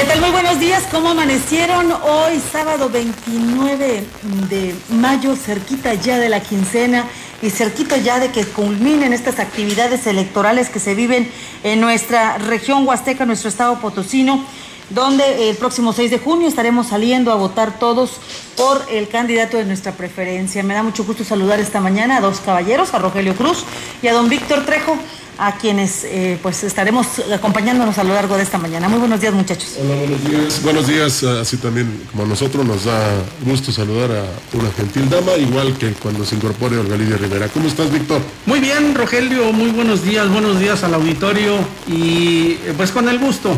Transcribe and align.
¿Qué 0.00 0.06
tal? 0.06 0.20
Muy 0.22 0.30
buenos 0.30 0.58
días. 0.58 0.84
¿Cómo 0.90 1.10
amanecieron 1.10 1.92
hoy, 1.92 2.40
sábado 2.50 2.88
29 2.88 4.02
de 4.48 4.74
mayo, 4.88 5.36
cerquita 5.36 5.92
ya 5.92 6.18
de 6.18 6.30
la 6.30 6.40
quincena 6.40 7.04
y 7.42 7.50
cerquita 7.50 7.98
ya 7.98 8.18
de 8.18 8.30
que 8.30 8.46
culminen 8.46 9.12
estas 9.12 9.38
actividades 9.38 10.06
electorales 10.06 10.70
que 10.70 10.78
se 10.78 10.94
viven 10.94 11.30
en 11.64 11.82
nuestra 11.82 12.38
región 12.38 12.88
huasteca, 12.88 13.26
nuestro 13.26 13.50
estado 13.50 13.78
potosino? 13.78 14.42
donde 14.88 15.50
el 15.50 15.56
próximo 15.56 15.92
6 15.92 16.10
de 16.10 16.18
junio 16.18 16.48
estaremos 16.48 16.88
saliendo 16.88 17.30
a 17.30 17.36
votar 17.36 17.78
todos 17.78 18.20
por 18.56 18.84
el 18.90 19.08
candidato 19.08 19.56
de 19.56 19.64
nuestra 19.64 19.92
preferencia. 19.92 20.64
Me 20.64 20.74
da 20.74 20.82
mucho 20.82 21.04
gusto 21.04 21.22
saludar 21.22 21.60
esta 21.60 21.80
mañana 21.80 22.16
a 22.16 22.20
dos 22.20 22.40
caballeros, 22.40 22.92
a 22.92 22.98
Rogelio 22.98 23.36
Cruz 23.36 23.64
y 24.02 24.08
a 24.08 24.12
don 24.12 24.28
Víctor 24.28 24.66
Trejo 24.66 24.98
a 25.40 25.52
quienes 25.52 26.04
eh, 26.04 26.38
pues 26.42 26.62
estaremos 26.64 27.06
acompañándonos 27.32 27.96
a 27.96 28.04
lo 28.04 28.12
largo 28.12 28.36
de 28.36 28.42
esta 28.42 28.58
mañana. 28.58 28.90
Muy 28.90 28.98
buenos 28.98 29.22
días 29.22 29.32
muchachos. 29.32 29.74
Hola, 29.80 29.94
buenos 29.96 30.24
días. 30.24 30.62
Buenos 30.62 30.86
días, 30.86 31.22
así 31.22 31.56
también 31.56 32.02
como 32.10 32.24
a 32.24 32.26
nosotros 32.26 32.64
nos 32.66 32.84
da 32.84 33.14
gusto 33.40 33.72
saludar 33.72 34.10
a 34.10 34.56
una 34.56 34.70
gentil 34.72 35.08
dama, 35.08 35.32
igual 35.38 35.78
que 35.78 35.92
cuando 35.92 36.26
se 36.26 36.36
incorpore 36.36 36.76
Olga 36.76 36.94
Lidia 36.94 37.16
Rivera. 37.16 37.48
¿Cómo 37.48 37.68
estás, 37.68 37.90
Víctor? 37.90 38.20
Muy 38.44 38.60
bien, 38.60 38.94
Rogelio, 38.94 39.50
muy 39.52 39.70
buenos 39.70 40.04
días, 40.04 40.28
buenos 40.28 40.60
días 40.60 40.84
al 40.84 40.92
auditorio 40.92 41.56
y 41.88 42.58
eh, 42.66 42.74
pues 42.76 42.90
con 42.90 43.08
el 43.08 43.18
gusto, 43.18 43.56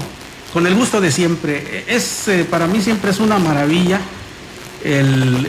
con 0.53 0.69
el 0.69 0.77
gusto 0.77 1.01
de 1.01 1.11
siempre. 1.11 1.85
Es 1.89 2.29
eh, 2.29 2.47
para 2.49 2.69
mí 2.69 2.81
siempre 2.81 3.11
es 3.11 3.19
una 3.19 3.41
maravilla 3.41 4.01
el 4.85 5.49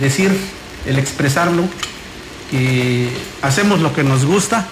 decir, 0.00 0.30
el 0.86 0.98
expresarlo, 0.98 1.64
que 2.50 3.10
hacemos 3.42 3.80
lo 3.80 3.92
que 3.92 4.04
nos 4.04 4.24
gusta 4.24 4.68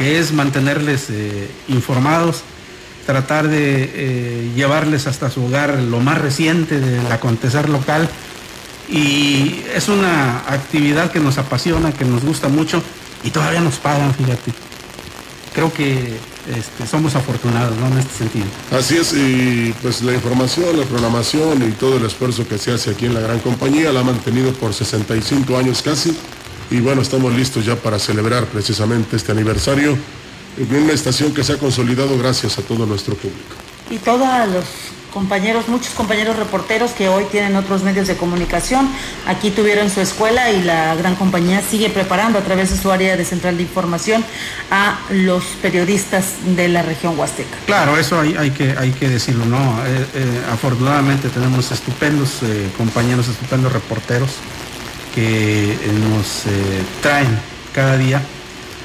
que 0.00 0.18
es 0.18 0.32
mantenerles 0.32 1.08
eh, 1.10 1.50
informados, 1.68 2.40
tratar 3.04 3.48
de 3.48 3.90
eh, 3.92 4.50
llevarles 4.56 5.06
hasta 5.06 5.28
su 5.28 5.44
hogar 5.44 5.78
lo 5.78 6.00
más 6.00 6.16
reciente 6.16 6.80
del 6.80 7.12
acontecer 7.12 7.68
local. 7.68 8.08
Y 8.88 9.62
es 9.74 9.90
una 9.90 10.38
actividad 10.48 11.12
que 11.12 11.20
nos 11.20 11.36
apasiona, 11.36 11.92
que 11.92 12.06
nos 12.06 12.24
gusta 12.24 12.48
mucho 12.48 12.82
y 13.24 13.28
todavía 13.28 13.60
nos 13.60 13.76
pagan, 13.76 14.14
fíjate. 14.14 14.54
Creo 15.54 15.70
que 15.70 16.16
este, 16.48 16.86
somos 16.86 17.14
afortunados 17.14 17.76
en 17.76 17.98
este 17.98 18.16
sentido. 18.16 18.46
Así 18.72 18.96
es, 18.96 19.12
y 19.12 19.74
pues 19.82 20.00
la 20.00 20.14
información, 20.14 20.80
la 20.80 20.86
programación 20.86 21.62
y 21.68 21.72
todo 21.72 21.98
el 21.98 22.06
esfuerzo 22.06 22.48
que 22.48 22.56
se 22.56 22.72
hace 22.72 22.92
aquí 22.92 23.04
en 23.04 23.12
la 23.12 23.20
gran 23.20 23.40
compañía 23.40 23.92
la 23.92 24.00
ha 24.00 24.04
mantenido 24.04 24.50
por 24.54 24.72
65 24.72 25.58
años 25.58 25.82
casi 25.82 26.16
y 26.70 26.80
bueno, 26.80 27.02
estamos 27.02 27.34
listos 27.34 27.64
ya 27.64 27.76
para 27.76 27.98
celebrar 27.98 28.46
precisamente 28.46 29.16
este 29.16 29.32
aniversario 29.32 29.96
en 30.58 30.82
una 30.82 30.92
estación 30.92 31.34
que 31.34 31.42
se 31.42 31.54
ha 31.54 31.58
consolidado 31.58 32.16
gracias 32.18 32.58
a 32.58 32.62
todo 32.62 32.86
nuestro 32.86 33.14
público. 33.14 33.56
Y 33.90 33.98
todos 33.98 34.48
los 34.48 34.64
compañeros, 35.12 35.68
muchos 35.68 35.92
compañeros 35.94 36.36
reporteros 36.36 36.92
que 36.92 37.08
hoy 37.08 37.24
tienen 37.24 37.56
otros 37.56 37.82
medios 37.82 38.06
de 38.06 38.16
comunicación, 38.16 38.88
aquí 39.26 39.50
tuvieron 39.50 39.90
su 39.90 40.00
escuela 40.00 40.52
y 40.52 40.62
la 40.62 40.94
gran 40.94 41.16
compañía 41.16 41.60
sigue 41.62 41.90
preparando 41.90 42.38
a 42.38 42.42
través 42.42 42.70
de 42.70 42.76
su 42.76 42.92
área 42.92 43.16
de 43.16 43.24
central 43.24 43.56
de 43.56 43.64
información 43.64 44.24
a 44.70 45.00
los 45.10 45.44
periodistas 45.60 46.34
de 46.54 46.68
la 46.68 46.82
región 46.82 47.18
huasteca. 47.18 47.56
Claro, 47.66 47.96
eso 47.96 48.20
hay, 48.20 48.50
que, 48.50 48.76
hay 48.78 48.92
que 48.92 49.08
decirlo, 49.08 49.44
¿no? 49.44 49.58
Eh, 49.84 50.06
eh, 50.14 50.42
afortunadamente 50.52 51.28
tenemos 51.28 51.72
estupendos 51.72 52.38
eh, 52.42 52.70
compañeros, 52.76 53.26
estupendos 53.26 53.72
reporteros 53.72 54.30
que 55.14 55.76
nos 56.08 56.46
eh, 56.46 56.82
traen 57.02 57.38
cada 57.74 57.96
día 57.96 58.22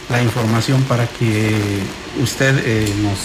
la 0.10 0.22
información 0.22 0.84
para 0.84 1.08
que 1.08 1.56
usted 2.22 2.62
eh, 2.66 2.94
nos 3.02 3.20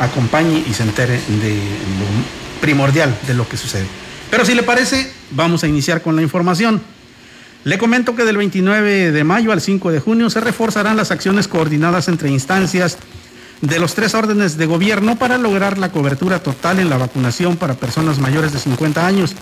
acompañe 0.00 0.64
y 0.66 0.72
se 0.72 0.82
entere 0.82 1.14
de 1.14 1.54
lo 1.54 2.60
primordial 2.60 3.16
de 3.26 3.34
lo 3.34 3.48
que 3.48 3.56
sucede. 3.56 3.86
Pero 4.30 4.44
si 4.44 4.54
le 4.54 4.62
parece, 4.62 5.10
vamos 5.30 5.64
a 5.64 5.68
iniciar 5.68 6.02
con 6.02 6.16
la 6.16 6.22
información. 6.22 6.80
Le 7.64 7.78
comento 7.78 8.14
que 8.14 8.24
del 8.24 8.36
29 8.36 9.12
de 9.12 9.24
mayo 9.24 9.52
al 9.52 9.60
5 9.60 9.90
de 9.90 10.00
junio 10.00 10.30
se 10.30 10.40
reforzarán 10.40 10.96
las 10.96 11.10
acciones 11.10 11.48
coordinadas 11.48 12.08
entre 12.08 12.30
instancias 12.30 12.98
de 13.60 13.80
los 13.80 13.94
tres 13.94 14.14
órdenes 14.14 14.56
de 14.56 14.66
gobierno 14.66 15.16
para 15.16 15.36
lograr 15.36 15.78
la 15.78 15.90
cobertura 15.90 16.40
total 16.42 16.78
en 16.78 16.88
la 16.88 16.96
vacunación 16.96 17.56
para 17.56 17.74
personas 17.74 18.20
mayores 18.20 18.52
de 18.52 18.60
50 18.60 19.04
años. 19.04 19.34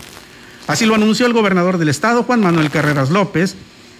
Así 0.66 0.84
lo 0.84 0.94
anunció 0.94 1.26
el 1.26 1.32
gobernador 1.32 1.78
del 1.78 1.88
estado, 1.88 2.24
Juan 2.24 2.40
Manuel 2.40 2.70
Carreras 2.70 3.10
López, 3.10 3.54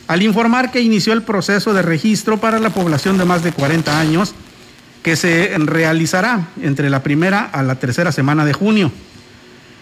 al 0.08 0.22
informar 0.22 0.70
que 0.70 0.80
inició 0.80 1.12
el 1.12 1.22
proceso 1.22 1.72
de 1.72 1.82
registro 1.82 2.38
para 2.38 2.58
la 2.58 2.70
población 2.70 3.18
de 3.18 3.24
más 3.24 3.42
de 3.42 3.52
40 3.52 3.98
años 3.98 4.34
que 5.02 5.14
se 5.14 5.54
realizará 5.58 6.48
entre 6.60 6.90
la 6.90 7.04
primera 7.04 7.44
a 7.44 7.62
la 7.62 7.76
tercera 7.76 8.10
semana 8.10 8.44
de 8.44 8.52
junio. 8.52 8.90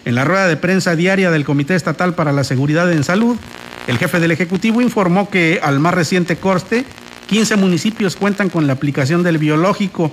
En 0.05 0.15
la 0.15 0.25
rueda 0.25 0.47
de 0.47 0.59
prensa 0.59 0.97
diaria 0.97 1.31
del 1.31 1.47
Comité 1.47 1.75
Estatal 1.75 2.15
para 2.15 2.33
la 2.33 2.45
Seguridad 2.45 2.93
en 2.93 3.05
Salud, 3.05 3.39
el 3.87 3.97
jefe 3.97 4.21
del 4.21 4.33
Ejecutivo 4.33 4.83
informó 4.83 5.31
que 5.31 5.61
al 5.63 5.81
más 5.81 5.95
reciente 5.95 6.37
corte, 6.37 6.85
15 7.29 7.57
municipios 7.57 8.17
cuentan 8.17 8.51
con 8.51 8.67
la 8.67 8.75
aplicación 8.75 9.23
del 9.23 9.39
biológico, 9.39 10.13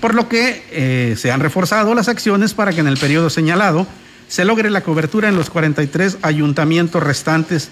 por 0.00 0.14
lo 0.14 0.28
que 0.28 0.62
eh, 0.70 1.14
se 1.16 1.32
han 1.32 1.40
reforzado 1.40 1.94
las 1.94 2.08
acciones 2.08 2.52
para 2.52 2.72
que 2.72 2.80
en 2.80 2.88
el 2.88 2.98
periodo 2.98 3.30
señalado 3.30 3.86
se 4.32 4.46
logre 4.46 4.70
la 4.70 4.80
cobertura 4.80 5.28
en 5.28 5.36
los 5.36 5.50
43 5.50 6.16
ayuntamientos 6.22 7.02
restantes. 7.02 7.68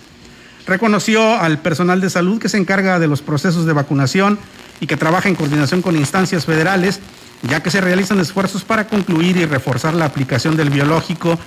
Reconoció 0.66 1.40
al 1.40 1.60
personal 1.60 2.02
de 2.02 2.10
salud 2.10 2.38
que 2.38 2.50
se 2.50 2.58
encarga 2.58 2.98
de 2.98 3.08
los 3.08 3.22
procesos 3.22 3.64
de 3.64 3.72
vacunación 3.72 4.38
y 4.78 4.86
que 4.86 4.98
trabaja 4.98 5.30
en 5.30 5.36
coordinación 5.36 5.80
con 5.80 5.96
instancias 5.96 6.44
federales, 6.44 7.00
ya 7.44 7.62
que 7.62 7.70
se 7.70 7.80
realizan 7.80 8.20
esfuerzos 8.20 8.62
para 8.62 8.88
concluir 8.88 9.38
y 9.38 9.46
reforzar 9.46 9.94
la 9.94 10.04
aplicación 10.04 10.54
del 10.54 10.68
biológico 10.68 11.38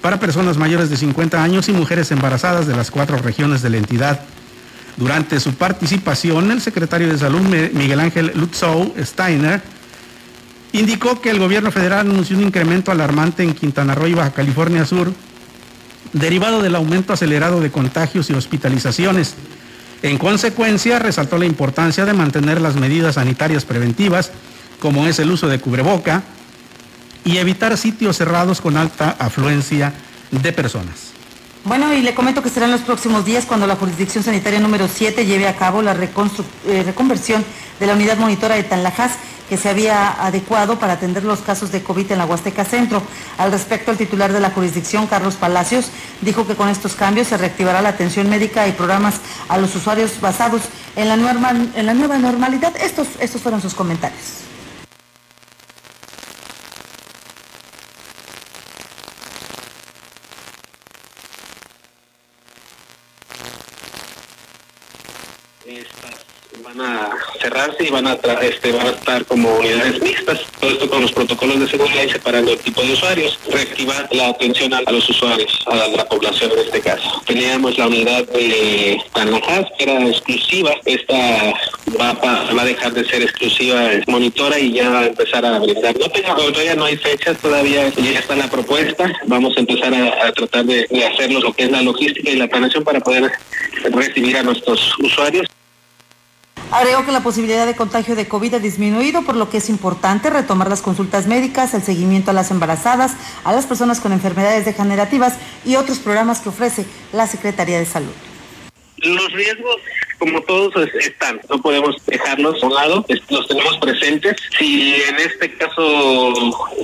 para 0.00 0.20
personas 0.20 0.56
mayores 0.56 0.90
de 0.90 0.96
50 0.96 1.42
años 1.42 1.68
y 1.68 1.72
mujeres 1.72 2.12
embarazadas 2.12 2.68
de 2.68 2.76
las 2.76 2.92
cuatro 2.92 3.16
regiones 3.16 3.62
de 3.62 3.70
la 3.70 3.78
entidad. 3.78 4.20
Durante 4.96 5.40
su 5.40 5.54
participación, 5.54 6.52
el 6.52 6.60
secretario 6.60 7.08
de 7.08 7.18
Salud, 7.18 7.40
Miguel 7.40 7.98
Ángel 7.98 8.30
Lutzow 8.36 8.94
Steiner, 9.00 9.60
indicó 10.72 11.20
que 11.20 11.30
el 11.30 11.38
gobierno 11.38 11.70
federal 11.70 12.00
anunció 12.00 12.36
un 12.36 12.44
incremento 12.44 12.90
alarmante 12.90 13.42
en 13.42 13.54
Quintana 13.54 13.94
Roo 13.94 14.08
y 14.08 14.14
Baja 14.14 14.32
California 14.32 14.84
Sur, 14.84 15.12
derivado 16.12 16.62
del 16.62 16.74
aumento 16.74 17.12
acelerado 17.12 17.60
de 17.60 17.70
contagios 17.70 18.30
y 18.30 18.34
hospitalizaciones. 18.34 19.34
En 20.02 20.18
consecuencia, 20.18 20.98
resaltó 20.98 21.38
la 21.38 21.46
importancia 21.46 22.04
de 22.04 22.12
mantener 22.12 22.60
las 22.60 22.76
medidas 22.76 23.14
sanitarias 23.14 23.64
preventivas, 23.64 24.32
como 24.80 25.06
es 25.06 25.18
el 25.18 25.30
uso 25.30 25.48
de 25.48 25.60
cubreboca, 25.60 26.22
y 27.24 27.36
evitar 27.36 27.76
sitios 27.78 28.16
cerrados 28.16 28.60
con 28.60 28.76
alta 28.76 29.16
afluencia 29.18 29.92
de 30.30 30.52
personas. 30.52 31.12
Bueno, 31.64 31.94
y 31.94 32.02
le 32.02 32.14
comento 32.14 32.42
que 32.42 32.48
será 32.48 32.66
en 32.66 32.72
los 32.72 32.80
próximos 32.80 33.24
días 33.24 33.44
cuando 33.44 33.68
la 33.68 33.76
jurisdicción 33.76 34.24
sanitaria 34.24 34.58
número 34.58 34.88
7 34.88 35.24
lleve 35.24 35.46
a 35.46 35.54
cabo 35.54 35.80
la 35.80 35.92
eh, 35.92 36.82
reconversión 36.84 37.44
de 37.78 37.86
la 37.86 37.94
unidad 37.94 38.18
monitora 38.18 38.56
de 38.56 38.64
Tanlajas 38.64 39.12
que 39.48 39.56
se 39.56 39.68
había 39.68 40.24
adecuado 40.24 40.78
para 40.78 40.94
atender 40.94 41.24
los 41.24 41.40
casos 41.40 41.72
de 41.72 41.82
COVID 41.82 42.12
en 42.12 42.18
la 42.18 42.26
Huasteca 42.26 42.64
Centro. 42.64 43.02
Al 43.38 43.52
respecto, 43.52 43.90
el 43.90 43.98
titular 43.98 44.32
de 44.32 44.40
la 44.40 44.50
jurisdicción, 44.50 45.06
Carlos 45.06 45.36
Palacios, 45.36 45.90
dijo 46.20 46.46
que 46.46 46.54
con 46.54 46.68
estos 46.68 46.94
cambios 46.94 47.28
se 47.28 47.36
reactivará 47.36 47.82
la 47.82 47.90
atención 47.90 48.28
médica 48.28 48.66
y 48.68 48.72
programas 48.72 49.16
a 49.48 49.58
los 49.58 49.74
usuarios 49.74 50.20
basados 50.20 50.62
en 50.96 51.08
la, 51.08 51.16
nueva 51.16 52.18
normalidad. 52.18 52.74
Estos, 52.76 53.08
estos 53.20 53.42
fueron 53.42 53.60
sus 53.60 53.74
comentarios. 53.74 54.42
van 66.62 66.80
a 66.80 67.10
cerrarse 67.62 67.84
y 67.84 67.90
van 67.90 68.06
a, 68.06 68.12
este, 68.42 68.72
van 68.72 68.86
a 68.86 68.90
estar 68.90 69.24
como 69.26 69.56
unidades 69.56 70.00
mixtas. 70.02 70.40
Todo 70.60 70.70
esto 70.70 70.88
con 70.88 71.02
los 71.02 71.12
protocolos 71.12 71.60
de 71.60 71.68
seguridad 71.68 72.04
y 72.04 72.10
separando 72.10 72.52
el 72.52 72.58
tipo 72.58 72.82
de 72.82 72.92
usuarios. 72.92 73.38
Reactivar 73.50 74.08
la 74.12 74.28
atención 74.28 74.74
a, 74.74 74.82
los 74.82 75.08
usuarios, 75.08 75.64
a 75.66 75.76
la, 75.76 76.08
población 76.08 76.50
en 76.52 76.58
este 76.58 76.80
caso. 76.80 77.22
Teníamos 77.26 77.78
la 77.78 77.86
unidad 77.86 78.26
de 78.28 79.00
Tanajas, 79.12 79.66
que 79.78 79.84
era 79.84 80.06
exclusiva. 80.06 80.72
Esta 80.84 81.14
va, 82.00 82.16
a 82.60 82.64
dejar 82.64 82.92
de 82.92 83.04
ser 83.04 83.22
exclusiva 83.22 83.90
monitora 84.06 84.58
y 84.58 84.72
ya 84.72 84.90
va 84.90 85.00
a 85.00 85.06
empezar 85.06 85.44
a 85.44 85.58
brindar. 85.58 85.96
No 85.98 86.06
todavía 86.08 86.74
no 86.74 86.84
hay 86.84 86.96
fechas, 86.96 87.38
todavía 87.38 87.88
ya 87.90 88.18
está 88.18 88.36
la 88.36 88.48
propuesta. 88.48 89.10
Vamos 89.26 89.56
a 89.56 89.60
empezar 89.60 89.94
a, 89.94 90.32
tratar 90.32 90.64
de, 90.64 90.86
de 90.88 91.06
hacerlo 91.06 91.40
lo 91.40 91.52
que 91.52 91.64
es 91.64 91.70
la 91.70 91.82
logística 91.82 92.30
y 92.30 92.36
la 92.36 92.48
planeación 92.48 92.84
para 92.84 93.00
poder 93.00 93.30
recibir 93.90 94.36
a 94.36 94.42
nuestros 94.42 94.92
usuarios. 94.98 95.46
Agregó 96.72 97.04
que 97.04 97.12
la 97.12 97.22
posibilidad 97.22 97.66
de 97.66 97.76
contagio 97.76 98.16
de 98.16 98.26
COVID 98.26 98.54
ha 98.54 98.58
disminuido, 98.58 99.22
por 99.22 99.36
lo 99.36 99.50
que 99.50 99.58
es 99.58 99.68
importante 99.68 100.30
retomar 100.30 100.70
las 100.70 100.80
consultas 100.80 101.26
médicas, 101.26 101.74
el 101.74 101.82
seguimiento 101.82 102.30
a 102.30 102.34
las 102.34 102.50
embarazadas, 102.50 103.12
a 103.44 103.52
las 103.52 103.66
personas 103.66 104.00
con 104.00 104.10
enfermedades 104.12 104.64
degenerativas 104.64 105.34
y 105.66 105.76
otros 105.76 105.98
programas 105.98 106.40
que 106.40 106.48
ofrece 106.48 106.86
la 107.12 107.26
Secretaría 107.26 107.78
de 107.78 107.84
Salud. 107.84 108.31
Los 109.02 109.32
riesgos 109.32 109.76
como 110.22 110.40
todos 110.42 110.72
están, 111.00 111.40
no 111.50 111.60
podemos 111.60 111.96
dejarlos 112.06 112.62
a 112.62 112.66
un 112.66 112.74
lado, 112.74 113.04
los 113.28 113.48
tenemos 113.48 113.76
presentes. 113.78 114.36
Si 114.56 114.94
en 114.94 115.16
este 115.16 115.52
caso 115.54 116.32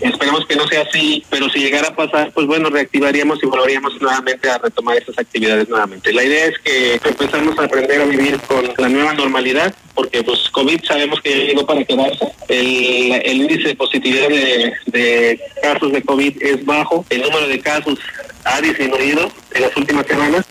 esperemos 0.02 0.44
que 0.46 0.56
no 0.56 0.66
sea 0.66 0.82
así, 0.82 1.24
pero 1.30 1.48
si 1.48 1.60
llegara 1.60 1.88
a 1.88 1.94
pasar, 1.94 2.32
pues 2.32 2.48
bueno, 2.48 2.68
reactivaríamos 2.68 3.38
y 3.40 3.46
volveríamos 3.46 4.00
nuevamente 4.00 4.50
a 4.50 4.58
retomar 4.58 4.96
esas 4.96 5.16
actividades 5.20 5.68
nuevamente. 5.68 6.12
La 6.12 6.24
idea 6.24 6.46
es 6.46 6.58
que 6.58 6.94
empezamos 6.94 7.56
a 7.60 7.64
aprender 7.64 8.00
a 8.00 8.06
vivir 8.06 8.40
con 8.40 8.68
la 8.76 8.88
nueva 8.88 9.14
normalidad, 9.14 9.72
porque 9.94 10.24
pues 10.24 10.48
COVID 10.50 10.84
sabemos 10.84 11.20
que 11.20 11.46
llegó 11.46 11.64
para 11.64 11.84
quedarse. 11.84 12.26
El, 12.48 13.42
índice 13.42 13.68
de 13.68 13.76
positividad 13.76 14.28
de 14.28 15.40
casos 15.62 15.92
de 15.92 16.02
COVID 16.02 16.42
es 16.42 16.64
bajo, 16.64 17.06
el 17.10 17.22
número 17.22 17.46
de 17.46 17.60
casos 17.60 18.00
ha 18.44 18.60
disminuido 18.60 19.30
en 19.54 19.62
las 19.62 19.76
últimas 19.76 20.06
semanas. 20.06 20.47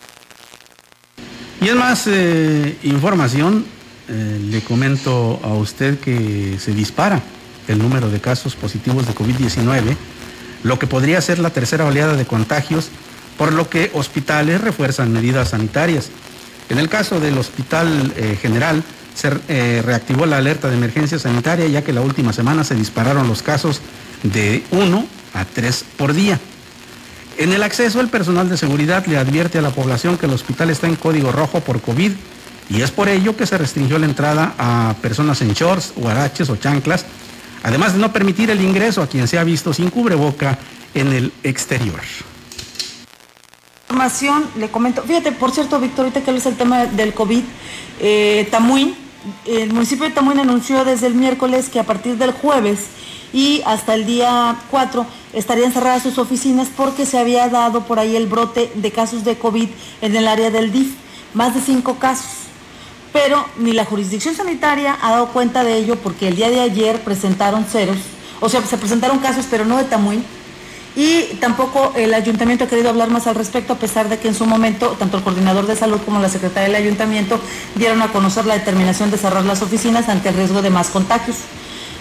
Y 1.60 1.68
es 1.68 1.74
más 1.74 2.04
eh, 2.06 2.76
información, 2.84 3.64
eh, 4.08 4.40
le 4.50 4.60
comento 4.62 5.40
a 5.42 5.48
usted 5.48 5.98
que 5.98 6.56
se 6.60 6.72
dispara 6.72 7.20
el 7.66 7.78
número 7.78 8.10
de 8.10 8.20
casos 8.20 8.54
positivos 8.54 9.06
de 9.06 9.14
COVID-19, 9.14 9.96
lo 10.62 10.78
que 10.78 10.86
podría 10.86 11.20
ser 11.20 11.40
la 11.40 11.50
tercera 11.50 11.84
oleada 11.84 12.14
de 12.14 12.26
contagios, 12.26 12.90
por 13.36 13.52
lo 13.52 13.68
que 13.68 13.90
hospitales 13.92 14.60
refuerzan 14.60 15.12
medidas 15.12 15.50
sanitarias. 15.50 16.10
En 16.68 16.78
el 16.78 16.88
caso 16.88 17.18
del 17.18 17.36
Hospital 17.38 18.12
eh, 18.16 18.38
General, 18.40 18.82
se 19.14 19.30
reactivó 19.82 20.26
la 20.26 20.36
alerta 20.36 20.68
de 20.68 20.76
emergencia 20.76 21.18
sanitaria, 21.18 21.66
ya 21.66 21.82
que 21.82 21.92
la 21.92 22.02
última 22.02 22.32
semana 22.32 22.62
se 22.62 22.76
dispararon 22.76 23.26
los 23.26 23.42
casos 23.42 23.80
de 24.22 24.62
1 24.70 25.06
a 25.34 25.44
3 25.44 25.84
por 25.96 26.12
día. 26.12 26.38
En 27.38 27.52
el 27.52 27.62
acceso, 27.62 28.00
el 28.00 28.08
personal 28.08 28.48
de 28.48 28.56
seguridad 28.56 29.06
le 29.06 29.16
advierte 29.16 29.58
a 29.58 29.62
la 29.62 29.70
población 29.70 30.18
que 30.18 30.26
el 30.26 30.32
hospital 30.32 30.70
está 30.70 30.88
en 30.88 30.96
código 30.96 31.30
rojo 31.30 31.60
por 31.60 31.80
COVID 31.80 32.10
y 32.68 32.82
es 32.82 32.90
por 32.90 33.08
ello 33.08 33.36
que 33.36 33.46
se 33.46 33.56
restringió 33.56 33.96
la 34.00 34.06
entrada 34.06 34.54
a 34.58 34.96
personas 35.00 35.40
en 35.40 35.52
shorts, 35.52 35.92
huaraches 35.94 36.50
o 36.50 36.56
chanclas, 36.56 37.06
además 37.62 37.92
de 37.92 38.00
no 38.00 38.12
permitir 38.12 38.50
el 38.50 38.60
ingreso 38.60 39.02
a 39.02 39.06
quien 39.06 39.28
se 39.28 39.38
ha 39.38 39.44
visto 39.44 39.72
sin 39.72 39.88
cubreboca 39.88 40.58
en 40.94 41.12
el 41.12 41.32
exterior. 41.44 42.00
Información, 43.88 44.44
le 44.56 44.68
comento, 44.68 45.04
fíjate, 45.04 45.30
por 45.30 45.52
cierto, 45.52 45.78
Víctor, 45.78 46.06
ahorita 46.06 46.22
que 46.22 46.36
es 46.36 46.46
el 46.46 46.56
tema 46.56 46.86
del 46.86 47.14
COVID, 47.14 47.44
eh, 48.00 48.48
el 49.46 49.72
municipio 49.72 50.06
de 50.06 50.10
Tamuín 50.10 50.40
anunció 50.40 50.84
desde 50.84 51.06
el 51.06 51.14
miércoles 51.14 51.68
que 51.68 51.78
a 51.78 51.84
partir 51.84 52.16
del 52.16 52.32
jueves 52.32 52.80
y 53.32 53.62
hasta 53.66 53.94
el 53.94 54.06
día 54.06 54.56
4 54.70 55.06
estarían 55.32 55.72
cerradas 55.72 56.02
sus 56.02 56.18
oficinas 56.18 56.68
porque 56.76 57.06
se 57.06 57.18
había 57.18 57.48
dado 57.48 57.82
por 57.82 57.98
ahí 57.98 58.16
el 58.16 58.26
brote 58.26 58.70
de 58.74 58.90
casos 58.90 59.24
de 59.24 59.36
COVID 59.36 59.68
en 60.00 60.16
el 60.16 60.28
área 60.28 60.50
del 60.50 60.72
DIF, 60.72 60.94
más 61.34 61.54
de 61.54 61.60
cinco 61.60 61.96
casos. 61.96 62.30
Pero 63.12 63.46
ni 63.58 63.72
la 63.72 63.84
jurisdicción 63.84 64.34
sanitaria 64.34 64.96
ha 65.00 65.12
dado 65.12 65.28
cuenta 65.28 65.64
de 65.64 65.76
ello 65.76 65.96
porque 65.96 66.28
el 66.28 66.36
día 66.36 66.50
de 66.50 66.60
ayer 66.60 67.00
presentaron 67.00 67.64
ceros, 67.64 67.98
o 68.40 68.48
sea, 68.48 68.64
se 68.64 68.78
presentaron 68.78 69.18
casos, 69.18 69.46
pero 69.50 69.64
no 69.64 69.76
de 69.76 69.84
Tamuín. 69.84 70.24
Y 70.96 71.36
tampoco 71.40 71.92
el 71.94 72.12
ayuntamiento 72.12 72.64
ha 72.64 72.66
querido 72.66 72.88
hablar 72.88 73.08
más 73.08 73.26
al 73.28 73.36
respecto, 73.36 73.74
a 73.74 73.78
pesar 73.78 74.08
de 74.08 74.18
que 74.18 74.28
en 74.28 74.34
su 74.34 74.46
momento 74.46 74.96
tanto 74.98 75.18
el 75.18 75.22
coordinador 75.22 75.66
de 75.66 75.76
salud 75.76 76.00
como 76.04 76.20
la 76.20 76.28
secretaria 76.28 76.68
del 76.68 76.74
ayuntamiento 76.74 77.38
dieron 77.76 78.02
a 78.02 78.08
conocer 78.08 78.46
la 78.46 78.54
determinación 78.54 79.10
de 79.10 79.16
cerrar 79.16 79.44
las 79.44 79.62
oficinas 79.62 80.08
ante 80.08 80.30
el 80.30 80.34
riesgo 80.34 80.60
de 80.60 80.70
más 80.70 80.88
contagios. 80.88 81.36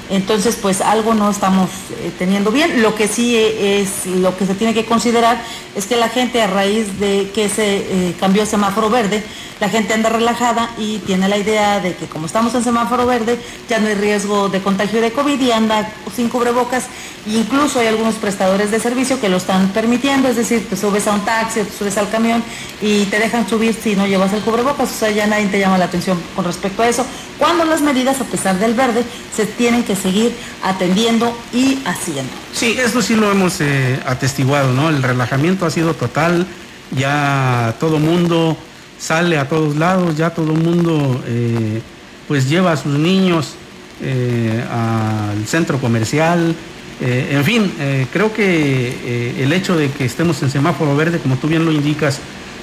Entonces, 0.09 0.57
pues 0.62 0.81
algo 0.81 1.13
no 1.13 1.30
estamos 1.30 1.69
eh, 1.92 2.12
teniendo 2.18 2.51
bien. 2.51 2.81
Lo 2.81 2.95
que 2.95 3.07
sí 3.07 3.36
es, 3.36 4.06
lo 4.06 4.38
que 4.38 4.45
se 4.45 4.56
tiene 4.56 4.74
que 4.74 4.86
considerar 4.86 5.42
es 5.75 5.86
que 5.86 5.95
la 5.95 6.09
gente 6.09 6.42
a 6.42 6.48
raíz 6.48 7.00
de 7.00 7.31
que 7.33 7.50
se 7.50 7.77
eh, 7.77 8.15
cambió 8.19 8.44
el 8.44 8.48
semáforo 8.48 8.89
verde, 8.89 9.24
la 9.59 9.69
gente 9.69 9.94
anda 9.94 10.09
relajada 10.09 10.69
y 10.77 11.00
tiene 11.00 11.27
la 11.27 11.38
idea 11.38 11.80
de 11.80 11.95
que 11.95 12.06
como 12.06 12.27
estamos 12.27 12.54
en 12.54 12.63
semáforo 12.63 13.06
verde, 13.06 13.39
ya 13.68 13.80
no 13.80 13.88
hay 13.88 13.95
riesgo 13.95 14.50
de 14.50 14.62
contagio 14.62 15.01
de 15.01 15.12
COVID 15.12 15.39
y 15.42 15.51
anda 15.51 15.92
sin 16.15 16.30
cubrebocas. 16.30 16.86
Incluso 17.25 17.80
hay 17.80 17.88
algunos 17.88 18.15
prestadores 18.15 18.71
de 18.71 18.80
servicio 18.80 19.19
que 19.19 19.30
lo 19.30 19.38
están 19.38 19.69
permitiendo, 19.69 20.27
es 20.30 20.36
decir, 20.36 20.69
te 20.69 20.77
subes 20.77 21.07
a 21.07 21.13
un 21.13 21.21
taxi, 21.21 21.62
te 21.62 21.77
subes 21.77 21.98
al 21.98 22.09
camión 22.09 22.44
y 22.81 23.06
te 23.06 23.19
dejan 23.19 23.50
subir 23.50 23.74
si 23.74 23.95
no 23.95 24.06
llevas 24.06 24.31
el 24.33 24.42
cubrebocas, 24.42 24.92
o 24.92 24.94
sea, 24.94 25.09
ya 25.09 25.25
nadie 25.25 25.48
te 25.48 25.59
llama 25.59 25.77
la 25.77 25.86
atención 25.86 26.21
con 26.36 26.45
respecto 26.45 26.83
a 26.83 26.88
eso. 26.88 27.06
Cuando 27.37 27.65
las 27.65 27.81
medidas, 27.81 28.19
a 28.19 28.23
pesar 28.23 28.57
del 28.57 28.73
verde, 28.73 29.03
se 29.35 29.45
tienen 29.45 29.83
que 29.83 29.95
seguir 29.95 30.31
atendiendo 30.63 31.37
y 31.53 31.79
haciendo. 31.85 32.31
Sí, 32.51 32.75
esto 32.77 33.01
sí 33.01 33.15
lo 33.15 33.31
hemos 33.31 33.61
eh, 33.61 33.99
atestiguado, 34.05 34.73
¿no? 34.73 34.89
El 34.89 35.03
relajamiento 35.03 35.65
ha 35.65 35.69
sido 35.69 35.93
total, 35.93 36.47
ya 36.91 37.75
todo 37.79 37.99
mundo 37.99 38.57
sale 38.99 39.37
a 39.37 39.47
todos 39.47 39.75
lados, 39.75 40.17
ya 40.17 40.31
todo 40.31 40.53
mundo 40.53 41.23
eh, 41.27 41.81
pues 42.27 42.49
lleva 42.49 42.71
a 42.71 42.77
sus 42.77 42.93
niños 42.93 43.53
eh, 44.01 44.63
al 44.71 45.45
centro 45.45 45.79
comercial, 45.79 46.55
en 46.99 47.43
fin, 47.45 47.71
creo 48.11 48.33
que 48.33 49.35
el 49.37 49.53
hecho 49.53 49.77
de 49.77 49.91
que 49.91 50.03
estemos 50.03 50.41
en 50.41 50.49
semáforo 50.49 50.95
verde, 50.95 51.19
como 51.19 51.35
tú 51.35 51.47
bien 51.47 51.63
lo 51.63 51.71
indicas, 51.71 52.17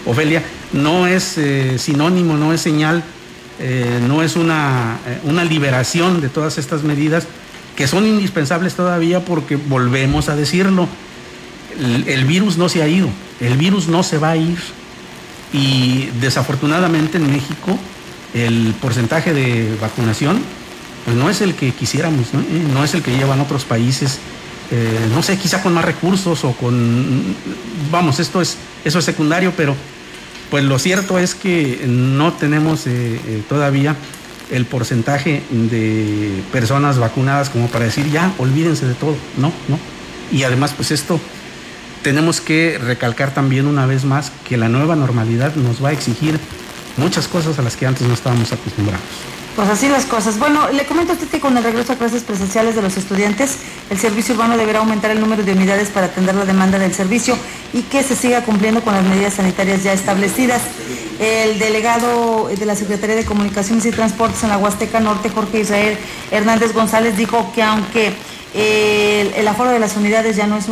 Ofelia, 0.07 0.43
no 0.73 1.07
es 1.07 1.39
sinónimo, 1.77 2.37
no 2.37 2.53
es 2.53 2.61
señal, 2.61 3.05
no 4.09 4.23
es 4.23 4.37
una, 4.37 4.99
una 5.23 5.45
liberación 5.45 6.21
de 6.21 6.29
todas 6.29 6.59
estas 6.59 6.83
medidas 6.83 7.27
que 7.77 7.87
son 7.87 8.07
indispensables 8.07 8.75
todavía 8.75 9.25
porque 9.25 9.57
volvemos 9.57 10.29
a 10.29 10.37
decirlo, 10.37 10.89
el 12.07 12.25
virus 12.25 12.57
no 12.57 12.69
se 12.69 12.83
ha 12.83 12.89
ido, 12.89 13.09
el 13.41 13.57
virus 13.57 13.89
no 13.89 14.03
se 14.03 14.19
va 14.19 14.31
a 14.31 14.37
ir. 14.37 14.59
Y 15.53 16.09
desafortunadamente 16.21 17.19
en 17.19 17.31
México 17.31 17.79
el 18.35 18.75
porcentaje 18.81 19.33
de 19.33 19.77
vacunación 19.81 20.43
pues 21.05 21.17
no 21.17 21.31
es 21.31 21.41
el 21.41 21.55
que 21.55 21.73
quisiéramos, 21.73 22.33
no, 22.33 22.41
eh, 22.41 22.85
es 22.85 22.95
el 22.95 23.03
que 23.03 23.13
llevan 23.13 23.41
otros 23.41 23.65
países, 23.65 24.19
eh, 24.71 25.09
no 25.13 25.23
sé, 25.23 25.37
quizá 25.37 25.63
con 25.63 25.75
más 25.75 25.85
recursos 25.85 26.45
o 26.45 26.53
con, 26.53 27.23
vamos, 27.91 28.21
esto 28.21 28.41
es, 28.41 28.57
eso 28.85 28.99
es 28.99 29.05
secundario, 29.05 29.53
pero 29.55 29.77
pues 30.51 30.65
lo 30.65 30.79
cierto 30.79 31.19
es 31.19 31.35
que 31.35 31.85
no 31.87 32.33
tenemos 32.33 32.87
eh, 32.87 33.43
todavía 33.49 33.97
el 34.51 34.67
porcentaje 34.67 35.43
de 35.51 36.43
personas 36.53 36.99
vacunadas 36.99 37.51
como 37.51 37.69
para 37.69 37.87
decir 37.87 38.11
ya, 38.11 38.33
olvídense 38.39 38.87
de 38.87 38.95
todo, 38.95 39.17
no, 39.39 39.53
no. 39.69 39.79
Y 40.31 40.43
además 40.45 40.73
pues 40.77 40.91
esto 40.91 41.21
tenemos 42.03 42.41
que 42.41 42.79
recalcar 42.79 43.33
también 43.33 43.67
una 43.67 43.87
vez 43.87 44.05
más 44.05 44.31
que 44.47 44.57
la 44.57 44.69
nueva 44.69 44.95
normalidad 44.95 45.55
nos 45.57 45.83
va 45.83 45.89
a 45.89 45.93
exigir 45.93 46.39
muchas 46.97 47.27
cosas 47.29 47.59
a 47.59 47.63
las 47.63 47.77
que 47.77 47.87
antes 47.87 48.07
no 48.07 48.15
estábamos 48.15 48.53
acostumbrados. 48.53 49.34
Pues 49.57 49.69
así 49.69 49.89
las 49.89 50.05
cosas. 50.05 50.39
Bueno, 50.41 50.69
le 50.73 50.85
comento 50.85 51.13
a 51.13 51.15
usted 51.15 51.29
que 51.29 51.39
con 51.39 51.57
el 51.57 51.63
regreso 51.63 51.93
a 51.93 51.97
clases 51.97 52.25
presenciales 52.25 52.75
de 52.75 52.83
los 52.83 52.97
estudiantes, 52.97 53.59
el 53.89 53.99
servicio 53.99 54.35
urbano 54.35 54.57
deberá 54.57 54.81
aumentar 54.81 55.13
el 55.13 55.21
número 55.21 55.45
de 55.45 55.53
unidades 55.53 55.91
para 55.91 56.07
atender 56.07 56.35
la 56.35 56.45
demanda 56.45 56.77
del 56.77 56.93
servicio 56.93 57.37
y 57.73 57.83
que 57.83 58.03
se 58.03 58.17
siga 58.17 58.43
cumpliendo 58.45 58.83
con 58.83 58.95
las 58.95 59.05
medidas 59.05 59.35
sanitarias 59.35 59.85
ya 59.85 59.93
establecidas. 59.93 60.61
El 61.21 61.61
delegado 61.61 62.49
de 62.49 62.67
la 62.67 62.75
Secretaría 62.75 63.15
de 63.15 63.25
Comunicaciones 63.25 63.87
y 63.87 63.93
Transportes 63.93 64.43
en 64.43 64.49
la 64.49 64.59
Huasteca 64.59 64.99
Norte, 64.99 65.31
Jorge 65.31 65.61
Israel 65.61 65.97
Hernández 66.33 66.73
González, 66.73 67.17
dijo 67.17 67.53
que 67.55 67.63
aunque 67.63 68.13
el, 68.55 69.47
aforo 69.47 69.71
de 69.71 69.79
las 69.79 69.97
unidades 69.97 70.35
ya 70.35 70.49
no 70.49 70.57
es, 70.57 70.67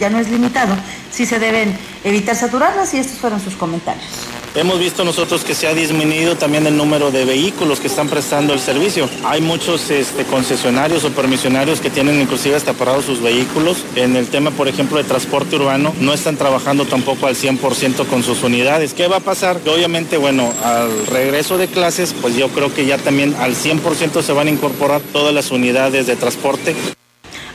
ya 0.00 0.10
no 0.10 0.18
es 0.18 0.28
limitado, 0.28 0.74
sí 1.12 1.24
se 1.24 1.38
deben 1.38 1.76
evitar 2.02 2.34
saturarlas 2.34 2.94
y 2.94 2.98
estos 2.98 3.18
fueron 3.18 3.40
sus 3.40 3.54
comentarios. 3.54 4.10
Hemos 4.56 4.78
visto 4.78 5.04
nosotros 5.04 5.42
que 5.42 5.52
se 5.52 5.66
ha 5.66 5.74
disminuido 5.74 6.36
también 6.36 6.64
el 6.68 6.76
número 6.76 7.10
de 7.10 7.24
vehículos 7.24 7.80
que 7.80 7.88
están 7.88 8.08
prestando 8.08 8.52
el 8.52 8.60
servicio. 8.60 9.08
Hay 9.24 9.40
muchos 9.40 9.90
este, 9.90 10.22
concesionarios 10.24 11.02
o 11.02 11.10
permisionarios 11.10 11.80
que 11.80 11.90
tienen 11.90 12.20
inclusive 12.20 12.54
hasta 12.54 12.72
parados 12.72 13.04
sus 13.04 13.20
vehículos. 13.20 13.84
En 13.96 14.14
el 14.14 14.28
tema, 14.28 14.52
por 14.52 14.68
ejemplo, 14.68 14.98
de 14.98 15.02
transporte 15.02 15.56
urbano, 15.56 15.92
no 15.98 16.12
están 16.12 16.36
trabajando 16.36 16.84
tampoco 16.84 17.26
al 17.26 17.34
100% 17.34 18.06
con 18.06 18.22
sus 18.22 18.44
unidades. 18.44 18.94
¿Qué 18.94 19.08
va 19.08 19.16
a 19.16 19.20
pasar? 19.20 19.58
Obviamente, 19.66 20.18
bueno, 20.18 20.52
al 20.62 21.04
regreso 21.08 21.58
de 21.58 21.66
clases, 21.66 22.14
pues 22.22 22.36
yo 22.36 22.48
creo 22.50 22.72
que 22.72 22.86
ya 22.86 22.96
también 22.96 23.34
al 23.40 23.56
100% 23.56 24.22
se 24.22 24.32
van 24.32 24.46
a 24.46 24.50
incorporar 24.52 25.00
todas 25.00 25.34
las 25.34 25.50
unidades 25.50 26.06
de 26.06 26.14
transporte. 26.14 26.76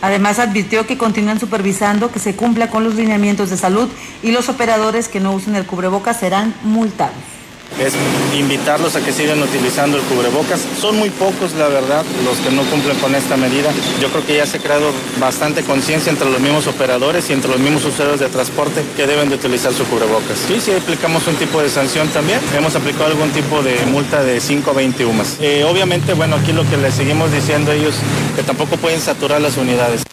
Además, 0.02 0.40
advirtió 0.40 0.88
que 0.88 0.98
continúan 0.98 1.40
supervisando 1.40 2.12
que 2.12 2.20
se 2.20 2.36
cumpla 2.36 2.70
con 2.70 2.84
los 2.84 2.96
lineamientos 2.96 3.50
de 3.50 3.58
salud 3.58 3.90
y 4.24 4.32
los 4.32 4.50
operadores 4.50 5.08
que 5.08 5.20
no 5.20 5.34
usen 5.34 5.56
el 5.56 5.66
cubrebocas 5.66 6.20
serán 6.20 6.54
multados 6.64 7.39
es 7.78 7.94
invitarlos 8.38 8.96
a 8.96 9.02
que 9.02 9.12
sigan 9.12 9.42
utilizando 9.42 9.98
el 9.98 10.04
cubrebocas. 10.04 10.62
Son 10.80 10.98
muy 10.98 11.10
pocos, 11.10 11.54
la 11.54 11.68
verdad, 11.68 12.04
los 12.26 12.38
que 12.40 12.52
no 12.52 12.64
cumplen 12.64 12.98
con 12.98 13.16
esta 13.16 13.38
medida. 13.38 13.72
Yo 14.02 14.10
creo 14.10 14.26
que 14.26 14.38
ya 14.38 14.46
se 14.46 14.58
ha 14.58 14.62
creado 14.62 14.92
bastante 15.20 15.64
conciencia 15.64 16.12
entre 16.12 16.30
los 16.30 16.40
mismos 16.40 16.68
operadores 16.68 17.30
y 17.30 17.34
entre 17.34 17.52
los 17.52 17.60
mismos 17.60 17.86
usuarios 17.86 18.20
de 18.20 18.28
transporte 18.28 18.84
que 18.96 19.08
deben 19.08 19.30
de 19.30 19.36
utilizar 19.36 19.74
su 19.74 19.86
cubrebocas. 19.86 20.38
Sí, 20.48 20.60
sí, 20.60 20.72
aplicamos 20.72 21.26
un 21.28 21.36
tipo 21.36 21.62
de 21.62 21.70
sanción 21.70 22.08
también. 22.10 22.40
Hemos 22.56 22.76
aplicado 22.76 23.06
algún 23.06 23.30
tipo 23.32 23.62
de 23.62 23.86
multa 23.86 24.24
de 24.24 24.40
5 24.40 24.72
a 24.72 24.74
20 24.74 25.06
UMAS. 25.06 25.38
Obviamente, 25.70 26.14
bueno, 26.14 26.36
aquí 26.36 26.52
lo 26.52 26.70
que 26.70 26.78
les 26.78 26.94
seguimos 26.96 27.32
diciendo 27.32 27.72
a 27.72 27.76
ellos, 27.76 27.96
que 28.36 28.44
tampoco 28.44 28.78
pueden 28.78 29.00
saturar 29.00 29.42
las 29.42 29.58
unidades. 29.58 30.04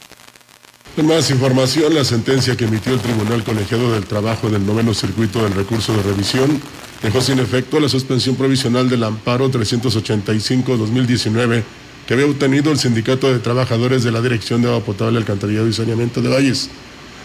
Más 1.03 1.31
información, 1.31 1.95
la 1.95 2.05
sentencia 2.05 2.57
que 2.57 2.65
emitió 2.65 2.95
el 2.95 3.01
Tribunal 3.01 3.45
Colegiado 3.45 3.93
del 3.93 4.07
Trabajo 4.07 4.49
del 4.49 4.65
Noveno 4.65 4.95
Circuito 4.95 5.43
del 5.43 5.53
Recurso 5.53 5.95
de 5.95 6.03
Revisión 6.03 6.63
dejó 7.03 7.21
sin 7.21 7.38
efecto 7.38 7.81
la 7.81 7.88
suspensión 7.88 8.37
provisional 8.37 8.88
del 8.88 9.05
amparo 9.05 9.50
385-2019 9.50 11.62
que 12.07 12.15
había 12.15 12.26
obtenido 12.26 12.71
el 12.71 12.79
Sindicato 12.79 13.33
de 13.33 13.41
Trabajadores 13.41 14.05
de 14.05 14.12
la 14.12 14.23
Dirección 14.23 14.62
de 14.62 14.69
Agua 14.69 14.85
Potable, 14.85 15.19
Alcantarillado 15.19 15.69
y 15.69 15.73
Saneamiento 15.73 16.23
de 16.23 16.29
Valles, 16.29 16.71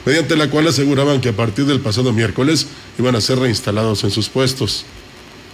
mediante 0.06 0.36
la 0.36 0.50
cual 0.50 0.68
aseguraban 0.68 1.22
que 1.22 1.30
a 1.30 1.36
partir 1.36 1.66
del 1.66 1.80
pasado 1.80 2.12
miércoles 2.14 2.66
iban 2.98 3.16
a 3.16 3.22
ser 3.22 3.38
reinstalados 3.38 4.04
en 4.04 4.10
sus 4.10 4.28
puestos. 4.28 4.86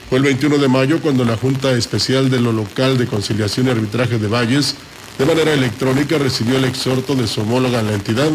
Fue 0.09 0.19
el 0.19 0.23
21 0.23 0.59
de 0.59 0.69
mayo 0.69 1.01
cuando 1.01 1.25
la 1.25 1.35
Junta 1.35 1.73
Especial 1.73 2.29
de 2.29 2.39
lo 2.39 2.53
Local 2.53 2.97
de 2.97 3.07
Conciliación 3.07 3.67
y 3.67 3.71
Arbitraje 3.71 4.17
de 4.17 4.29
Valles, 4.29 4.75
de 5.19 5.25
manera 5.25 5.51
electrónica, 5.51 6.17
recibió 6.17 6.57
el 6.57 6.63
exhorto 6.63 7.13
de 7.13 7.27
su 7.27 7.41
homóloga 7.41 7.81
en 7.81 7.87
la 7.87 7.93
entidad 7.93 8.29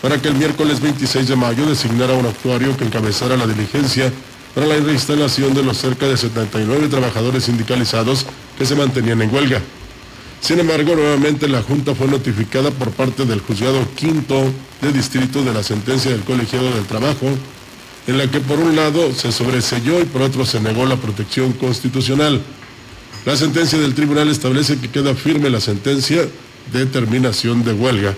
para 0.00 0.22
que 0.22 0.28
el 0.28 0.36
miércoles 0.36 0.80
26 0.80 1.28
de 1.28 1.36
mayo 1.36 1.66
designara 1.66 2.14
un 2.14 2.24
actuario 2.24 2.74
que 2.78 2.84
encabezara 2.84 3.36
la 3.36 3.46
diligencia 3.46 4.10
para 4.54 4.66
la 4.66 4.76
reinstalación 4.76 5.54
de 5.54 5.62
los 5.62 5.78
cerca 5.78 6.06
de 6.06 6.16
79 6.16 6.88
trabajadores 6.88 7.44
sindicalizados 7.44 8.26
que 8.58 8.66
se 8.66 8.74
mantenían 8.74 9.22
en 9.22 9.34
huelga. 9.34 9.60
Sin 10.40 10.58
embargo, 10.58 10.94
nuevamente 10.94 11.48
la 11.48 11.62
Junta 11.62 11.94
fue 11.94 12.08
notificada 12.08 12.70
por 12.70 12.90
parte 12.90 13.26
del 13.26 13.40
juzgado 13.40 13.86
quinto 13.94 14.50
de 14.80 14.92
distrito 14.92 15.44
de 15.44 15.52
la 15.52 15.62
sentencia 15.62 16.10
del 16.10 16.22
colegiado 16.22 16.74
del 16.74 16.86
trabajo, 16.86 17.26
en 18.06 18.18
la 18.18 18.26
que 18.30 18.40
por 18.40 18.58
un 18.58 18.74
lado 18.74 19.12
se 19.12 19.30
sobreselló 19.32 20.00
y 20.00 20.04
por 20.04 20.22
otro 20.22 20.46
se 20.46 20.60
negó 20.60 20.86
la 20.86 20.96
protección 20.96 21.52
constitucional. 21.52 22.40
La 23.26 23.36
sentencia 23.36 23.78
del 23.78 23.94
tribunal 23.94 24.30
establece 24.30 24.78
que 24.78 24.88
queda 24.88 25.14
firme 25.14 25.50
la 25.50 25.60
sentencia 25.60 26.26
de 26.72 26.86
terminación 26.86 27.62
de 27.62 27.74
huelga 27.74 28.14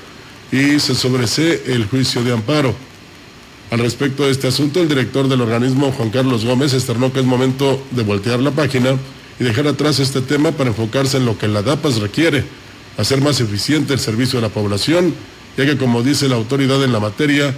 y 0.52 0.78
se 0.78 0.94
sobresee 0.94 1.62
el 1.66 1.86
juicio 1.86 2.22
de 2.22 2.32
amparo. 2.32 2.74
Al 3.72 3.78
respecto 3.78 4.26
de 4.26 4.32
este 4.32 4.48
asunto, 4.48 4.82
el 4.82 4.88
director 4.88 5.28
del 5.28 5.40
organismo, 5.40 5.92
Juan 5.92 6.10
Carlos 6.10 6.44
Gómez, 6.44 6.74
externó 6.74 7.10
que 7.10 7.20
es 7.20 7.24
momento 7.24 7.82
de 7.92 8.02
voltear 8.02 8.38
la 8.38 8.50
página 8.50 8.98
y 9.40 9.44
dejar 9.44 9.66
atrás 9.66 9.98
este 9.98 10.20
tema 10.20 10.52
para 10.52 10.68
enfocarse 10.68 11.16
en 11.16 11.24
lo 11.24 11.38
que 11.38 11.48
la 11.48 11.62
DAPAS 11.62 11.98
requiere, 12.00 12.44
hacer 12.98 13.22
más 13.22 13.40
eficiente 13.40 13.94
el 13.94 13.98
servicio 13.98 14.38
a 14.38 14.42
la 14.42 14.50
población, 14.50 15.14
ya 15.56 15.64
que 15.64 15.78
como 15.78 16.02
dice 16.02 16.28
la 16.28 16.36
autoridad 16.36 16.84
en 16.84 16.92
la 16.92 17.00
materia, 17.00 17.54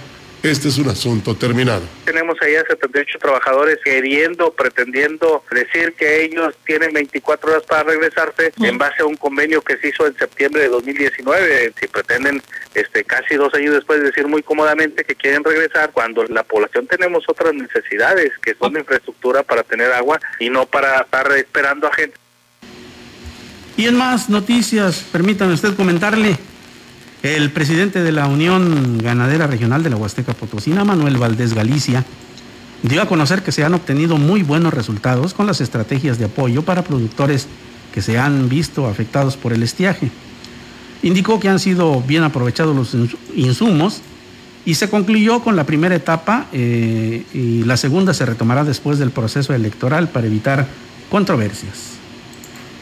este 0.51 0.67
es 0.67 0.77
un 0.77 0.89
asunto 0.89 1.35
terminado. 1.35 1.83
Tenemos 2.05 2.37
ahí 2.41 2.55
a 2.55 2.63
78 2.65 3.17
trabajadores 3.19 3.79
queriendo, 3.83 4.51
pretendiendo 4.51 5.43
decir 5.51 5.93
que 5.93 6.23
ellos 6.23 6.55
tienen 6.65 6.93
24 6.93 7.51
horas 7.51 7.63
para 7.63 7.83
regresarse 7.83 8.53
en 8.61 8.77
base 8.77 9.01
a 9.01 9.05
un 9.05 9.15
convenio 9.15 9.61
que 9.61 9.77
se 9.77 9.89
hizo 9.89 10.05
en 10.07 10.15
septiembre 10.17 10.63
de 10.63 10.69
2019. 10.69 11.73
Si 11.79 11.87
pretenden 11.87 12.41
este 12.73 13.03
casi 13.03 13.35
dos 13.35 13.53
años 13.53 13.73
después 13.73 14.01
decir 14.01 14.27
muy 14.27 14.43
cómodamente 14.43 15.03
que 15.03 15.15
quieren 15.15 15.43
regresar, 15.43 15.91
cuando 15.91 16.23
la 16.25 16.43
población 16.43 16.87
tenemos 16.87 17.23
otras 17.27 17.53
necesidades 17.53 18.31
que 18.41 18.55
son 18.55 18.73
de 18.73 18.81
infraestructura 18.81 19.43
para 19.43 19.63
tener 19.63 19.91
agua 19.91 20.19
y 20.39 20.49
no 20.49 20.65
para 20.65 21.01
estar 21.01 21.31
esperando 21.33 21.87
a 21.87 21.93
gente. 21.93 22.17
Y 23.77 23.87
en 23.87 23.97
más 23.97 24.29
noticias, 24.29 25.05
permítame 25.11 25.53
usted 25.53 25.75
comentarle. 25.75 26.37
El 27.25 27.49
presidente 27.49 28.03
de 28.03 28.11
la 28.11 28.27
Unión 28.27 28.99
Ganadera 28.99 29.47
Regional 29.47 29.81
de 29.81 29.89
la 29.89 29.95
Huasteca 29.95 30.33
Potosina, 30.33 30.83
Manuel 30.83 31.17
Valdés 31.17 31.55
Galicia, 31.55 32.05
dio 32.83 33.01
a 33.01 33.07
conocer 33.07 33.41
que 33.41 33.51
se 33.51 33.63
han 33.63 33.73
obtenido 33.73 34.17
muy 34.17 34.43
buenos 34.43 34.71
resultados 34.71 35.33
con 35.33 35.47
las 35.47 35.59
estrategias 35.59 36.19
de 36.19 36.25
apoyo 36.25 36.61
para 36.61 36.83
productores 36.83 37.47
que 37.91 38.03
se 38.03 38.19
han 38.19 38.47
visto 38.47 38.85
afectados 38.85 39.37
por 39.37 39.53
el 39.53 39.63
estiaje. 39.63 40.11
Indicó 41.01 41.39
que 41.39 41.49
han 41.49 41.57
sido 41.57 41.99
bien 42.03 42.21
aprovechados 42.21 42.75
los 42.75 42.95
insumos 43.35 44.01
y 44.63 44.75
se 44.75 44.91
concluyó 44.91 45.41
con 45.41 45.55
la 45.55 45.63
primera 45.63 45.95
etapa 45.95 46.45
eh, 46.53 47.23
y 47.33 47.63
la 47.63 47.77
segunda 47.77 48.13
se 48.13 48.27
retomará 48.27 48.63
después 48.63 48.99
del 48.99 49.09
proceso 49.09 49.55
electoral 49.55 50.09
para 50.09 50.27
evitar 50.27 50.67
controversias. 51.09 51.94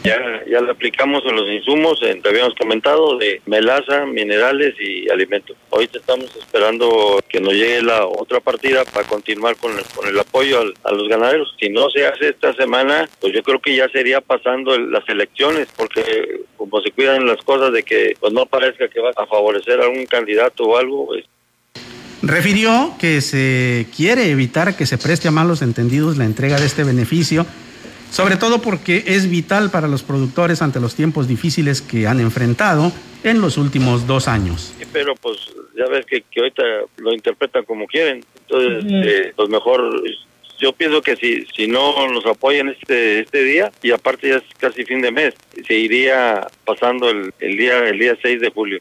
Ya, 0.04 0.18
ya 0.46 0.60
le 0.60 0.70
aplicamos 0.70 1.22
en 1.24 1.34
los 1.34 1.48
insumos, 1.48 1.98
te 2.00 2.28
habíamos 2.28 2.54
comentado, 2.56 3.16
de 3.16 3.40
melaza, 3.46 4.04
minerales 4.04 4.74
y 4.78 5.08
alimentos. 5.08 5.56
Ahorita 5.70 5.98
estamos 5.98 6.26
esperando 6.36 7.18
que 7.26 7.40
nos 7.40 7.54
llegue 7.54 7.80
la 7.80 8.04
otra 8.04 8.40
partida 8.40 8.84
para 8.84 9.06
continuar 9.06 9.56
con 9.56 9.72
el, 9.72 9.82
con 9.96 10.06
el 10.06 10.18
apoyo 10.18 10.60
a 10.84 10.92
los 10.92 11.08
ganaderos. 11.08 11.56
Si 11.58 11.70
no 11.70 11.88
se 11.88 12.06
hace 12.06 12.28
esta 12.28 12.52
semana, 12.52 13.08
pues 13.18 13.32
yo 13.32 13.42
creo 13.42 13.58
que 13.60 13.74
ya 13.74 13.88
sería 13.88 14.20
pasando 14.20 14.78
las 14.78 15.08
elecciones, 15.08 15.68
porque 15.74 16.42
como 16.58 16.82
se 16.82 16.90
cuidan 16.90 17.26
las 17.26 17.42
cosas 17.42 17.72
de 17.72 17.82
que 17.82 18.14
pues 18.20 18.30
no 18.34 18.44
parezca 18.44 18.88
que 18.88 19.00
va 19.00 19.10
a 19.16 19.26
favorecer 19.26 19.80
a 19.80 19.84
algún 19.84 20.04
candidato 20.04 20.64
o 20.64 20.76
algo, 20.76 21.06
pues 21.06 21.24
Refirió 22.20 22.94
que 22.98 23.20
se 23.20 23.86
quiere 23.94 24.30
evitar 24.30 24.76
que 24.76 24.86
se 24.86 24.96
preste 24.96 25.28
a 25.28 25.30
malos 25.30 25.60
entendidos 25.60 26.16
la 26.16 26.24
entrega 26.24 26.58
de 26.58 26.66
este 26.66 26.82
beneficio 26.82 27.46
sobre 28.14 28.36
todo 28.36 28.62
porque 28.62 29.02
es 29.06 29.28
vital 29.28 29.72
para 29.72 29.88
los 29.88 30.04
productores 30.04 30.62
ante 30.62 30.78
los 30.78 30.94
tiempos 30.94 31.26
difíciles 31.26 31.82
que 31.82 32.06
han 32.06 32.20
enfrentado 32.20 32.92
en 33.24 33.40
los 33.40 33.58
últimos 33.58 34.06
dos 34.06 34.28
años. 34.28 34.72
pero 34.92 35.16
pues 35.16 35.36
ya 35.76 35.86
ves 35.86 36.06
que, 36.06 36.22
ahorita 36.36 36.62
lo 36.98 37.12
interpretan 37.12 37.64
como 37.64 37.88
quieren, 37.88 38.24
entonces 38.42 38.84
eh, 38.88 39.32
pues 39.34 39.48
mejor 39.48 40.00
yo 40.60 40.72
pienso 40.72 41.02
que 41.02 41.16
si, 41.16 41.44
si 41.56 41.66
no 41.66 42.08
nos 42.08 42.24
apoyan 42.26 42.68
este, 42.68 43.18
este 43.18 43.42
día, 43.42 43.72
y 43.82 43.90
aparte 43.90 44.28
ya 44.28 44.36
es 44.36 44.44
casi 44.58 44.84
fin 44.84 45.02
de 45.02 45.10
mes, 45.10 45.34
se 45.66 45.74
iría 45.74 46.46
pasando 46.64 47.10
el, 47.10 47.34
el 47.40 47.56
día 47.56 47.88
el 47.88 47.98
día 47.98 48.16
6 48.22 48.40
de 48.40 48.50
julio 48.50 48.80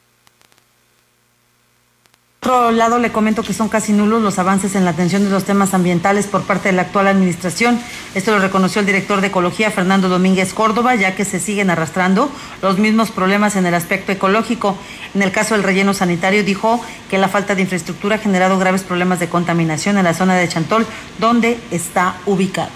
otro 2.43 2.71
lado, 2.71 2.99
le 2.99 3.09
comento 3.09 3.41
que 3.41 3.53
son 3.53 3.69
casi 3.69 3.93
nulos 3.93 4.21
los 4.21 4.37
avances 4.37 4.75
en 4.75 4.83
la 4.83 4.91
atención 4.91 5.23
de 5.23 5.29
los 5.29 5.45
temas 5.45 5.73
ambientales 5.73 6.27
por 6.27 6.43
parte 6.43 6.67
de 6.67 6.75
la 6.75 6.81
actual 6.81 7.07
administración. 7.07 7.79
Esto 8.15 8.31
lo 8.31 8.39
reconoció 8.39 8.81
el 8.81 8.85
director 8.85 9.21
de 9.21 9.27
Ecología, 9.27 9.71
Fernando 9.71 10.09
Domínguez 10.09 10.53
Córdoba, 10.53 10.93
ya 10.95 11.15
que 11.15 11.23
se 11.23 11.39
siguen 11.39 11.69
arrastrando 11.69 12.29
los 12.61 12.79
mismos 12.79 13.11
problemas 13.11 13.55
en 13.55 13.65
el 13.65 13.73
aspecto 13.73 14.11
ecológico. 14.11 14.77
En 15.15 15.21
el 15.21 15.31
caso 15.31 15.53
del 15.53 15.63
relleno 15.63 15.93
sanitario, 15.93 16.43
dijo 16.43 16.83
que 17.09 17.17
la 17.17 17.29
falta 17.29 17.55
de 17.55 17.61
infraestructura 17.61 18.17
ha 18.17 18.19
generado 18.19 18.59
graves 18.59 18.83
problemas 18.83 19.21
de 19.21 19.29
contaminación 19.29 19.97
en 19.97 20.03
la 20.03 20.13
zona 20.13 20.35
de 20.35 20.49
Chantol, 20.49 20.85
donde 21.19 21.57
está 21.71 22.15
ubicado. 22.25 22.71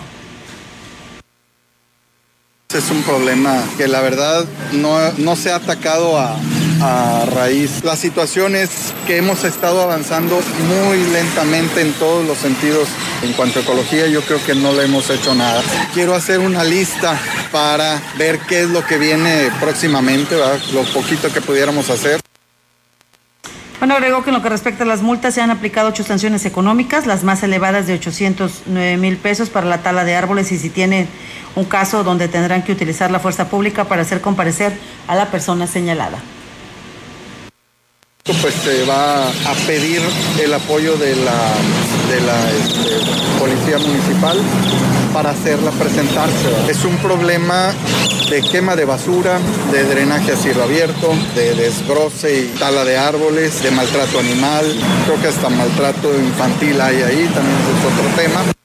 Es 2.74 2.90
un 2.90 3.04
problema 3.04 3.62
que 3.78 3.90
la 3.90 4.00
verdad 4.00 4.46
no, 4.72 4.98
no 5.18 5.36
se 5.36 5.52
ha 5.52 5.58
atacado 5.58 6.18
a, 6.18 6.38
a 6.82 7.26
raíz. 7.26 7.84
La 7.84 7.96
situación 7.96 8.56
es 8.56 8.94
que 9.06 9.18
hemos 9.18 9.44
estado 9.44 9.82
avanzando 9.82 10.40
muy 10.68 11.04
lentamente 11.12 11.82
en 11.82 11.94
todos 11.94 12.26
los 12.26 12.38
sentidos. 12.38 12.88
En 13.24 13.34
cuanto 13.34 13.60
a 13.60 13.62
ecología, 13.62 14.08
yo 14.08 14.22
creo 14.22 14.44
que 14.46 14.56
no 14.56 14.74
le 14.74 14.84
hemos 14.86 15.10
hecho 15.10 15.34
nada. 15.36 15.62
Quiero 15.94 16.14
hacer 16.16 16.40
una 16.40 16.64
lista 16.64 17.18
para 17.52 18.02
ver 18.18 18.40
qué 18.40 18.62
es 18.62 18.70
lo 18.70 18.86
que 18.86 18.98
viene 18.98 19.50
próximamente, 19.60 20.36
lo 20.74 20.84
poquito 20.94 21.32
que 21.32 21.42
pudiéramos 21.42 21.90
hacer. 21.90 22.20
Bueno, 23.80 23.94
agregó 23.94 24.24
que 24.24 24.32
en 24.32 24.36
lo 24.36 24.42
que 24.42 24.50
respecta 24.50 24.84
a 24.84 24.88
las 24.88 25.04
multas 25.04 25.36
se 25.36 25.42
han 25.42 25.52
aplicado 25.52 25.90
ocho 25.90 26.04
sanciones 26.04 26.46
económicas, 26.46 27.06
las 27.06 27.24
más 27.24 27.44
elevadas 27.44 27.86
de 27.86 27.94
809 27.94 28.98
mil 28.98 29.18
pesos 29.18 29.50
para 29.50 29.68
la 29.68 29.84
tala 29.84 30.04
de 30.04 30.16
árboles 30.16 30.52
y 30.52 30.58
si 30.58 30.72
tiene 30.72 31.08
un 31.56 31.66
caso 31.66 32.04
donde 32.04 32.28
tendrán 32.28 32.64
que 32.64 32.72
utilizar 32.72 33.12
la 33.12 33.20
fuerza 33.20 33.50
pública 33.50 33.86
para 33.86 34.02
hacer 34.02 34.20
comparecer 34.20 34.74
a 35.08 35.16
la 35.16 35.30
persona 35.30 35.68
señalada 35.68 36.18
pues 38.42 38.54
se 38.56 38.84
va 38.86 39.28
a 39.28 39.54
pedir 39.66 40.02
el 40.42 40.54
apoyo 40.54 40.98
de 40.98 41.16
la, 41.16 41.54
de 42.10 42.22
la 42.22 42.52
este, 42.52 43.40
policía 43.40 43.78
municipal 43.78 44.38
para 45.14 45.32
hacerla 45.32 45.72
presentarse. 45.72 46.50
Es 46.70 46.84
un 46.86 46.98
problema 46.98 47.74
de 48.30 48.42
quema 48.42 48.76
de 48.76 48.86
basura, 48.86 49.40
de 49.72 49.84
drenaje 49.86 50.34
a 50.34 50.36
cielo 50.36 50.64
abierto, 50.64 51.14
de 51.36 51.56
desbroce 51.56 52.42
y 52.42 52.60
tala 52.60 52.84
de 52.84 52.98
árboles, 52.98 53.64
de 53.64 53.72
maltrato 53.72 54.20
animal, 54.20 54.66
creo 55.06 55.22
que 55.22 55.28
hasta 55.28 55.50
maltrato 55.50 56.14
infantil 56.14 56.80
hay 56.82 57.02
ahí, 57.02 57.30
también 57.34 57.58
es 57.58 57.86
otro 57.86 58.22
tema. 58.22 58.57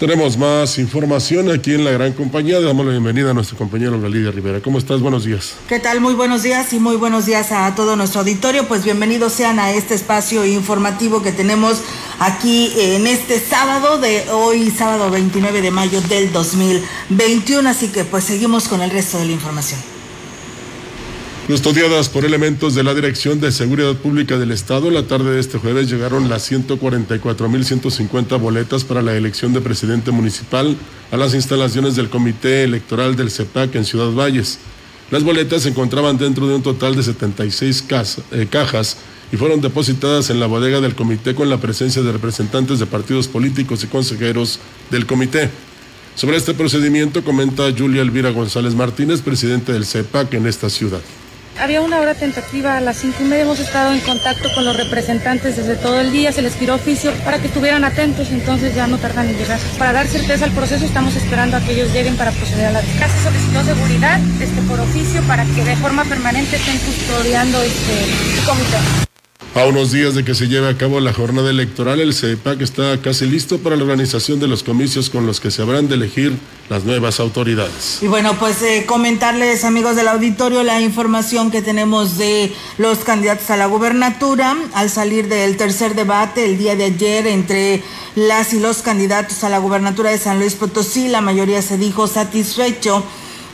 Tenemos 0.00 0.38
más 0.38 0.78
información 0.78 1.50
aquí 1.50 1.74
en 1.74 1.84
la 1.84 1.90
gran 1.90 2.14
compañía. 2.14 2.58
Damos 2.58 2.86
la 2.86 2.92
bienvenida 2.92 3.32
a 3.32 3.34
nuestro 3.34 3.58
compañero 3.58 4.00
Galidia 4.00 4.30
Rivera. 4.30 4.62
¿Cómo 4.62 4.78
estás? 4.78 5.02
Buenos 5.02 5.26
días. 5.26 5.56
¿Qué 5.68 5.78
tal? 5.78 6.00
Muy 6.00 6.14
buenos 6.14 6.42
días 6.42 6.72
y 6.72 6.78
muy 6.78 6.96
buenos 6.96 7.26
días 7.26 7.52
a 7.52 7.74
todo 7.74 7.96
nuestro 7.96 8.20
auditorio. 8.20 8.66
Pues 8.66 8.82
bienvenidos 8.82 9.34
sean 9.34 9.58
a 9.58 9.72
este 9.72 9.92
espacio 9.92 10.46
informativo 10.46 11.22
que 11.22 11.32
tenemos 11.32 11.82
aquí 12.18 12.72
en 12.78 13.06
este 13.06 13.38
sábado 13.38 13.98
de 13.98 14.24
hoy, 14.30 14.70
sábado 14.70 15.10
29 15.10 15.60
de 15.60 15.70
mayo 15.70 16.00
del 16.00 16.32
2021. 16.32 17.68
Así 17.68 17.88
que 17.88 18.04
pues 18.04 18.24
seguimos 18.24 18.68
con 18.68 18.80
el 18.80 18.88
resto 18.88 19.18
de 19.18 19.26
la 19.26 19.32
información. 19.32 19.99
Custodiadas 21.50 22.08
por 22.08 22.24
elementos 22.24 22.76
de 22.76 22.84
la 22.84 22.94
Dirección 22.94 23.40
de 23.40 23.50
Seguridad 23.50 23.96
Pública 23.96 24.38
del 24.38 24.52
Estado, 24.52 24.88
la 24.88 25.08
tarde 25.08 25.32
de 25.32 25.40
este 25.40 25.58
jueves 25.58 25.90
llegaron 25.90 26.28
las 26.28 26.48
144.150 26.48 28.38
boletas 28.38 28.84
para 28.84 29.02
la 29.02 29.16
elección 29.16 29.52
de 29.52 29.60
presidente 29.60 30.12
municipal 30.12 30.76
a 31.10 31.16
las 31.16 31.34
instalaciones 31.34 31.96
del 31.96 32.08
Comité 32.08 32.62
Electoral 32.62 33.16
del 33.16 33.32
CEPAC 33.32 33.74
en 33.74 33.84
Ciudad 33.84 34.12
Valles. 34.12 34.60
Las 35.10 35.24
boletas 35.24 35.62
se 35.62 35.70
encontraban 35.70 36.18
dentro 36.18 36.46
de 36.46 36.54
un 36.54 36.62
total 36.62 36.94
de 36.94 37.02
76 37.02 37.84
eh, 38.30 38.46
cajas 38.48 38.98
y 39.32 39.36
fueron 39.36 39.60
depositadas 39.60 40.30
en 40.30 40.38
la 40.38 40.46
bodega 40.46 40.80
del 40.80 40.94
comité 40.94 41.34
con 41.34 41.50
la 41.50 41.60
presencia 41.60 42.00
de 42.00 42.12
representantes 42.12 42.78
de 42.78 42.86
partidos 42.86 43.26
políticos 43.26 43.82
y 43.82 43.88
consejeros 43.88 44.60
del 44.92 45.04
comité. 45.04 45.50
Sobre 46.14 46.36
este 46.36 46.54
procedimiento 46.54 47.24
comenta 47.24 47.64
Julia 47.76 48.02
Elvira 48.02 48.30
González 48.30 48.76
Martínez, 48.76 49.20
presidente 49.20 49.72
del 49.72 49.84
CEPAC 49.84 50.34
en 50.34 50.46
esta 50.46 50.70
ciudad. 50.70 51.00
Había 51.58 51.82
una 51.82 51.98
hora 51.98 52.14
tentativa 52.14 52.76
a 52.76 52.80
las 52.80 52.98
cinco 52.98 53.18
y 53.20 53.24
media. 53.24 53.42
Hemos 53.42 53.60
estado 53.60 53.92
en 53.92 54.00
contacto 54.00 54.48
con 54.54 54.64
los 54.64 54.76
representantes 54.76 55.56
desde 55.56 55.76
todo 55.76 56.00
el 56.00 56.10
día. 56.10 56.32
Se 56.32 56.42
les 56.42 56.54
pidió 56.54 56.74
oficio 56.74 57.12
para 57.24 57.38
que 57.38 57.48
estuvieran 57.48 57.84
atentos, 57.84 58.30
entonces 58.30 58.74
ya 58.74 58.86
no 58.86 58.98
tardan 58.98 59.28
en 59.28 59.36
llegar. 59.36 59.58
Para 59.78 59.92
dar 59.92 60.06
certeza 60.06 60.46
al 60.46 60.52
proceso, 60.52 60.84
estamos 60.84 61.14
esperando 61.16 61.56
a 61.56 61.60
que 61.60 61.72
ellos 61.72 61.92
lleguen 61.92 62.16
para 62.16 62.30
proceder 62.30 62.66
a 62.66 62.72
la. 62.72 62.80
Se 62.80 63.24
solicitó 63.24 63.64
seguridad 63.64 64.20
este, 64.40 64.62
por 64.62 64.80
oficio 64.80 65.22
para 65.22 65.44
que 65.44 65.64
de 65.64 65.76
forma 65.76 66.04
permanente 66.04 66.56
estén 66.56 66.78
custodiando 66.78 67.60
este 67.62 68.06
comité. 68.46 69.09
A 69.52 69.64
unos 69.64 69.90
días 69.90 70.14
de 70.14 70.24
que 70.24 70.36
se 70.36 70.46
lleve 70.46 70.68
a 70.68 70.78
cabo 70.78 71.00
la 71.00 71.12
jornada 71.12 71.50
electoral, 71.50 71.98
el 72.00 72.14
CEPAC 72.14 72.60
está 72.60 73.02
casi 73.02 73.26
listo 73.26 73.58
para 73.58 73.74
la 73.74 73.82
organización 73.82 74.38
de 74.38 74.46
los 74.46 74.62
comicios 74.62 75.10
con 75.10 75.26
los 75.26 75.40
que 75.40 75.50
se 75.50 75.60
habrán 75.60 75.88
de 75.88 75.96
elegir 75.96 76.38
las 76.68 76.84
nuevas 76.84 77.18
autoridades. 77.18 77.98
Y 78.00 78.06
bueno, 78.06 78.38
pues 78.38 78.62
eh, 78.62 78.84
comentarles, 78.86 79.64
amigos 79.64 79.96
del 79.96 80.06
auditorio, 80.06 80.62
la 80.62 80.80
información 80.80 81.50
que 81.50 81.62
tenemos 81.62 82.16
de 82.16 82.52
los 82.78 82.98
candidatos 82.98 83.50
a 83.50 83.56
la 83.56 83.66
gubernatura 83.66 84.56
al 84.72 84.88
salir 84.88 85.26
del 85.26 85.56
tercer 85.56 85.96
debate 85.96 86.44
el 86.44 86.56
día 86.56 86.76
de 86.76 86.84
ayer 86.84 87.26
entre 87.26 87.82
las 88.14 88.52
y 88.52 88.60
los 88.60 88.78
candidatos 88.82 89.42
a 89.42 89.48
la 89.48 89.58
gubernatura 89.58 90.10
de 90.10 90.18
San 90.18 90.38
Luis 90.38 90.54
Potosí. 90.54 91.08
La 91.08 91.22
mayoría 91.22 91.60
se 91.60 91.76
dijo 91.76 92.06
satisfecho 92.06 93.04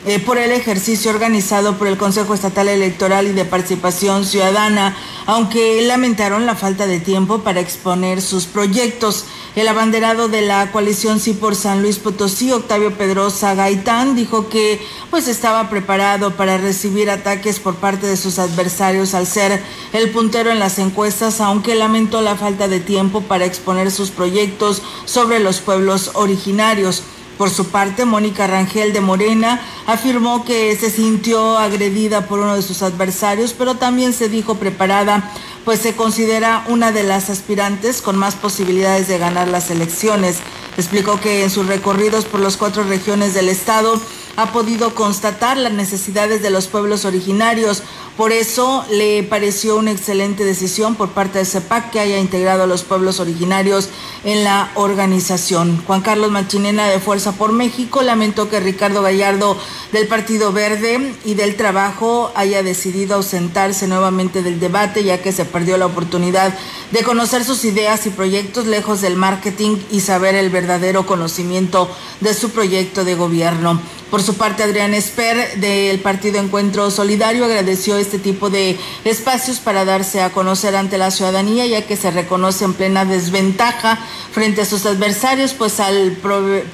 eh, 0.06 0.20
por 0.20 0.38
el 0.38 0.52
ejercicio 0.52 1.10
organizado 1.10 1.78
por 1.78 1.88
el 1.88 1.98
Consejo 1.98 2.32
Estatal 2.32 2.68
Electoral 2.68 3.26
y 3.26 3.32
de 3.32 3.44
Participación 3.44 4.24
Ciudadana, 4.24 4.96
aunque 5.26 5.82
lamentaron 5.82 6.46
la 6.46 6.54
falta 6.54 6.86
de 6.86 7.00
tiempo 7.00 7.40
para 7.40 7.58
exponer 7.58 8.22
sus 8.22 8.46
proyectos. 8.46 9.24
El 9.56 9.66
abanderado 9.66 10.28
de 10.28 10.42
la 10.42 10.70
coalición 10.70 11.18
Sí 11.18 11.32
por 11.32 11.56
San 11.56 11.82
Luis 11.82 11.98
Potosí, 11.98 12.52
Octavio 12.52 12.96
Pedrosa 12.96 13.56
Gaitán, 13.56 14.14
dijo 14.14 14.48
que 14.48 14.80
pues 15.10 15.26
estaba 15.26 15.68
preparado 15.70 16.36
para 16.36 16.56
recibir 16.56 17.10
ataques 17.10 17.58
por 17.58 17.74
parte 17.74 18.06
de 18.06 18.16
sus 18.16 18.38
adversarios 18.38 19.12
al 19.12 19.26
ser 19.26 19.60
el 19.92 20.10
puntero 20.10 20.52
en 20.52 20.60
las 20.60 20.78
encuestas, 20.78 21.40
aunque 21.40 21.74
lamentó 21.74 22.22
la 22.22 22.36
falta 22.36 22.68
de 22.68 22.78
tiempo 22.78 23.22
para 23.22 23.44
exponer 23.44 23.90
sus 23.90 24.10
proyectos 24.10 24.82
sobre 25.04 25.40
los 25.40 25.58
pueblos 25.58 26.12
originarios. 26.14 27.02
Por 27.38 27.50
su 27.50 27.66
parte, 27.66 28.06
Mónica 28.06 28.46
Rangel 28.46 28.94
de 28.94 29.02
Morena 29.02 29.60
afirmó 29.86 30.44
que 30.44 30.74
se 30.76 30.90
sintió 30.90 31.58
agredida 31.58 32.26
por 32.26 32.38
uno 32.40 32.56
de 32.56 32.62
sus 32.62 32.82
adversarios, 32.82 33.52
pero 33.52 33.74
también 33.74 34.14
se 34.14 34.30
dijo 34.30 34.54
preparada, 34.54 35.30
pues 35.64 35.80
se 35.80 35.94
considera 35.94 36.64
una 36.68 36.92
de 36.92 37.02
las 37.02 37.28
aspirantes 37.28 38.00
con 38.00 38.16
más 38.16 38.36
posibilidades 38.36 39.06
de 39.08 39.18
ganar 39.18 39.48
las 39.48 39.70
elecciones. 39.70 40.38
Explicó 40.78 41.20
que 41.20 41.42
en 41.42 41.50
sus 41.50 41.66
recorridos 41.66 42.24
por 42.24 42.40
las 42.40 42.56
cuatro 42.56 42.84
regiones 42.84 43.34
del 43.34 43.50
estado 43.50 44.00
ha 44.36 44.52
podido 44.52 44.94
constatar 44.94 45.56
las 45.56 45.72
necesidades 45.72 46.42
de 46.42 46.50
los 46.50 46.66
pueblos 46.66 47.04
originarios. 47.04 47.82
Por 48.16 48.32
eso 48.32 48.84
le 48.90 49.22
pareció 49.22 49.76
una 49.76 49.90
excelente 49.90 50.44
decisión 50.44 50.94
por 50.94 51.10
parte 51.10 51.38
de 51.38 51.44
CEPAC 51.44 51.90
que 51.90 52.00
haya 52.00 52.18
integrado 52.18 52.62
a 52.62 52.66
los 52.66 52.82
pueblos 52.82 53.20
originarios 53.20 53.90
en 54.24 54.44
la 54.44 54.70
organización. 54.74 55.82
Juan 55.86 56.00
Carlos 56.00 56.30
Machinena 56.30 56.86
de 56.86 56.98
Fuerza 56.98 57.32
por 57.32 57.52
México 57.52 58.02
lamentó 58.02 58.48
que 58.48 58.60
Ricardo 58.60 59.02
Gallardo 59.02 59.58
del 59.92 60.06
Partido 60.06 60.52
Verde 60.52 61.14
y 61.24 61.34
del 61.34 61.56
Trabajo 61.56 62.32
haya 62.34 62.62
decidido 62.62 63.16
ausentarse 63.16 63.86
nuevamente 63.86 64.42
del 64.42 64.60
debate 64.60 65.04
ya 65.04 65.20
que 65.20 65.32
se 65.32 65.44
perdió 65.44 65.76
la 65.76 65.86
oportunidad 65.86 66.56
de 66.92 67.02
conocer 67.02 67.44
sus 67.44 67.64
ideas 67.64 68.06
y 68.06 68.10
proyectos 68.10 68.66
lejos 68.66 69.00
del 69.00 69.16
marketing 69.16 69.76
y 69.90 70.00
saber 70.00 70.34
el 70.34 70.50
verdadero 70.50 71.06
conocimiento 71.06 71.90
de 72.20 72.32
su 72.32 72.50
proyecto 72.50 73.04
de 73.04 73.14
gobierno. 73.14 73.80
Por 74.10 74.22
su 74.22 74.34
parte, 74.34 74.62
Adrián 74.62 74.94
Esper 74.94 75.58
del 75.58 75.98
Partido 75.98 76.38
Encuentro 76.38 76.92
Solidario 76.92 77.44
agradeció 77.44 77.96
este 77.96 78.20
tipo 78.20 78.50
de 78.50 78.78
espacios 79.04 79.58
para 79.58 79.84
darse 79.84 80.22
a 80.22 80.30
conocer 80.30 80.76
ante 80.76 80.96
la 80.96 81.10
ciudadanía, 81.10 81.66
ya 81.66 81.86
que 81.86 81.96
se 81.96 82.12
reconoce 82.12 82.64
en 82.64 82.74
plena 82.74 83.04
desventaja 83.04 83.98
frente 84.30 84.62
a 84.62 84.64
sus 84.64 84.86
adversarios, 84.86 85.54
pues 85.54 85.80
al 85.80 86.16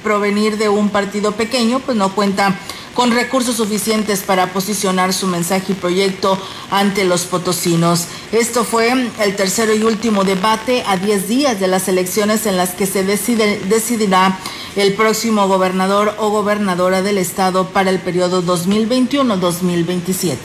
provenir 0.02 0.58
de 0.58 0.68
un 0.68 0.90
partido 0.90 1.32
pequeño, 1.32 1.80
pues 1.80 1.96
no 1.96 2.14
cuenta 2.14 2.58
con 2.94 3.10
recursos 3.10 3.56
suficientes 3.56 4.20
para 4.20 4.52
posicionar 4.52 5.12
su 5.12 5.26
mensaje 5.26 5.72
y 5.72 5.74
proyecto 5.74 6.38
ante 6.70 7.04
los 7.04 7.24
potosinos. 7.24 8.06
Esto 8.32 8.64
fue 8.64 8.90
el 8.90 9.36
tercero 9.36 9.74
y 9.74 9.82
último 9.82 10.24
debate 10.24 10.84
a 10.86 10.96
10 10.96 11.28
días 11.28 11.60
de 11.60 11.68
las 11.68 11.88
elecciones 11.88 12.46
en 12.46 12.56
las 12.56 12.70
que 12.70 12.86
se 12.86 13.04
decidirá 13.04 14.38
el 14.76 14.94
próximo 14.94 15.48
gobernador 15.48 16.14
o 16.18 16.30
gobernadora 16.30 17.02
del 17.02 17.18
estado 17.18 17.68
para 17.68 17.90
el 17.90 17.98
periodo 17.98 18.42
2021-2027. 18.42 20.36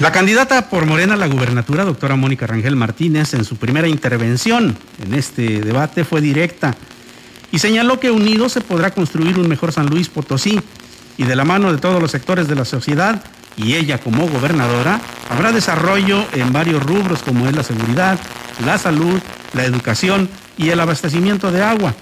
La 0.00 0.10
candidata 0.10 0.70
por 0.70 0.86
Morena 0.86 1.14
a 1.14 1.16
la 1.16 1.28
gubernatura, 1.28 1.84
doctora 1.84 2.16
Mónica 2.16 2.48
Rangel 2.48 2.74
Martínez, 2.74 3.32
en 3.34 3.44
su 3.44 3.56
primera 3.56 3.86
intervención 3.86 4.76
en 5.00 5.14
este 5.14 5.60
debate 5.60 6.04
fue 6.04 6.20
directa 6.20 6.76
y 7.52 7.60
señaló 7.60 8.00
que 8.00 8.10
unidos 8.10 8.52
se 8.52 8.60
podrá 8.60 8.90
construir 8.90 9.38
un 9.38 9.48
mejor 9.48 9.72
San 9.72 9.86
Luis 9.86 10.08
Potosí 10.08 10.60
y 11.16 11.24
de 11.24 11.36
la 11.36 11.44
mano 11.44 11.72
de 11.72 11.78
todos 11.78 12.00
los 12.00 12.10
sectores 12.10 12.48
de 12.48 12.54
la 12.54 12.64
sociedad 12.64 13.22
y 13.56 13.74
ella 13.74 13.98
como 13.98 14.28
gobernadora 14.28 15.00
habrá 15.30 15.52
desarrollo 15.52 16.24
en 16.32 16.52
varios 16.52 16.82
rubros 16.82 17.22
como 17.22 17.48
es 17.48 17.54
la 17.54 17.62
seguridad, 17.62 18.18
la 18.64 18.78
salud, 18.78 19.20
la 19.52 19.64
educación 19.64 20.28
y 20.56 20.70
el 20.70 20.80
abastecimiento 20.80 21.52
de 21.52 21.62
agua. 21.62 21.94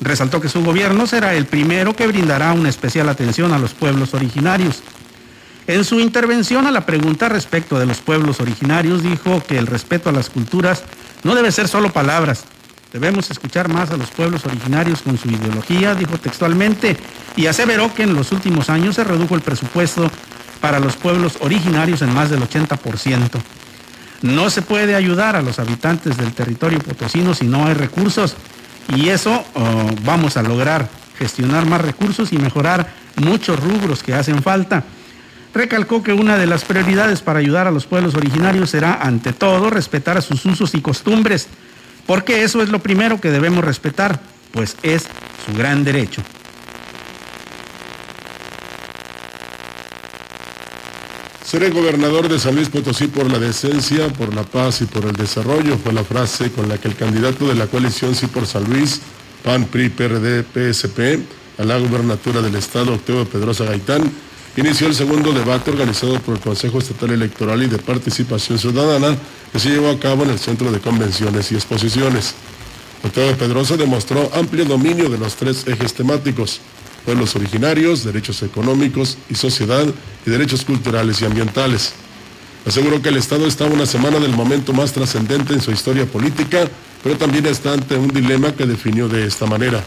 Resaltó 0.00 0.40
que 0.40 0.48
su 0.48 0.64
gobierno 0.64 1.06
será 1.06 1.34
el 1.34 1.46
primero 1.46 1.94
que 1.94 2.06
brindará 2.06 2.52
una 2.52 2.68
especial 2.68 3.08
atención 3.08 3.52
a 3.52 3.58
los 3.58 3.74
pueblos 3.74 4.14
originarios. 4.14 4.82
En 5.66 5.84
su 5.84 5.98
intervención 5.98 6.66
a 6.66 6.70
la 6.70 6.84
pregunta 6.84 7.28
respecto 7.28 7.78
de 7.78 7.86
los 7.86 7.98
pueblos 7.98 8.40
originarios 8.40 9.02
dijo 9.02 9.42
que 9.46 9.56
el 9.56 9.66
respeto 9.66 10.10
a 10.10 10.12
las 10.12 10.28
culturas 10.28 10.82
no 11.22 11.34
debe 11.34 11.50
ser 11.52 11.68
solo 11.68 11.92
palabras, 11.92 12.44
Debemos 12.94 13.28
escuchar 13.28 13.68
más 13.68 13.90
a 13.90 13.96
los 13.96 14.12
pueblos 14.12 14.46
originarios 14.46 15.02
con 15.02 15.18
su 15.18 15.28
ideología, 15.28 15.96
dijo 15.96 16.16
textualmente, 16.16 16.96
y 17.34 17.46
aseveró 17.46 17.92
que 17.92 18.04
en 18.04 18.14
los 18.14 18.30
últimos 18.30 18.70
años 18.70 18.94
se 18.94 19.02
redujo 19.02 19.34
el 19.34 19.40
presupuesto 19.40 20.08
para 20.60 20.78
los 20.78 20.94
pueblos 20.94 21.38
originarios 21.40 22.02
en 22.02 22.14
más 22.14 22.30
del 22.30 22.40
80%. 22.42 23.30
No 24.22 24.48
se 24.48 24.62
puede 24.62 24.94
ayudar 24.94 25.34
a 25.34 25.42
los 25.42 25.58
habitantes 25.58 26.16
del 26.16 26.34
territorio 26.34 26.78
potosino 26.78 27.34
si 27.34 27.46
no 27.46 27.66
hay 27.66 27.74
recursos 27.74 28.36
y 28.94 29.08
eso 29.08 29.44
oh, 29.54 29.90
vamos 30.04 30.36
a 30.36 30.44
lograr 30.44 30.88
gestionar 31.18 31.66
más 31.66 31.80
recursos 31.80 32.32
y 32.32 32.38
mejorar 32.38 32.94
muchos 33.16 33.58
rubros 33.58 34.04
que 34.04 34.14
hacen 34.14 34.40
falta. 34.40 34.84
Recalcó 35.52 36.04
que 36.04 36.12
una 36.12 36.36
de 36.36 36.46
las 36.46 36.64
prioridades 36.64 37.22
para 37.22 37.40
ayudar 37.40 37.66
a 37.66 37.72
los 37.72 37.86
pueblos 37.86 38.14
originarios 38.14 38.70
será, 38.70 39.00
ante 39.02 39.32
todo, 39.32 39.68
respetar 39.68 40.22
sus 40.22 40.44
usos 40.44 40.76
y 40.76 40.80
costumbres, 40.80 41.48
porque 42.06 42.42
eso 42.42 42.62
es 42.62 42.68
lo 42.68 42.80
primero 42.80 43.20
que 43.20 43.30
debemos 43.30 43.64
respetar, 43.64 44.20
pues 44.52 44.76
es 44.82 45.04
su 45.46 45.56
gran 45.56 45.84
derecho. 45.84 46.22
Seré 51.44 51.70
gobernador 51.70 52.28
de 52.28 52.38
San 52.40 52.56
Luis 52.56 52.68
Potosí 52.68 53.06
por 53.06 53.30
la 53.30 53.38
decencia, 53.38 54.08
por 54.08 54.34
la 54.34 54.42
paz 54.42 54.80
y 54.80 54.86
por 54.86 55.04
el 55.04 55.12
desarrollo, 55.12 55.78
fue 55.78 55.92
la 55.92 56.02
frase 56.02 56.50
con 56.50 56.68
la 56.68 56.78
que 56.78 56.88
el 56.88 56.96
candidato 56.96 57.46
de 57.46 57.54
la 57.54 57.68
coalición 57.68 58.14
Sí 58.14 58.26
por 58.26 58.46
San 58.46 58.64
Luis, 58.64 59.00
PAN, 59.44 59.66
PRI, 59.66 59.90
PRD, 59.90 60.42
PSP, 60.42 61.20
a 61.58 61.64
la 61.64 61.78
gubernatura 61.78 62.42
del 62.42 62.56
Estado, 62.56 62.94
Octavio 62.94 63.28
Pedrosa 63.28 63.64
Gaitán, 63.64 64.10
inició 64.56 64.86
el 64.86 64.94
segundo 64.94 65.32
debate 65.32 65.70
organizado 65.70 66.20
por 66.20 66.36
el 66.36 66.40
Consejo 66.40 66.78
Estatal 66.78 67.10
Electoral 67.10 67.62
y 67.62 67.66
de 67.66 67.78
Participación 67.78 68.58
Ciudadana 68.58 69.16
que 69.52 69.58
se 69.58 69.70
llevó 69.70 69.90
a 69.90 69.98
cabo 69.98 70.24
en 70.24 70.30
el 70.30 70.38
Centro 70.38 70.70
de 70.70 70.80
Convenciones 70.80 71.50
y 71.52 71.54
Exposiciones. 71.54 72.34
Octavio 73.02 73.36
Pedrosa 73.36 73.76
demostró 73.76 74.30
amplio 74.34 74.64
dominio 74.64 75.08
de 75.08 75.18
los 75.18 75.36
tres 75.36 75.66
ejes 75.66 75.92
temáticos, 75.94 76.60
pueblos 77.04 77.36
originarios, 77.36 78.04
derechos 78.04 78.42
económicos 78.42 79.18
y 79.28 79.34
sociedad 79.34 79.84
y 80.26 80.30
derechos 80.30 80.64
culturales 80.64 81.20
y 81.20 81.26
ambientales. 81.26 81.92
Aseguró 82.66 83.02
que 83.02 83.10
el 83.10 83.18
Estado 83.18 83.46
está 83.46 83.66
una 83.66 83.84
semana 83.84 84.18
del 84.18 84.32
momento 84.32 84.72
más 84.72 84.92
trascendente 84.92 85.52
en 85.52 85.60
su 85.60 85.70
historia 85.70 86.06
política, 86.06 86.66
pero 87.02 87.18
también 87.18 87.44
está 87.44 87.74
ante 87.74 87.96
un 87.96 88.08
dilema 88.08 88.52
que 88.52 88.64
definió 88.64 89.06
de 89.06 89.26
esta 89.26 89.44
manera. 89.44 89.84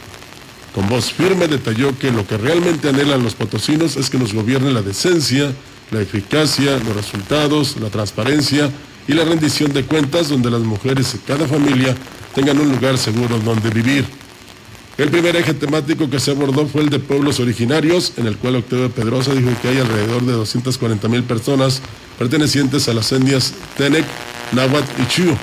Con 0.78 0.90
voz 0.90 1.12
firme 1.12 1.48
detalló 1.48 1.98
que 1.98 2.12
lo 2.12 2.28
que 2.28 2.38
realmente 2.38 2.90
anhelan 2.90 3.24
los 3.24 3.34
potosinos 3.34 3.96
es 3.96 4.12
que 4.12 4.20
nos 4.20 4.32
gobierne 4.32 4.72
la 4.72 4.84
decencia, 4.84 5.52
la 5.90 6.02
eficacia, 6.02 6.78
los 6.78 6.96
resultados, 6.96 7.78
la 7.78 7.90
transparencia 7.90 8.70
y 9.08 9.14
la 9.14 9.24
rendición 9.24 9.74
de 9.74 9.86
cuentas 9.86 10.30
donde 10.30 10.52
las 10.52 10.62
mujeres 10.62 11.16
y 11.16 11.18
cada 11.18 11.48
familia 11.48 11.96
tengan 12.36 12.60
un 12.60 12.70
lugar 12.70 13.00
seguro 13.00 13.40
donde 13.40 13.72
vivir. 13.72 14.06
El 15.00 15.10
primer 15.10 15.36
eje 15.36 15.56
temático 15.56 16.12
que 16.12 16.20
se 16.20 16.30
abordó 16.30 16.68
fue 16.68 16.84
el 16.84 16.92
de 16.92 17.00
pueblos 17.00 17.40
originarios, 17.40 18.14
en 18.18 18.28
el 18.28 18.38
cual 18.38 18.58
Octavio 18.58 18.92
Pedrosa 18.92 19.34
dijo 19.34 19.50
que 19.64 19.70
hay 19.70 19.80
alrededor 19.80 20.28
de 20.28 20.34
240 20.34 21.08
mil 21.10 21.24
personas 21.24 21.82
pertenecientes 22.20 22.88
a 22.88 22.94
las 22.94 23.12
etnias 23.12 23.56
Tenec, 23.78 24.06
Nahuatl 24.52 25.02
y 25.02 25.08
Chiu. 25.08 25.36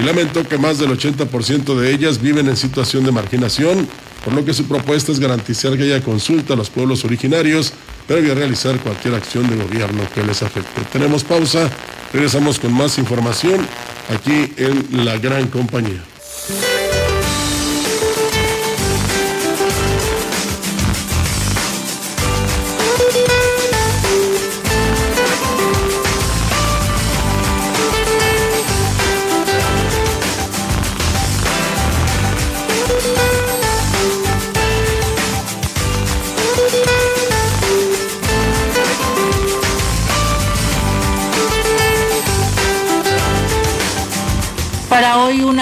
Y 0.00 0.02
lamentó 0.02 0.42
que 0.42 0.58
más 0.58 0.80
del 0.80 0.90
80% 0.90 1.78
de 1.78 1.92
ellas 1.92 2.20
viven 2.20 2.48
en 2.48 2.56
situación 2.56 3.04
de 3.04 3.12
marginación, 3.12 3.86
por 4.24 4.34
lo 4.34 4.44
que 4.44 4.54
su 4.54 4.64
propuesta 4.66 5.12
es 5.12 5.20
garantizar 5.20 5.76
que 5.76 5.84
haya 5.84 6.00
consulta 6.00 6.54
a 6.54 6.56
los 6.56 6.70
pueblos 6.70 7.04
originarios 7.04 7.72
previo 8.06 8.32
a 8.32 8.34
realizar 8.34 8.78
cualquier 8.78 9.14
acción 9.14 9.48
de 9.48 9.56
gobierno 9.56 10.02
que 10.14 10.22
les 10.22 10.42
afecte. 10.42 10.82
Tenemos 10.92 11.24
pausa, 11.24 11.70
regresamos 12.12 12.58
con 12.58 12.72
más 12.72 12.98
información 12.98 13.66
aquí 14.10 14.52
en 14.56 15.04
la 15.04 15.18
gran 15.18 15.48
compañía. 15.48 16.02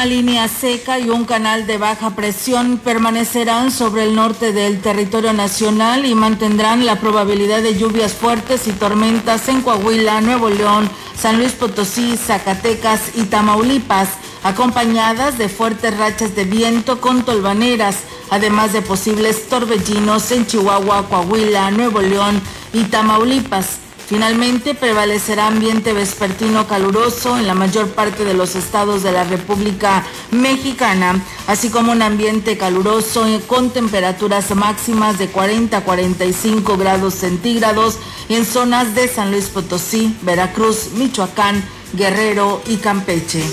Una 0.01 0.07
línea 0.07 0.49
seca 0.49 0.99
y 0.99 1.11
un 1.11 1.27
canal 1.27 1.67
de 1.67 1.77
baja 1.77 2.17
presión 2.17 2.79
permanecerán 2.79 3.71
sobre 3.71 4.05
el 4.05 4.17
norte 4.17 4.51
del 4.55 4.81
territorio 4.81 5.35
nacional 5.35 6.07
y 6.07 6.15
mantendrán 6.15 6.87
la 6.87 6.99
probabilidad 6.99 7.63
de 7.63 7.77
lluvias 7.77 8.15
fuertes 8.15 8.67
y 8.67 8.73
tormentas 8.73 9.47
en 9.51 9.61
Coahuila, 9.61 10.23
Nuevo 10.23 10.49
León, 10.49 10.89
San 11.15 11.37
Luis 11.37 11.53
Potosí, 11.53 12.17
Zacatecas 12.17 13.15
y 13.15 13.25
Tamaulipas, 13.25 14.09
acompañadas 14.43 15.37
de 15.37 15.51
fuertes 15.51 15.95
rachas 15.99 16.35
de 16.35 16.45
viento 16.45 16.99
con 16.99 17.23
tolvaneras, 17.23 17.97
además 18.31 18.73
de 18.73 18.81
posibles 18.81 19.51
torbellinos 19.51 20.33
en 20.33 20.47
Chihuahua, 20.47 21.11
Coahuila, 21.11 21.73
Nuevo 21.73 22.01
León 22.01 22.41
y 22.73 22.85
Tamaulipas. 22.85 23.89
Finalmente 24.11 24.75
prevalecerá 24.75 25.46
ambiente 25.46 25.92
vespertino 25.92 26.66
caluroso 26.66 27.38
en 27.38 27.46
la 27.46 27.55
mayor 27.55 27.90
parte 27.90 28.25
de 28.25 28.35
los 28.35 28.57
estados 28.57 29.05
de 29.05 29.12
la 29.12 29.23
República 29.23 30.05
Mexicana, 30.33 31.25
así 31.46 31.70
como 31.70 31.92
un 31.92 32.03
ambiente 32.03 32.59
caluroso 32.59 33.25
con 33.46 33.70
temperaturas 33.70 34.53
máximas 34.57 35.16
de 35.16 35.29
40 35.29 35.77
a 35.77 35.85
45 35.85 36.77
grados 36.77 37.14
centígrados 37.14 37.99
en 38.29 38.44
zonas 38.44 38.96
de 38.96 39.07
San 39.07 39.31
Luis 39.31 39.44
Potosí, 39.44 40.18
Veracruz, 40.23 40.88
Michoacán, 40.96 41.62
Guerrero 41.92 42.62
y 42.66 42.79
Campeche. 42.79 43.44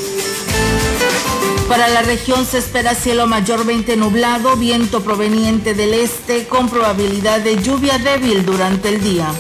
Para 1.69 1.87
la 1.87 2.01
región 2.01 2.47
se 2.47 2.57
espera 2.57 2.95
cielo 2.95 3.27
mayormente 3.27 3.95
nublado, 3.95 4.55
viento 4.55 5.01
proveniente 5.01 5.75
del 5.75 5.93
este 5.93 6.47
con 6.47 6.67
probabilidad 6.67 7.41
de 7.41 7.61
lluvia 7.61 7.99
débil 7.99 8.43
durante 8.43 8.89
el 8.89 9.03
día. 9.03 9.31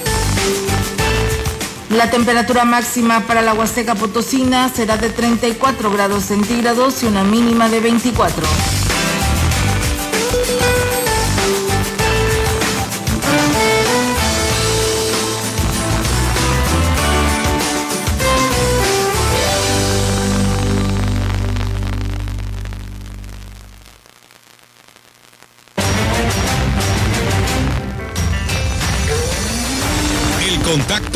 La 1.89 2.11
temperatura 2.11 2.65
máxima 2.65 3.21
para 3.21 3.41
la 3.41 3.53
Huasteca 3.53 3.95
Potosina 3.95 4.67
será 4.67 4.97
de 4.97 5.09
34 5.09 5.89
grados 5.89 6.25
centígrados 6.25 7.01
y 7.03 7.05
una 7.05 7.23
mínima 7.23 7.69
de 7.69 7.79
24. 7.79 8.45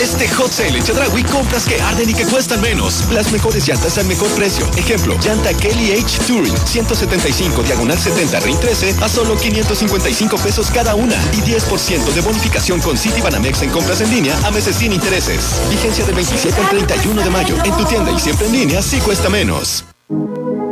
Este 0.00 0.26
Hot 0.28 0.50
Sale 0.50 0.78
en 0.78 0.82
Chedraui 0.82 1.22
compras 1.24 1.66
que 1.66 1.78
arden 1.78 2.08
y 2.08 2.14
que 2.14 2.24
cuestan 2.24 2.62
menos. 2.62 3.04
Las 3.12 3.30
mejores 3.32 3.68
llantas 3.68 3.98
al 3.98 4.06
mejor 4.06 4.30
precio. 4.30 4.66
Ejemplo, 4.78 5.14
llanta 5.22 5.52
Kelly 5.52 5.92
H 5.92 6.20
Touring 6.26 6.56
175 6.56 7.62
diagonal 7.62 7.98
70 7.98 8.40
RIN 8.40 8.58
13 8.58 8.96
a 9.02 9.08
solo 9.10 9.36
555 9.36 10.38
pesos 10.38 10.70
cada 10.70 10.94
una 10.94 11.16
y 11.34 11.42
10% 11.42 12.14
de 12.14 12.20
bonificación 12.22 12.80
con 12.80 12.96
City 12.96 13.20
Banamex 13.20 13.60
en 13.60 13.68
compras 13.68 14.00
en 14.00 14.10
línea 14.10 14.34
a 14.46 14.50
meses 14.50 14.76
sin 14.76 14.94
intereses. 14.94 15.60
Vigencia 15.68 16.06
del 16.06 16.14
27 16.14 16.58
al 16.58 16.68
31 16.70 17.22
de 17.22 17.30
mayo. 17.30 17.56
En 17.62 17.76
tu 17.76 17.84
tienda 17.84 18.10
y 18.10 18.18
siempre 18.18 18.46
en 18.46 18.52
línea 18.52 18.80
sí 18.80 19.00
cuesta 19.00 19.28
menos. 19.28 19.84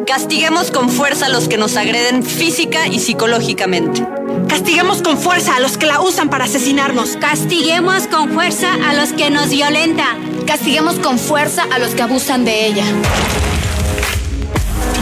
Castiguemos 0.06 0.70
con 0.70 0.88
fuerza 0.88 1.26
a 1.26 1.28
los 1.28 1.48
que 1.48 1.58
nos 1.58 1.76
agreden 1.76 2.22
física 2.22 2.86
y 2.86 2.98
psicológicamente. 2.98 4.17
Castiguemos 4.48 5.02
con 5.02 5.18
fuerza 5.18 5.56
a 5.56 5.60
los 5.60 5.76
que 5.76 5.86
la 5.86 6.00
usan 6.00 6.30
para 6.30 6.44
asesinarnos. 6.44 7.16
Castiguemos 7.16 8.06
con 8.06 8.30
fuerza 8.32 8.72
a 8.88 8.94
los 8.94 9.12
que 9.12 9.30
nos 9.30 9.50
violentan. 9.50 10.44
Castiguemos 10.46 10.96
con 10.96 11.18
fuerza 11.18 11.64
a 11.70 11.78
los 11.78 11.94
que 11.94 12.02
abusan 12.02 12.44
de 12.44 12.66
ella. 12.66 12.84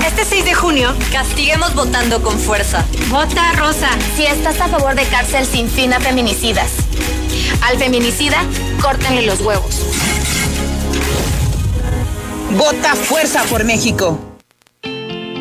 Este 0.07 0.25
6 0.25 0.45
de 0.45 0.55
junio, 0.55 0.95
castiguemos 1.13 1.75
votando 1.75 2.23
con 2.23 2.39
fuerza. 2.39 2.85
Vota 3.09 3.53
rosa. 3.53 3.89
Si 4.17 4.25
estás 4.25 4.61
a 4.61 4.69
favor 4.69 4.95
de 4.95 5.05
cárcel 5.05 5.47
sin 5.47 5.69
fin 5.69 5.93
a 5.93 6.01
feminicidas. 6.01 6.71
Al 7.63 7.79
feminicida, 7.79 8.43
córtenle 8.83 9.27
los 9.27 9.41
huevos. 9.41 9.81
Vota 12.57 12.95
fuerza 12.95 13.43
por 13.45 13.65
México. 13.65 14.26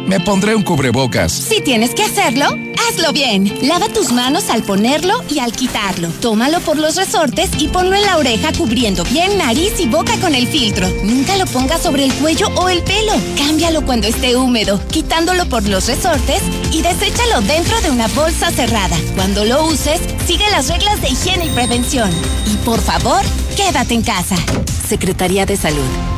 Me 0.08 0.20
pondré 0.20 0.56
un 0.56 0.62
cubrebocas. 0.62 1.32
Si 1.32 1.62
tienes 1.62 1.96
que 1.96 2.04
hacerlo, 2.04 2.46
hazlo 2.88 3.12
bien. 3.12 3.52
Lava 3.64 3.90
tus 3.90 4.12
manos 4.12 4.52
al 4.52 4.62
ponerlo 4.62 5.16
y 5.30 5.40
al 5.40 5.52
quitarlo. 5.52 6.10
Tómalo 6.22 6.60
por 6.60 6.78
los 6.78 6.96
resortes 6.96 7.50
y 7.58 7.70
ponlo 7.70 7.96
en 7.96 8.04
la 8.06 8.18
oreja 8.18 8.54
cubriendo 8.54 9.04
bien 9.06 9.38
nariz 9.40 9.80
y 9.80 9.88
boca 9.88 10.16
con 10.20 10.36
el 10.36 10.48
filtro. 10.48 10.88
Nunca 11.04 11.36
lo 11.38 11.48
pongas 11.48 11.82
sobre 11.82 12.06
el 12.06 12.14
cuello 12.14 12.50
o 12.56 12.70
el 12.70 12.84
pelo. 12.84 13.14
Cámbialo 13.36 13.84
cuando 13.84 14.08
esté 14.08 14.36
húmedo, 14.38 14.80
quitándolo 14.92 15.48
por 15.48 15.68
los 15.68 15.88
resortes 15.88 16.44
y 16.72 16.84
deséchalo 16.84 17.42
dentro 17.42 17.82
de 17.82 17.90
una 17.90 18.08
bolsa 18.10 18.52
cerrada. 18.52 18.96
Cuando 19.16 19.44
lo 19.44 19.66
uses, 19.66 20.00
sigue 20.28 20.48
las 20.52 20.68
reglas 20.68 21.02
de 21.02 21.10
higiene 21.10 21.48
y 21.48 21.50
prevención. 21.50 22.12
Y 22.46 22.56
por 22.58 22.80
favor, 22.80 23.22
quédate 23.58 23.96
en 23.96 24.04
casa. 24.04 24.36
Secretaría 24.88 25.48
de 25.48 25.58
Salud. 25.58 26.15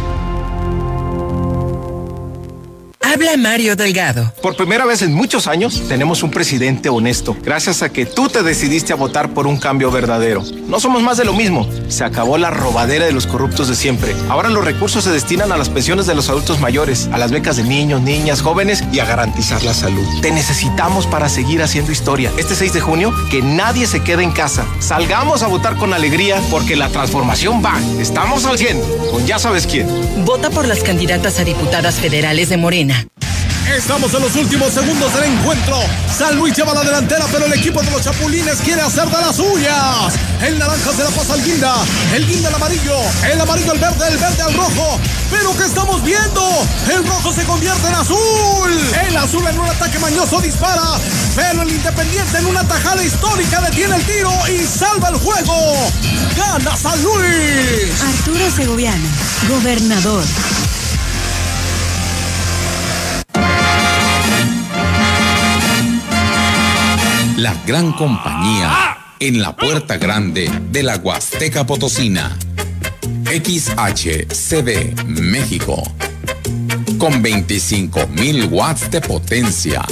Habla 3.17 3.35
Mario 3.35 3.75
Delgado. 3.75 4.31
Por 4.43 4.55
primera 4.55 4.85
vez 4.85 5.01
en 5.01 5.11
muchos 5.11 5.47
años 5.47 5.81
tenemos 5.87 6.21
un 6.21 6.29
presidente 6.29 6.87
honesto, 6.89 7.35
gracias 7.41 7.81
a 7.81 7.89
que 7.89 8.05
tú 8.05 8.29
te 8.29 8.43
decidiste 8.43 8.93
a 8.93 8.95
votar 8.95 9.33
por 9.33 9.47
un 9.47 9.57
cambio 9.57 9.89
verdadero. 9.89 10.43
No 10.67 10.79
somos 10.79 11.01
más 11.01 11.17
de 11.17 11.25
lo 11.25 11.33
mismo. 11.33 11.67
Se 11.87 12.03
acabó 12.03 12.37
la 12.37 12.51
robadera 12.51 13.07
de 13.07 13.13
los 13.13 13.25
corruptos 13.25 13.69
de 13.69 13.75
siempre. 13.75 14.13
Ahora 14.29 14.49
los 14.49 14.63
recursos 14.63 15.03
se 15.03 15.09
destinan 15.09 15.51
a 15.51 15.57
las 15.57 15.69
pensiones 15.69 16.05
de 16.05 16.13
los 16.13 16.29
adultos 16.29 16.59
mayores, 16.59 17.09
a 17.11 17.17
las 17.17 17.31
becas 17.31 17.57
de 17.57 17.63
niños, 17.63 18.03
niñas, 18.03 18.43
jóvenes 18.43 18.83
y 18.93 18.99
a 18.99 19.05
garantizar 19.05 19.63
la 19.63 19.73
salud. 19.73 20.05
Te 20.21 20.29
necesitamos 20.29 21.07
para 21.07 21.27
seguir 21.27 21.63
haciendo 21.63 21.91
historia. 21.91 22.31
Este 22.37 22.53
6 22.53 22.73
de 22.73 22.81
junio, 22.81 23.11
que 23.31 23.41
nadie 23.41 23.87
se 23.87 24.03
quede 24.03 24.21
en 24.21 24.31
casa. 24.31 24.63
Salgamos 24.77 25.41
a 25.41 25.47
votar 25.47 25.75
con 25.77 25.91
alegría 25.91 26.39
porque 26.51 26.75
la 26.75 26.89
transformación 26.89 27.65
va. 27.65 27.79
Estamos 27.99 28.45
al 28.45 28.59
100, 28.59 28.79
con 29.09 29.25
ya 29.25 29.39
sabes 29.39 29.65
quién. 29.65 29.87
Vota 30.23 30.51
por 30.51 30.67
las 30.67 30.83
candidatas 30.83 31.39
a 31.39 31.43
diputadas 31.45 31.95
federales 31.95 32.49
de 32.49 32.57
Morena. 32.57 33.06
Estamos 33.75 34.13
en 34.13 34.21
los 34.21 34.35
últimos 34.35 34.73
segundos 34.73 35.13
del 35.13 35.25
encuentro. 35.25 35.77
San 36.17 36.37
Luis 36.37 36.55
lleva 36.55 36.73
la 36.73 36.83
delantera, 36.83 37.25
pero 37.31 37.45
el 37.45 37.53
equipo 37.53 37.81
de 37.81 37.91
los 37.91 38.01
Chapulines 38.01 38.57
quiere 38.63 38.81
hacer 38.81 39.05
de 39.05 39.21
las 39.21 39.35
suyas. 39.35 40.13
El 40.41 40.57
naranja 40.57 40.91
se 40.93 41.03
la 41.03 41.09
pasa 41.09 41.33
al 41.33 41.43
guinda. 41.43 41.75
El 42.15 42.25
guinda 42.25 42.49
al 42.49 42.55
amarillo. 42.55 42.97
El 43.29 43.39
amarillo 43.39 43.71
al 43.71 43.79
verde. 43.79 44.07
El 44.09 44.17
verde 44.17 44.41
al 44.41 44.53
rojo. 44.53 44.99
Pero 45.29 45.55
¿qué 45.55 45.65
estamos 45.65 46.03
viendo? 46.03 46.65
El 46.91 47.05
rojo 47.05 47.33
se 47.33 47.43
convierte 47.43 47.87
en 47.87 47.95
azul. 47.95 48.71
El 49.07 49.17
azul 49.17 49.45
en 49.47 49.59
un 49.59 49.69
ataque 49.69 49.99
mañoso 49.99 50.39
dispara. 50.41 50.97
Pero 51.35 51.61
el 51.61 51.69
independiente 51.71 52.37
en 52.37 52.45
una 52.45 52.67
tajada 52.67 53.03
histórica 53.03 53.61
detiene 53.61 53.97
el 53.97 54.05
tiro 54.05 54.31
y 54.47 54.65
salva 54.65 55.09
el 55.09 55.17
juego. 55.17 55.91
Gana 56.35 56.75
San 56.75 57.01
Luis. 57.03 58.01
Arturo 58.01 58.49
Segoviano, 58.55 59.07
gobernador. 59.49 60.23
La 67.37 67.53
gran 67.67 67.93
compañía 67.93 68.97
en 69.19 69.39
la 69.39 69.55
puerta 69.55 69.97
grande 69.97 70.51
de 70.71 70.81
la 70.81 70.97
Huasteca 70.97 71.67
Potosina. 71.67 72.35
XHCD 73.25 75.05
México. 75.05 75.83
Con 76.97 77.23
25.000 77.23 78.49
watts 78.49 78.89
de 78.89 79.01
potencia. 79.01 79.85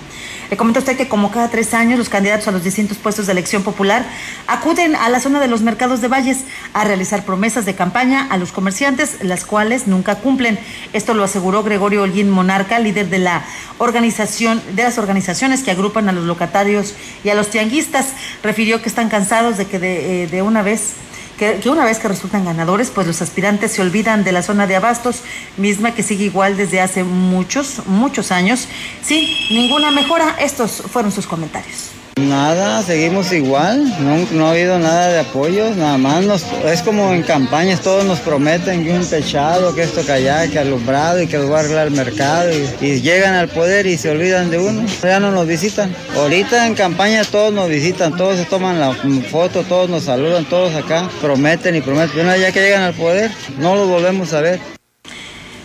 Le 0.49 0.55
comento 0.55 0.79
a 0.79 0.83
usted 0.83 0.95
que 0.95 1.09
como 1.09 1.29
cada 1.29 1.49
tres 1.49 1.73
años 1.73 1.99
los 1.99 2.07
candidatos 2.07 2.47
a 2.47 2.51
los 2.51 2.63
distintos 2.63 2.97
puestos 2.97 3.25
de 3.25 3.33
elección 3.33 3.61
popular 3.61 4.05
acuden 4.47 4.95
a 4.95 5.09
la 5.09 5.19
zona 5.19 5.41
de 5.41 5.49
los 5.49 5.61
mercados 5.63 5.99
de 5.99 6.07
Valles 6.07 6.45
a 6.73 6.85
realizar 6.85 7.25
promesas 7.25 7.65
de 7.65 7.75
campaña 7.75 8.25
a 8.29 8.37
los 8.37 8.53
comerciantes, 8.53 9.17
las 9.21 9.43
cuales 9.43 9.85
nunca 9.85 10.15
cumplen. 10.15 10.57
Esto 10.93 11.13
lo 11.13 11.25
aseguró 11.25 11.61
Gregorio 11.61 12.03
Holguín 12.03 12.29
Monarca, 12.29 12.79
líder 12.79 13.09
de 13.09 13.19
la 13.19 13.43
organización, 13.79 14.61
de 14.75 14.83
las 14.83 14.97
organizaciones 14.97 15.61
que 15.61 15.71
agrupan 15.71 16.07
a 16.07 16.13
los 16.13 16.23
locatarios 16.23 16.93
y 17.25 17.29
a 17.29 17.35
los 17.35 17.49
tianguistas. 17.49 18.13
Refirió 18.43 18.81
que 18.81 18.87
están 18.87 19.09
cansados 19.09 19.57
de 19.57 19.65
que 19.65 19.77
de, 19.77 20.23
eh, 20.23 20.27
de 20.27 20.41
una 20.41 20.61
vez 20.61 20.93
que, 21.39 21.69
una 21.69 21.85
vez 21.85 21.99
que 21.99 22.09
resultan 22.09 22.45
ganadores, 22.45 22.91
pues 22.91 23.07
los 23.07 23.21
aspirantes 23.21 23.71
se 23.71 23.81
olvidan 23.81 24.23
de 24.23 24.33
la 24.33 24.43
zona 24.43 24.67
de 24.67 24.75
abastos, 24.75 25.23
misma 25.57 25.95
que 25.95 26.03
sigue 26.03 26.25
igual 26.25 26.57
desde 26.57 26.81
hace 26.81 27.03
muchos, 27.03 27.87
muchos 27.87 28.31
años. 28.31 28.67
Sí, 29.01 29.47
ninguna 29.49 29.89
mejora. 29.89 30.35
Estos 30.39 30.83
fueron 30.91 31.11
sus 31.11 31.25
comentarios. 31.25 31.98
Nada, 32.27 32.83
seguimos 32.83 33.31
igual, 33.31 33.83
no, 34.01 34.17
no 34.31 34.47
ha 34.47 34.51
habido 34.51 34.77
nada 34.77 35.07
de 35.07 35.19
apoyos, 35.19 35.77
nada 35.77 35.97
más 35.97 36.23
nos, 36.25 36.43
es 36.65 36.81
como 36.81 37.13
en 37.13 37.23
campañas, 37.23 37.79
todos 37.81 38.03
nos 38.03 38.19
prometen 38.19 38.83
que 38.83 38.91
un 38.91 39.05
techado, 39.05 39.73
que 39.73 39.83
esto 39.83 40.05
que 40.05 40.11
allá, 40.11 40.47
que 40.47 40.59
alumbrado 40.59 41.21
y 41.21 41.27
que 41.27 41.37
los 41.37 41.49
va 41.49 41.57
a 41.57 41.59
arreglar 41.61 41.87
el 41.87 41.93
mercado 41.93 42.49
y, 42.51 42.85
y 42.85 43.01
llegan 43.01 43.35
al 43.35 43.47
poder 43.47 43.85
y 43.85 43.97
se 43.97 44.09
olvidan 44.09 44.49
de 44.49 44.59
uno, 44.59 44.85
ya 45.01 45.19
no 45.19 45.31
nos 45.31 45.47
visitan. 45.47 45.95
Ahorita 46.15 46.67
en 46.67 46.75
campaña 46.75 47.23
todos 47.23 47.53
nos 47.53 47.69
visitan, 47.69 48.17
todos 48.17 48.37
se 48.37 48.45
toman 48.45 48.79
la 48.79 48.93
foto, 49.31 49.63
todos 49.63 49.89
nos 49.89 50.03
saludan, 50.03 50.45
todos 50.45 50.75
acá 50.75 51.09
prometen 51.21 51.75
y 51.75 51.81
prometen, 51.81 52.11
pero 52.11 52.23
una 52.23 52.33
vez 52.33 52.41
ya 52.41 52.51
que 52.51 52.61
llegan 52.61 52.83
al 52.83 52.93
poder 52.93 53.31
no 53.59 53.75
los 53.75 53.87
volvemos 53.87 54.33
a 54.33 54.41
ver. 54.41 54.78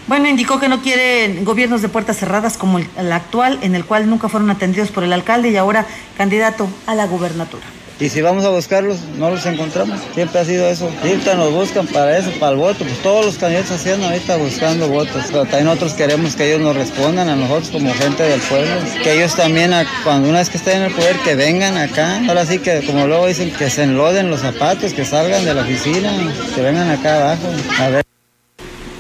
Bueno, 0.06 0.28
indicó 0.28 0.60
que 0.60 0.68
no 0.68 0.82
quieren 0.82 1.44
gobiernos 1.44 1.80
de 1.80 1.88
puertas 1.88 2.18
cerradas 2.18 2.58
como 2.58 2.78
el, 2.78 3.12
actual, 3.12 3.58
en 3.62 3.74
el 3.74 3.86
cual 3.86 4.08
nunca 4.10 4.28
fueron 4.28 4.50
atendidos 4.50 4.90
por 4.90 5.02
el 5.02 5.12
alcalde 5.12 5.50
y 5.50 5.56
ahora 5.56 5.86
candidato 6.18 6.68
a 6.86 6.94
la 6.94 7.06
gubernatura. 7.06 7.64
Y 8.00 8.08
si 8.08 8.20
vamos 8.20 8.44
a 8.44 8.50
buscarlos, 8.50 8.98
no 9.18 9.30
los 9.30 9.46
encontramos. 9.46 10.00
Siempre 10.14 10.40
ha 10.40 10.44
sido 10.44 10.68
eso. 10.68 10.90
Ahorita 11.00 11.36
nos 11.36 11.52
buscan 11.52 11.86
para 11.86 12.18
eso, 12.18 12.32
para 12.40 12.52
el 12.52 12.58
voto. 12.58 12.84
Pues 12.84 13.00
todos 13.02 13.24
los 13.24 13.38
candidatos 13.38 13.70
hacían 13.70 14.02
ahorita 14.02 14.36
buscando 14.36 14.88
votos. 14.88 15.22
Pero 15.28 15.44
también 15.44 15.66
nosotros 15.66 15.94
queremos 15.94 16.34
que 16.34 16.48
ellos 16.48 16.60
nos 16.60 16.74
respondan 16.74 17.28
a 17.28 17.36
nosotros 17.36 17.70
como 17.70 17.94
gente 17.94 18.24
del 18.24 18.40
pueblo. 18.40 18.74
Que 19.04 19.14
ellos 19.14 19.36
también, 19.36 19.72
cuando 20.02 20.28
una 20.28 20.40
vez 20.40 20.50
que 20.50 20.56
estén 20.56 20.78
en 20.78 20.82
el 20.82 20.92
poder, 20.92 21.16
que 21.18 21.36
vengan 21.36 21.78
acá. 21.78 22.20
Ahora 22.26 22.44
sí 22.44 22.58
que, 22.58 22.84
como 22.84 23.06
luego 23.06 23.28
dicen, 23.28 23.52
que 23.52 23.70
se 23.70 23.84
enloden 23.84 24.28
los 24.28 24.40
zapatos, 24.40 24.92
que 24.92 25.04
salgan 25.04 25.44
de 25.44 25.54
la 25.54 25.62
oficina, 25.62 26.10
que 26.52 26.60
vengan 26.62 26.90
acá 26.90 27.22
abajo. 27.22 27.48
A 27.78 27.88
ver. 27.90 28.03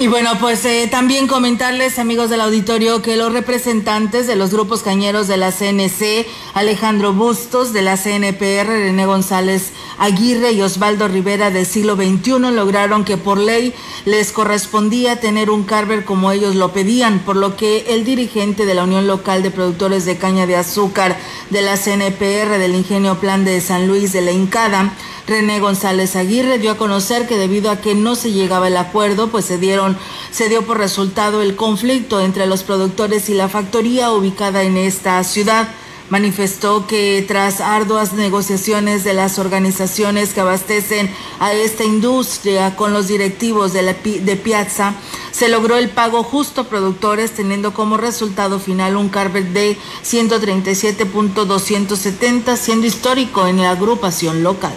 Y 0.00 0.08
bueno, 0.08 0.32
pues 0.40 0.64
eh, 0.64 0.88
también 0.90 1.28
comentarles, 1.28 2.00
amigos 2.00 2.28
del 2.28 2.40
auditorio, 2.40 3.00
que 3.00 3.16
los 3.16 3.32
representantes 3.32 4.26
de 4.26 4.34
los 4.34 4.50
grupos 4.52 4.82
cañeros 4.82 5.28
de 5.28 5.36
la 5.36 5.52
CNC, 5.52 6.26
Alejandro 6.52 7.12
Bustos 7.12 7.72
de 7.72 7.82
la 7.82 7.96
CNPR, 7.96 8.66
René 8.66 9.06
González 9.06 9.70
Aguirre 9.98 10.50
y 10.50 10.62
Osvaldo 10.62 11.06
Rivera 11.06 11.52
del 11.52 11.64
siglo 11.64 11.94
XXI 11.94 12.40
lograron 12.52 13.04
que 13.04 13.16
por 13.16 13.38
ley 13.38 13.72
les 14.04 14.32
correspondía 14.32 15.20
tener 15.20 15.48
un 15.48 15.62
carver 15.62 16.04
como 16.04 16.32
ellos 16.32 16.56
lo 16.56 16.72
pedían, 16.72 17.20
por 17.20 17.36
lo 17.36 17.56
que 17.56 17.94
el 17.94 18.04
dirigente 18.04 18.66
de 18.66 18.74
la 18.74 18.82
Unión 18.82 19.06
Local 19.06 19.44
de 19.44 19.52
Productores 19.52 20.04
de 20.06 20.18
Caña 20.18 20.48
de 20.48 20.56
Azúcar 20.56 21.16
de 21.50 21.62
la 21.62 21.76
CNPR 21.76 22.58
del 22.58 22.74
Ingenio 22.74 23.20
Plan 23.20 23.44
de 23.44 23.60
San 23.60 23.86
Luis 23.86 24.12
de 24.12 24.22
la 24.22 24.32
Incada, 24.32 24.92
René 25.26 25.58
González 25.58 26.16
Aguirre 26.16 26.58
dio 26.58 26.72
a 26.72 26.76
conocer 26.76 27.26
que 27.26 27.38
debido 27.38 27.70
a 27.70 27.80
que 27.80 27.94
no 27.94 28.14
se 28.14 28.32
llegaba 28.32 28.68
el 28.68 28.76
acuerdo, 28.76 29.28
pues 29.28 29.46
se 29.46 29.56
dieron, 29.56 29.96
se 30.30 30.50
dio 30.50 30.66
por 30.66 30.76
resultado 30.76 31.40
el 31.40 31.56
conflicto 31.56 32.20
entre 32.20 32.46
los 32.46 32.62
productores 32.62 33.30
y 33.30 33.34
la 33.34 33.48
factoría 33.48 34.12
ubicada 34.12 34.64
en 34.64 34.76
esta 34.76 35.24
ciudad. 35.24 35.70
Manifestó 36.10 36.86
que 36.86 37.24
tras 37.26 37.62
arduas 37.62 38.12
negociaciones 38.12 39.04
de 39.04 39.14
las 39.14 39.38
organizaciones 39.38 40.34
que 40.34 40.42
abastecen 40.42 41.10
a 41.40 41.54
esta 41.54 41.84
industria 41.84 42.76
con 42.76 42.92
los 42.92 43.08
directivos 43.08 43.72
de, 43.72 43.82
de 43.82 44.36
Piazza, 44.36 44.92
se 45.32 45.48
logró 45.48 45.78
el 45.78 45.88
pago 45.88 46.22
justo 46.22 46.60
a 46.60 46.68
productores, 46.68 47.30
teniendo 47.30 47.72
como 47.72 47.96
resultado 47.96 48.58
final 48.58 48.98
un 48.98 49.08
carver 49.08 49.54
de 49.54 49.78
137.270, 50.04 52.58
siendo 52.58 52.86
histórico 52.86 53.46
en 53.46 53.62
la 53.62 53.70
agrupación 53.70 54.42
local. 54.42 54.74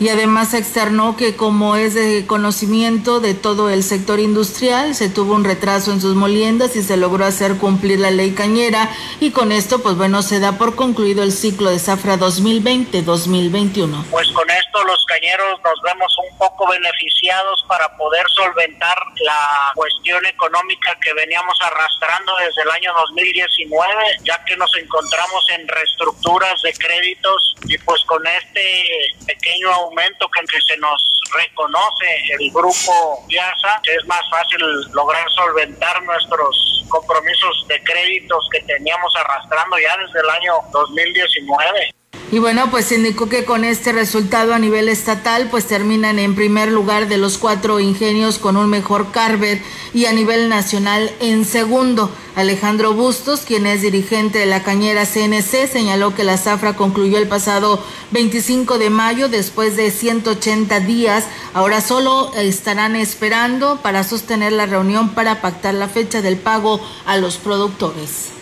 Y 0.00 0.08
además 0.08 0.54
externó 0.54 1.16
que 1.16 1.36
como 1.36 1.76
es 1.76 1.94
de 1.94 2.26
conocimiento 2.26 3.20
de 3.20 3.34
todo 3.34 3.68
el 3.68 3.84
sector 3.84 4.18
industrial, 4.18 4.94
se 4.94 5.10
tuvo 5.10 5.34
un 5.34 5.44
retraso 5.44 5.92
en 5.92 6.00
sus 6.00 6.14
moliendas 6.16 6.74
y 6.74 6.82
se 6.82 6.96
logró 6.96 7.26
hacer 7.26 7.58
cumplir 7.58 8.00
la 8.00 8.10
ley 8.10 8.32
cañera 8.32 8.90
y 9.20 9.30
con 9.30 9.52
esto 9.52 9.82
pues 9.82 9.96
bueno 9.96 10.22
se 10.22 10.40
da 10.40 10.52
por 10.52 10.74
concluido 10.74 11.22
el 11.22 11.32
ciclo 11.32 11.70
de 11.70 11.78
zafra 11.78 12.16
2020-2021. 12.16 14.04
pues 14.10 14.28
con 14.32 14.48
esto 14.50 14.84
los 14.84 15.04
cañeros 15.04 15.60
nos 15.62 15.82
vemos 15.82 16.16
un 16.30 16.38
poco 16.38 16.66
beneficiados 16.68 17.64
para 17.68 17.96
poder 17.96 18.24
solventar 18.34 18.96
la 19.24 19.72
cuestión 19.74 20.24
económica 20.24 20.96
que 21.00 21.12
veníamos 21.12 21.58
arrastrando 21.62 22.34
desde 22.36 22.62
el 22.62 22.70
año 22.70 22.92
2019, 23.06 23.94
ya 24.22 24.42
que 24.44 24.56
nos 24.56 24.74
encontramos 24.76 25.48
en 25.50 25.68
reestructuras 25.68 26.62
de 26.62 26.72
créditos 26.72 27.54
y 27.66 27.76
pues 27.78 28.02
con 28.04 28.26
este 28.26 28.84
pequeño 29.26 29.89
aumento 29.90 30.28
que, 30.28 30.40
que 30.46 30.60
se 30.62 30.76
nos 30.78 31.20
reconoce 31.34 32.06
el 32.38 32.50
grupo 32.50 33.24
Piazza, 33.28 33.80
es 33.84 34.06
más 34.06 34.22
fácil 34.30 34.58
lograr 34.92 35.28
solventar 35.30 36.02
nuestros 36.02 36.84
compromisos 36.88 37.66
de 37.68 37.82
créditos 37.82 38.48
que 38.52 38.60
teníamos 38.62 39.14
arrastrando 39.16 39.78
ya 39.78 39.96
desde 39.98 40.20
el 40.20 40.30
año 40.30 40.54
2019. 40.72 41.94
Y 42.32 42.38
bueno, 42.38 42.70
pues 42.70 42.92
indicó 42.92 43.28
que 43.28 43.44
con 43.44 43.64
este 43.64 43.90
resultado 43.90 44.54
a 44.54 44.60
nivel 44.60 44.88
estatal, 44.88 45.48
pues 45.50 45.66
terminan 45.66 46.20
en 46.20 46.36
primer 46.36 46.70
lugar 46.70 47.08
de 47.08 47.18
los 47.18 47.38
cuatro 47.38 47.80
ingenios 47.80 48.38
con 48.38 48.56
un 48.56 48.70
mejor 48.70 49.10
carver 49.10 49.60
y 49.92 50.04
a 50.04 50.12
nivel 50.12 50.48
nacional 50.48 51.10
en 51.18 51.44
segundo. 51.44 52.08
Alejandro 52.36 52.94
Bustos, 52.94 53.40
quien 53.40 53.66
es 53.66 53.82
dirigente 53.82 54.38
de 54.38 54.46
la 54.46 54.62
cañera 54.62 55.06
CNC, 55.06 55.66
señaló 55.66 56.14
que 56.14 56.22
la 56.22 56.36
zafra 56.36 56.76
concluyó 56.76 57.18
el 57.18 57.26
pasado 57.26 57.82
25 58.12 58.78
de 58.78 58.90
mayo 58.90 59.28
después 59.28 59.76
de 59.76 59.90
180 59.90 60.78
días. 60.78 61.24
Ahora 61.52 61.80
solo 61.80 62.32
estarán 62.36 62.94
esperando 62.94 63.80
para 63.82 64.04
sostener 64.04 64.52
la 64.52 64.66
reunión 64.66 65.08
para 65.14 65.40
pactar 65.40 65.74
la 65.74 65.88
fecha 65.88 66.22
del 66.22 66.36
pago 66.36 66.80
a 67.06 67.16
los 67.16 67.38
productores. 67.38 68.39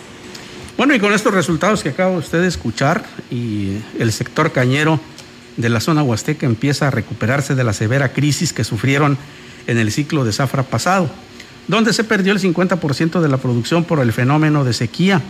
Bueno, 0.79 0.95
y 0.95 0.99
con 1.01 1.11
estos 1.11 1.33
resultados 1.33 1.83
que 1.83 1.89
acaba 1.89 2.11
usted 2.11 2.39
de 2.39 2.47
escuchar 2.47 3.03
y 3.29 3.79
el 3.99 4.13
sector 4.13 4.53
cañero 4.53 4.97
de 5.57 5.67
la 5.67 5.81
zona 5.81 6.03
huasteca 6.03 6.45
empieza 6.45 6.87
a 6.87 6.89
recuperarse 6.89 7.53
de 7.53 7.65
la 7.65 7.73
severa 7.73 8.13
crisis 8.13 8.53
que 8.53 8.63
sufrieron 8.63 9.17
en 9.67 9.77
el 9.77 9.91
ciclo 9.91 10.23
de 10.23 10.31
zafra 10.31 10.63
pasado, 10.63 11.09
donde 11.67 11.91
se 11.91 12.05
perdió 12.05 12.31
el 12.31 12.39
50% 12.39 13.19
de 13.19 13.27
la 13.27 13.35
producción 13.35 13.83
por 13.83 13.99
el 13.99 14.13
fenómeno 14.13 14.63
de 14.63 14.71
sequía. 14.71 15.21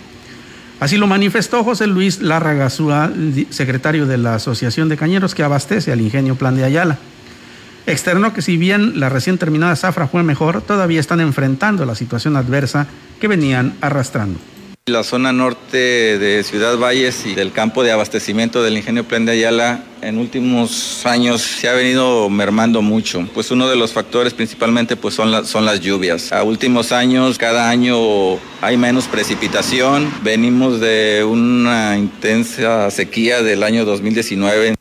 Así 0.79 0.97
lo 0.97 1.07
manifestó 1.07 1.63
José 1.63 1.87
Luis 1.87 2.21
Larraga, 2.21 2.69
secretario 2.69 4.05
de 4.05 4.19
la 4.19 4.35
Asociación 4.35 4.87
de 4.87 4.97
Cañeros 4.97 5.33
que 5.33 5.41
abastece 5.41 5.91
al 5.91 6.01
ingenio 6.01 6.35
Plan 6.35 6.57
de 6.57 6.65
Ayala. 6.65 6.99
Externó 7.87 8.33
que 8.33 8.43
si 8.43 8.55
bien 8.57 8.99
la 8.99 9.09
recién 9.09 9.39
terminada 9.39 9.75
zafra 9.75 10.07
fue 10.07 10.21
mejor, 10.21 10.61
todavía 10.61 10.99
están 10.99 11.21
enfrentando 11.21 11.87
la 11.87 11.95
situación 11.95 12.37
adversa 12.37 12.85
que 13.19 13.27
venían 13.27 13.73
arrastrando. 13.81 14.37
La 14.89 15.03
zona 15.03 15.31
norte 15.31 16.17
de 16.17 16.43
Ciudad 16.43 16.75
Valles 16.75 17.27
y 17.27 17.35
del 17.35 17.51
campo 17.51 17.83
de 17.83 17.91
abastecimiento 17.91 18.63
del 18.63 18.75
ingenio 18.75 19.03
Plan 19.03 19.23
de 19.23 19.33
Ayala 19.33 19.83
en 20.01 20.17
últimos 20.17 21.05
años 21.05 21.41
se 21.41 21.69
ha 21.69 21.73
venido 21.73 22.27
mermando 22.31 22.81
mucho. 22.81 23.27
Pues 23.35 23.51
uno 23.51 23.69
de 23.69 23.75
los 23.75 23.93
factores 23.93 24.33
principalmente 24.33 24.95
pues 24.95 25.13
son, 25.13 25.45
son 25.45 25.65
las 25.65 25.81
lluvias. 25.81 26.31
A 26.31 26.41
últimos 26.41 26.91
años 26.91 27.37
cada 27.37 27.69
año 27.69 28.39
hay 28.61 28.77
menos 28.77 29.05
precipitación. 29.07 30.11
Venimos 30.23 30.79
de 30.79 31.23
una 31.23 31.95
intensa 31.95 32.89
sequía 32.89 33.43
del 33.43 33.61
año 33.61 33.85
2019. 33.85 34.73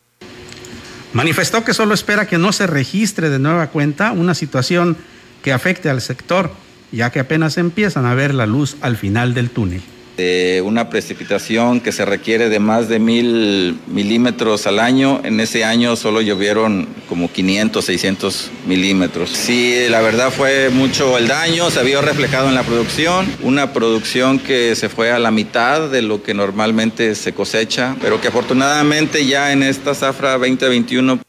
Manifestó 1.13 1.65
que 1.65 1.75
solo 1.75 1.93
espera 1.93 2.27
que 2.27 2.39
no 2.39 2.53
se 2.53 2.67
registre 2.67 3.29
de 3.29 3.39
nueva 3.39 3.67
cuenta 3.67 4.13
una 4.13 4.35
situación 4.35 4.97
que 5.43 5.53
afecte 5.53 5.91
al 5.91 6.01
sector, 6.01 6.51
ya 6.93 7.11
que 7.11 7.21
apenas 7.21 7.59
empiezan 7.59 8.07
a 8.07 8.15
ver 8.15 8.33
la 8.33 8.47
luz 8.47 8.79
al 8.81 8.97
final 8.97 9.35
del 9.35 9.51
túnel 9.51 9.83
de 10.19 10.63
una 10.65 10.91
precipitación 10.91 11.81
que 11.81 11.93
se 11.93 12.05
requiere 12.05 12.49
de 12.49 12.59
más 12.59 12.89
de 12.89 12.99
mil 12.99 13.79
milímetros 13.87 14.67
al 14.67 14.81
año. 14.81 15.21
En 15.23 15.39
ese 15.39 15.65
año 15.65 15.95
solo 15.95 16.21
llovieron 16.21 16.89
como 17.09 17.31
500, 17.31 17.85
600 17.85 18.51
milímetros. 18.67 19.31
Sí, 19.31 19.87
la 19.89 20.01
verdad 20.01 20.31
fue 20.31 20.71
mucho 20.71 21.17
el 21.17 21.29
daño, 21.29 21.71
se 21.71 21.85
vio 21.85 22.03
reflejado 22.03 22.49
en 22.49 22.57
la 22.57 22.65
producción, 22.65 23.27
una 23.43 23.73
producción 23.73 24.41
que 24.41 24.75
se 24.75 24.89
fue 24.89 25.13
a 25.13 25.21
la 25.21 25.31
mitad 25.31 25.89
de 25.89 26.03
lo 26.03 26.21
que 26.23 26.35
normalmente 26.35 27.15
se 27.15 27.33
cosecha, 27.33 27.95
pero 28.01 28.21
que 28.21 28.29
afortunadamente 28.29 29.25
ya 29.25 29.53
en 29.53 29.63
esta 29.63 29.95
zafra 29.95 30.33
2021 30.33 31.21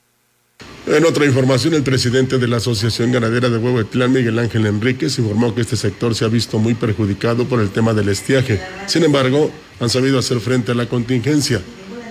en 0.95 1.05
otra 1.05 1.25
información, 1.25 1.75
el 1.75 1.83
presidente 1.83 2.39
de 2.39 2.47
la 2.47 2.57
Asociación 2.57 3.11
Ganadera 3.11 3.49
de 3.49 3.57
Huehuetlán, 3.57 4.11
Miguel 4.11 4.39
Ángel 4.39 4.65
Enríquez, 4.65 5.19
informó 5.19 5.53
que 5.53 5.61
este 5.61 5.75
sector 5.75 6.15
se 6.15 6.25
ha 6.25 6.29
visto 6.29 6.57
muy 6.57 6.73
perjudicado 6.73 7.45
por 7.45 7.59
el 7.59 7.69
tema 7.69 7.93
del 7.93 8.09
estiaje. 8.09 8.59
Sin 8.87 9.03
embargo, 9.03 9.51
han 9.79 9.89
sabido 9.89 10.17
hacer 10.17 10.39
frente 10.39 10.71
a 10.71 10.75
la 10.75 10.87
contingencia. 10.87 11.61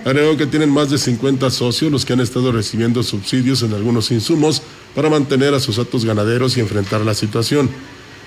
Agregó 0.05 0.37
que 0.37 0.45
tienen 0.45 0.69
más 0.69 0.89
de 0.89 0.97
50 0.97 1.51
socios 1.51 1.91
los 1.91 2.05
que 2.05 2.13
han 2.13 2.21
estado 2.21 2.53
recibiendo 2.53 3.03
subsidios 3.03 3.63
en 3.63 3.73
algunos 3.73 4.11
insumos 4.11 4.61
para 4.95 5.09
mantener 5.09 5.53
a 5.53 5.59
sus 5.59 5.77
atos 5.77 6.05
ganaderos 6.05 6.55
y 6.55 6.61
enfrentar 6.61 7.01
la 7.01 7.13
situación. 7.13 7.69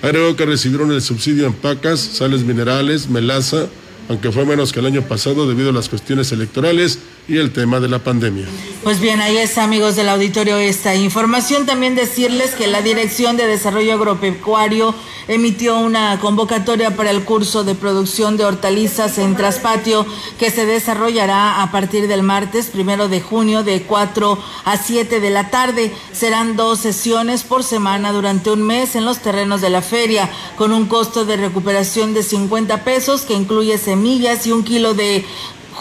Agregó 0.03 0.35
que 0.35 0.45
recibieron 0.45 0.91
el 0.91 1.01
subsidio 1.01 1.47
en 1.47 1.53
pacas, 1.53 1.99
sales 1.99 2.43
minerales, 2.43 3.09
melaza, 3.09 3.69
aunque 4.07 4.31
fue 4.31 4.45
menos 4.45 4.71
que 4.71 4.81
el 4.81 4.85
año 4.85 5.01
pasado 5.01 5.47
debido 5.47 5.69
a 5.69 5.73
las 5.73 5.89
cuestiones 5.89 6.31
electorales 6.31 6.99
y 7.27 7.37
el 7.37 7.51
tema 7.51 7.79
de 7.79 7.87
la 7.87 7.99
pandemia. 7.99 8.45
Pues 8.83 8.99
bien, 8.99 9.21
ahí 9.21 9.37
está, 9.37 9.63
amigos 9.63 9.95
del 9.95 10.09
auditorio, 10.09 10.57
esta 10.57 10.93
información. 10.93 11.65
También 11.65 11.95
decirles 11.95 12.51
que 12.51 12.67
la 12.67 12.81
Dirección 12.81 13.37
de 13.37 13.47
Desarrollo 13.47 13.93
Agropecuario 13.93 14.93
emitió 15.29 15.79
una 15.79 16.19
convocatoria 16.19 16.97
para 16.97 17.09
el 17.09 17.23
curso 17.23 17.63
de 17.63 17.75
producción 17.75 18.35
de 18.35 18.43
hortalizas 18.43 19.17
en 19.19 19.37
Traspatio 19.37 20.05
que 20.37 20.51
se 20.51 20.65
desarrollará 20.65 21.63
a 21.63 21.71
partir 21.71 22.09
del 22.09 22.23
martes 22.23 22.67
primero 22.67 23.07
de 23.07 23.21
junio 23.21 23.63
de 23.63 23.83
4 23.83 24.37
a 24.65 24.77
7 24.77 25.21
de 25.21 25.29
la 25.29 25.49
tarde. 25.49 25.93
Serán 26.11 26.57
dos 26.57 26.79
sesiones 26.79 27.43
por 27.43 27.63
semana 27.63 28.11
durante 28.11 28.51
un 28.51 28.63
mes 28.63 28.97
en 28.97 29.05
los 29.05 29.19
terrenos 29.19 29.61
de 29.61 29.69
la 29.69 29.81
feria 29.81 30.29
con 30.57 30.73
un 30.73 30.87
costo 30.87 31.23
de 31.23 31.37
recuperación 31.37 32.13
de 32.13 32.23
50 32.23 32.83
pesos 32.83 33.21
que 33.21 33.33
incluye 33.33 33.77
semillas 33.77 34.45
y 34.45 34.51
un 34.51 34.65
kilo 34.65 34.93
de 34.93 35.25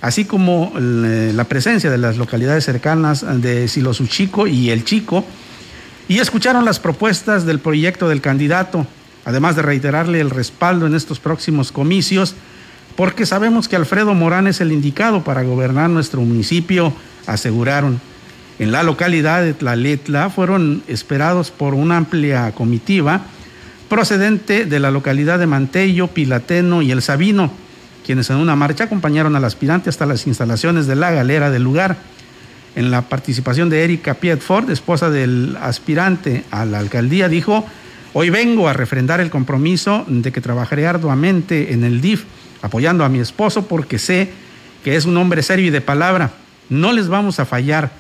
así 0.02 0.26
como 0.26 0.74
eh, 0.78 1.32
la 1.34 1.46
presencia 1.46 1.90
de 1.90 1.98
las 1.98 2.18
localidades 2.18 2.66
cercanas 2.66 3.26
de 3.42 3.68
Silosuchico 3.68 4.48
y 4.48 4.70
El 4.70 4.84
Chico, 4.84 5.26
y 6.08 6.20
escucharon 6.20 6.66
las 6.66 6.80
propuestas 6.80 7.46
del 7.46 7.60
proyecto 7.60 8.10
del 8.10 8.22
candidato, 8.22 8.86
además 9.26 9.56
de 9.56 9.62
reiterarle 9.62 10.20
el 10.20 10.30
respaldo 10.30 10.86
en 10.86 10.96
estos 10.96 11.20
próximos 11.20 11.72
comicios, 11.72 12.36
porque 12.96 13.26
sabemos 13.26 13.68
que 13.68 13.76
Alfredo 13.76 14.14
Morán 14.14 14.48
es 14.48 14.62
el 14.62 14.72
indicado 14.72 15.24
para 15.24 15.44
gobernar 15.44 15.90
nuestro 15.90 16.22
municipio, 16.22 16.94
aseguraron. 17.26 18.00
En 18.60 18.72
la 18.72 18.84
localidad 18.84 19.42
de 19.42 19.54
Tlaletla 19.54 20.30
fueron 20.30 20.84
esperados 20.88 21.50
por 21.50 21.74
una 21.74 21.98
amplia 21.98 22.52
comitiva 22.52 23.22
procedente 23.90 24.66
de 24.66 24.80
la 24.80 24.92
localidad 24.92 25.40
de 25.40 25.48
Mantello, 25.48 26.08
Pilateno 26.08 26.82
y 26.82 26.92
El 26.92 27.02
Sabino, 27.02 27.52
quienes 28.06 28.30
en 28.30 28.38
una 28.38 28.56
marcha 28.56 28.86
acompañaron 28.86 29.36
al 29.36 29.46
aspirante 29.46 29.90
hasta 29.90 30.06
las 30.06 30.28
instalaciones 30.28 30.88
de 30.88 30.96
la 30.96 31.12
galera 31.12 31.50
del 31.50 31.64
lugar 31.64 31.98
en 32.76 32.92
la 32.92 33.04
participación 33.04 33.70
de 33.70 33.84
Erika 33.84 34.16
Pietford, 34.16 34.70
esposa 34.70 35.10
del 35.10 35.58
aspirante 35.62 36.44
a 36.52 36.66
la 36.66 36.80
alcaldía, 36.80 37.30
dijo, 37.30 37.66
hoy 38.14 38.30
vengo 38.30 38.68
a 38.68 38.74
refrendar 38.74 39.22
el 39.22 39.30
compromiso 39.30 40.06
de 40.08 40.32
que 40.32 40.42
trabajaré 40.42 40.88
arduamente 40.88 41.74
en 41.74 41.84
el 41.84 42.02
DIF, 42.02 42.24
apoyando 42.62 43.04
a 43.04 43.10
mi 43.10 43.20
esposo 43.20 43.68
porque 43.68 44.00
sé 44.00 44.32
que 44.84 44.96
es 44.96 45.06
un 45.06 45.18
hombre 45.18 45.44
serio 45.44 45.68
y 45.68 45.70
de 45.70 45.82
palabra. 45.82 46.32
No 46.70 46.94
les 46.94 47.08
vamos 47.08 47.40
a 47.40 47.46
fallar. 47.46 47.92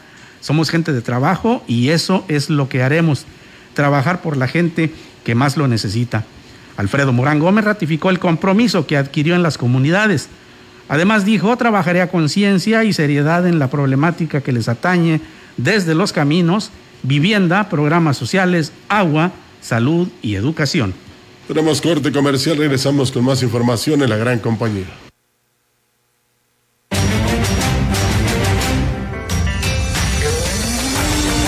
Somos 0.41 0.69
gente 0.69 0.91
de 0.91 1.01
trabajo 1.01 1.63
y 1.67 1.89
eso 1.89 2.25
es 2.27 2.49
lo 2.49 2.67
que 2.67 2.83
haremos, 2.83 3.25
trabajar 3.73 4.21
por 4.21 4.37
la 4.37 4.47
gente 4.47 4.91
que 5.23 5.35
más 5.35 5.55
lo 5.55 5.67
necesita. 5.67 6.25
Alfredo 6.75 7.13
Morán 7.13 7.39
Gómez 7.39 7.65
ratificó 7.65 8.09
el 8.09 8.19
compromiso 8.19 8.87
que 8.87 8.97
adquirió 8.97 9.35
en 9.35 9.43
las 9.43 9.57
comunidades 9.57 10.27
Además 10.89 11.25
dijo, 11.25 11.55
trabajaré 11.57 12.01
a 12.01 12.09
conciencia 12.09 12.83
y 12.83 12.93
seriedad 12.93 13.47
en 13.47 13.59
la 13.59 13.69
problemática 13.69 14.41
que 14.41 14.51
les 14.51 14.67
atañe 14.67 15.21
desde 15.57 15.93
los 15.95 16.13
caminos, 16.13 16.71
vivienda, 17.03 17.69
programas 17.69 18.17
sociales, 18.17 18.73
agua, 18.89 19.31
salud 19.61 20.07
y 20.21 20.35
educación. 20.35 20.93
Tenemos 21.47 21.81
corte 21.81 22.11
comercial, 22.11 22.57
regresamos 22.57 23.11
con 23.11 23.23
más 23.25 23.41
información 23.43 24.01
en 24.01 24.09
la 24.09 24.17
gran 24.17 24.39
compañía. 24.39 24.87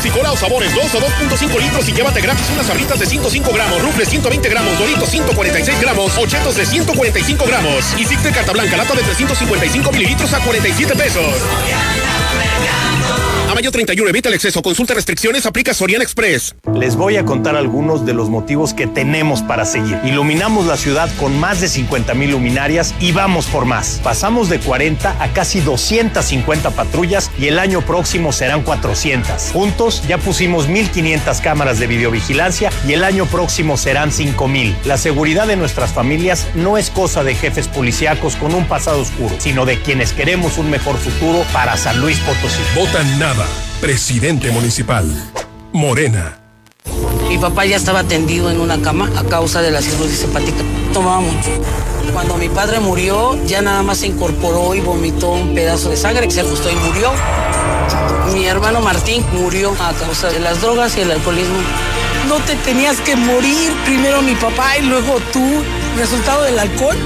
Pepsi 0.00 0.16
Cola 0.16 0.32
o 0.32 0.36
sabores, 0.36 0.74
2 0.74 0.94
o 0.94 0.98
2.5 0.98 1.60
litros 1.60 1.86
y 1.86 1.92
llévate 1.92 2.22
gratis 2.22 2.48
unas 2.54 2.66
sabritas 2.66 2.98
de 2.98 3.04
105 3.04 3.52
gramos, 3.52 3.82
rufles 3.82 4.08
120 4.08 4.48
gramos, 4.48 4.78
doritos 4.78 5.10
146 5.10 5.78
gramos, 5.78 6.16
ochetos 6.16 6.56
de 6.56 6.64
145 6.64 7.44
gramos. 7.44 7.84
Y 7.98 8.06
Sixte 8.06 8.32
Carta 8.32 8.52
Blanca, 8.52 8.78
lata 8.78 8.94
de 8.94 9.02
355 9.02 9.92
mililitros 9.92 10.32
a 10.32 10.40
47 10.40 10.96
pesos. 10.96 11.34
Mayo 13.60 13.72
31, 13.72 14.08
evita 14.08 14.30
el 14.30 14.34
exceso. 14.34 14.62
Consulta 14.62 14.94
restricciones, 14.94 15.44
aplica 15.44 15.74
Sorian 15.74 16.00
Express. 16.00 16.54
Les 16.74 16.96
voy 16.96 17.18
a 17.18 17.26
contar 17.26 17.56
algunos 17.56 18.06
de 18.06 18.14
los 18.14 18.30
motivos 18.30 18.72
que 18.72 18.86
tenemos 18.86 19.42
para 19.42 19.66
seguir. 19.66 20.00
Iluminamos 20.02 20.64
la 20.64 20.78
ciudad 20.78 21.10
con 21.18 21.38
más 21.38 21.60
de 21.60 21.68
50 21.68 22.14
mil 22.14 22.30
luminarias 22.30 22.94
y 23.00 23.12
vamos 23.12 23.44
por 23.44 23.66
más. 23.66 24.00
Pasamos 24.02 24.48
de 24.48 24.60
40 24.60 25.22
a 25.22 25.28
casi 25.34 25.60
250 25.60 26.70
patrullas 26.70 27.30
y 27.38 27.48
el 27.48 27.58
año 27.58 27.82
próximo 27.82 28.32
serán 28.32 28.62
400. 28.62 29.52
Juntos 29.52 30.04
ya 30.08 30.16
pusimos 30.16 30.66
1.500 30.66 31.42
cámaras 31.42 31.78
de 31.78 31.86
videovigilancia 31.86 32.70
y 32.88 32.94
el 32.94 33.04
año 33.04 33.26
próximo 33.26 33.76
serán 33.76 34.10
5.000. 34.10 34.74
La 34.86 34.96
seguridad 34.96 35.46
de 35.46 35.56
nuestras 35.56 35.92
familias 35.92 36.46
no 36.54 36.78
es 36.78 36.88
cosa 36.88 37.24
de 37.24 37.34
jefes 37.34 37.68
policíacos 37.68 38.36
con 38.36 38.54
un 38.54 38.66
pasado 38.66 39.02
oscuro, 39.02 39.34
sino 39.36 39.66
de 39.66 39.78
quienes 39.82 40.14
queremos 40.14 40.56
un 40.56 40.70
mejor 40.70 40.96
futuro 40.96 41.44
para 41.52 41.76
San 41.76 42.00
Luis 42.00 42.18
Potosí. 42.20 42.62
Votan 42.74 43.18
nada. 43.18 43.49
Presidente 43.80 44.50
municipal. 44.50 45.06
Morena. 45.72 46.36
Mi 47.30 47.38
papá 47.38 47.64
ya 47.64 47.76
estaba 47.76 48.04
tendido 48.04 48.50
en 48.50 48.60
una 48.60 48.82
cama 48.82 49.10
a 49.16 49.24
causa 49.24 49.62
de 49.62 49.70
la 49.70 49.80
cirrosis 49.80 50.24
hepática. 50.24 50.58
Tomaba 50.92 51.20
mucho. 51.20 51.48
Cuando 52.12 52.36
mi 52.36 52.50
padre 52.50 52.78
murió, 52.78 53.42
ya 53.46 53.62
nada 53.62 53.82
más 53.82 53.98
se 53.98 54.08
incorporó 54.08 54.74
y 54.74 54.80
vomitó 54.80 55.30
un 55.30 55.54
pedazo 55.54 55.88
de 55.88 55.96
sangre 55.96 56.26
que 56.26 56.34
se 56.34 56.42
ajustó 56.42 56.70
y 56.70 56.74
murió. 56.74 57.10
Mi 58.34 58.44
hermano 58.44 58.82
Martín 58.82 59.24
murió 59.32 59.72
a 59.80 59.94
causa 59.94 60.28
de 60.28 60.40
las 60.40 60.60
drogas 60.60 60.98
y 60.98 61.00
el 61.00 61.12
alcoholismo. 61.12 61.56
No 62.28 62.36
te 62.36 62.56
tenías 62.56 63.00
que 63.00 63.16
morir, 63.16 63.72
primero 63.86 64.20
mi 64.20 64.34
papá 64.34 64.76
y 64.76 64.82
luego 64.82 65.20
tú. 65.32 65.62
Resultado 65.96 66.42
del 66.42 66.58
alcohol 66.58 66.96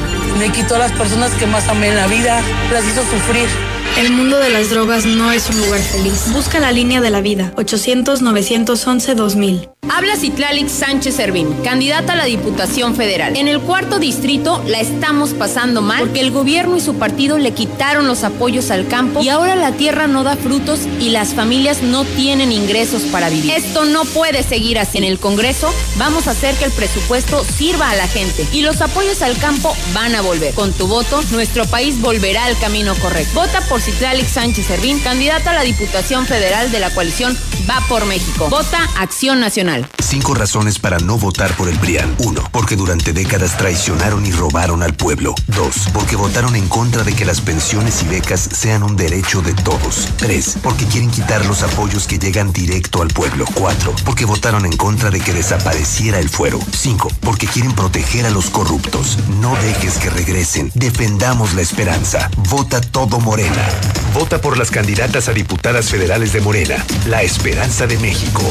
me 0.41 0.51
quitó 0.51 0.75
a 0.75 0.79
las 0.81 0.93
personas 0.93 1.31
que 1.35 1.47
más 1.47 1.69
amé 1.69 1.91
en 1.91 1.97
la 1.97 2.09
vida, 2.09 2.43
las 2.73 2.85
hizo 2.85 3.03
sufrir. 3.03 3.74
El 3.97 4.11
mundo 4.11 4.39
de 4.39 4.51
las 4.51 4.71
drogas 4.71 5.07
no 5.07 5.31
es 5.31 5.49
un 5.49 5.57
lugar 5.59 5.81
feliz. 5.81 6.33
Busca 6.33 6.59
la 6.59 6.73
línea 6.73 7.01
de 7.01 7.11
la 7.11 7.21
vida. 7.21 7.53
800-911-2000. 7.55 9.71
Habla 9.91 10.17
Citlali 10.17 10.69
Sánchez 10.69 11.17
Servín, 11.17 11.53
candidata 11.63 12.15
a 12.15 12.17
la 12.17 12.25
Diputación 12.25 12.97
Federal. 12.97 13.37
En 13.37 13.49
el 13.49 13.61
cuarto 13.61 13.99
distrito 13.99 14.63
la 14.67 14.81
estamos 14.81 15.35
pasando 15.35 15.83
mal 15.83 16.01
porque 16.01 16.21
el 16.21 16.31
gobierno 16.31 16.77
y 16.77 16.81
su 16.81 16.95
partido 16.95 17.39
le 17.39 17.53
quitaron 17.53 18.07
los 18.07 18.25
apoyos 18.25 18.71
al 18.71 18.89
campo 18.89 19.23
y 19.23 19.29
ahora 19.29 19.57
la 19.57 19.73
tierra 19.73 20.07
no 20.07 20.25
da 20.25 20.37
frutos 20.37 20.81
y 21.01 21.11
las 21.11 21.35
familias 21.35 21.83
no 21.83 22.05
tienen 22.05 22.51
ingresos 22.51 23.03
para 23.03 23.29
vivir. 23.29 23.53
Esto 23.53 23.85
no 23.85 24.05
puede 24.05 24.43
seguir 24.43 24.79
así. 24.79 24.99
En 24.99 25.05
el 25.05 25.19
Congreso 25.19 25.73
vamos 25.97 26.29
a 26.29 26.33
hacer 26.33 26.55
que 26.57 26.65
el 26.65 26.73
presupuesto 26.73 27.45
sirva 27.45 27.91
a 27.91 27.97
la 27.97 28.09
gente 28.09 28.47
y 28.53 28.63
los 28.63 28.81
apoyos 28.81 29.23
al 29.23 29.37
campo 29.39 29.77
van 29.93 30.15
a 30.15 30.23
volver. 30.23 30.55
Con 30.55 30.73
tu 30.73 30.87
voto, 30.87 31.21
nuestro 31.31 31.67
país 31.67 32.01
volverá 32.01 32.45
al 32.45 32.59
camino 32.59 32.95
correcto. 32.97 33.35
Vota 33.35 33.61
por 33.69 33.81
Citlali 33.81 34.25
Sánchez 34.25 34.67
Servín, 34.67 34.99
candidata 35.01 35.51
a 35.51 35.55
la 35.55 35.63
Diputación 35.63 36.27
Federal 36.27 36.71
de 36.73 36.81
la 36.81 36.91
coalición 36.91 37.37
Va 37.69 37.81
por 37.89 38.05
México. 38.05 38.49
Vota 38.51 38.79
Acción 38.99 39.41
Nacional. 39.41 39.74
Cinco 40.03 40.35
razones 40.35 40.79
para 40.79 40.99
no 40.99 41.19
votar 41.19 41.57
por 41.57 41.69
el 41.69 41.79
PRIAN. 41.79 42.15
Uno, 42.19 42.43
porque 42.53 42.77
durante 42.77 43.13
décadas 43.13 43.57
traicionaron 43.57 44.25
y 44.27 44.33
robaron 44.33 44.83
al 44.83 44.95
pueblo. 44.95 45.35
Dos, 45.49 45.89
porque 45.93 46.17
votaron 46.17 46.55
en 46.55 46.69
contra 46.69 47.03
de 47.03 47.15
que 47.15 47.25
las 47.25 47.41
pensiones 47.41 48.03
y 48.03 48.07
becas 48.07 48.41
sean 48.41 48.83
un 48.83 48.97
derecho 48.97 49.43
de 49.43 49.55
todos. 49.55 50.09
Tres, 50.17 50.57
porque 50.63 50.87
quieren 50.87 51.11
quitar 51.11 51.45
los 51.47 51.63
apoyos 51.63 52.07
que 52.07 52.19
llegan 52.19 52.53
directo 52.53 53.03
al 53.03 53.09
pueblo. 53.09 53.45
Cuatro, 53.55 53.95
porque 54.05 54.25
votaron 54.25 54.65
en 54.67 54.77
contra 54.77 55.11
de 55.11 55.21
que 55.21 55.33
desapareciera 55.33 56.19
el 56.19 56.29
fuero. 56.29 56.61
Cinco, 56.73 57.11
porque 57.21 57.47
quieren 57.47 57.73
proteger 57.73 58.27
a 58.27 58.31
los 58.31 58.51
corruptos. 58.51 59.19
No 59.41 59.57
dejes 59.57 59.99
que 59.99 60.11
regresen. 60.11 60.71
Defendamos 60.75 61.55
la 61.55 61.63
esperanza. 61.63 62.31
Vota 62.49 62.81
todo 62.81 63.19
Morena. 63.19 63.69
Vota 64.13 64.41
por 64.41 64.59
las 64.59 64.71
candidatas 64.71 65.29
a 65.29 65.33
diputadas 65.33 65.89
federales 65.89 66.33
de 66.33 66.41
Morena. 66.41 66.85
La 67.07 67.23
esperanza 67.23 67.87
de 67.87 67.99
México. 67.99 68.43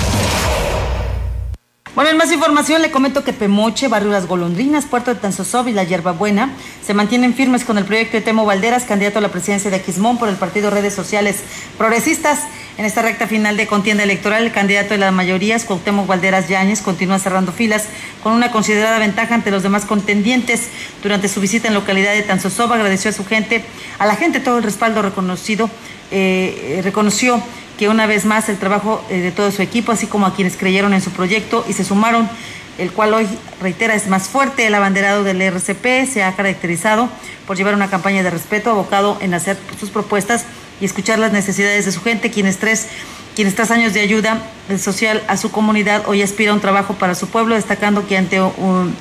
Bueno, 1.96 2.10
en 2.10 2.18
más 2.18 2.32
información 2.32 2.82
le 2.82 2.90
comento 2.90 3.24
que 3.24 3.34
Pemoche, 3.34 3.88
Barrio 3.88 4.10
Las 4.10 4.26
Golondrinas, 4.26 4.86
Puerto 4.86 5.14
de 5.14 5.20
Tanzosov 5.20 5.68
y 5.68 5.74
La 5.74 5.84
Hierbabuena 5.84 6.50
se 6.84 6.96
mantienen 6.96 7.36
firmes 7.36 7.64
con 7.64 7.78
el 7.78 7.86
proyecto 7.86 8.18
de 8.18 8.22
Temo 8.22 8.46
Valderas, 8.46 8.86
candidato 8.86 9.20
a 9.20 9.22
la 9.22 9.30
presidencia 9.30 9.70
de 9.70 9.76
Aquismón 9.76 10.18
por 10.18 10.28
el 10.28 10.36
partido 10.36 10.72
Redes 10.72 10.96
Sociales 10.96 11.44
Progresistas. 11.78 12.40
En 12.80 12.86
esta 12.86 13.04
recta 13.04 13.28
final 13.28 13.58
de 13.58 13.68
contienda 13.68 14.02
electoral, 14.02 14.44
el 14.44 14.52
candidato 14.52 14.96
de 14.96 14.98
las 14.98 15.14
mayorías, 15.14 15.66
Cuauhtémoc 15.66 16.08
Valderas 16.08 16.50
Yáñez, 16.50 16.82
continúa 16.82 17.20
cerrando 17.20 17.52
filas 17.52 17.86
con 18.24 18.34
una 18.34 18.50
considerada 18.50 18.98
ventaja 18.98 19.36
ante 19.36 19.52
los 19.52 19.62
demás 19.62 19.86
contendientes. 19.86 20.70
Durante 21.04 21.30
su 21.30 21.42
visita 21.42 21.68
en 21.68 21.76
localidad 21.76 22.14
de 22.14 22.24
Tanzosov 22.24 22.74
agradeció 22.74 23.12
a 23.12 23.14
su 23.14 23.24
gente, 23.24 23.64
a 24.00 24.08
la 24.08 24.16
gente 24.16 24.40
todo 24.40 24.58
el 24.58 24.64
respaldo 24.64 25.04
reconocido, 25.04 25.70
eh, 26.10 26.82
reconoció 26.84 27.40
que 27.84 27.90
una 27.90 28.06
vez 28.06 28.24
más 28.24 28.48
el 28.48 28.56
trabajo 28.56 29.04
eh, 29.10 29.20
de 29.20 29.32
todo 29.34 29.52
su 29.52 29.62
equipo, 29.62 29.92
así 29.92 30.08
como 30.08 30.26
a 30.26 30.34
quienes 30.34 30.56
creyeron 30.56 30.94
en 30.94 31.02
su 31.02 31.12
proyecto 31.12 31.66
y 31.68 31.74
se 31.74 31.84
sumaron, 31.84 32.30
el 32.78 32.94
cual 32.94 33.14
hoy, 33.14 33.28
reitera, 33.60 33.94
es 33.94 34.08
más 34.08 34.30
fuerte. 34.30 34.66
El 34.66 34.74
abanderado 34.74 35.26
del 35.26 35.42
RCP 35.42 36.10
se 36.10 36.24
ha 36.24 36.34
caracterizado 36.34 37.10
por 37.46 37.58
llevar 37.58 37.76
una 37.76 37.90
campaña 37.90 38.24
de 38.24 38.30
respeto 38.30 38.70
abocado 38.70 39.18
en 39.20 39.34
hacer 39.34 39.58
sus 39.78 39.90
propuestas 39.90 40.46
y 40.80 40.86
escuchar 40.86 41.20
las 41.20 41.34
necesidades 41.34 41.84
de 41.84 41.92
su 41.92 42.02
gente, 42.02 42.32
quienes 42.32 42.58
tres 42.58 42.88
quienes 43.36 43.54
tras 43.54 43.70
años 43.70 43.94
de 43.94 44.00
ayuda 44.00 44.42
social 44.80 45.22
a 45.28 45.36
su 45.36 45.52
comunidad 45.52 46.04
hoy 46.08 46.22
aspira 46.22 46.52
a 46.52 46.54
un 46.54 46.62
trabajo 46.62 46.94
para 46.94 47.16
su 47.16 47.28
pueblo, 47.28 47.56
destacando 47.56 48.08
que 48.08 48.16
ante 48.16 48.40
un, 48.40 48.96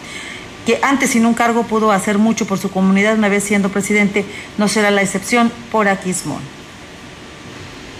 que 0.66 0.80
antes 0.83 1.11
sin 1.11 1.24
un 1.24 1.35
cargo 1.35 1.62
pudo 1.68 1.93
hacer 1.93 2.18
mucho 2.18 2.49
por 2.49 2.59
su 2.59 2.68
comunidad, 2.68 3.16
una 3.16 3.28
vez 3.28 3.45
siendo 3.45 3.68
presidente, 3.68 4.24
no 4.59 4.66
será 4.66 4.91
la 4.91 5.03
excepción 5.03 5.53
por 5.70 5.87
Aquismón. 5.87 6.61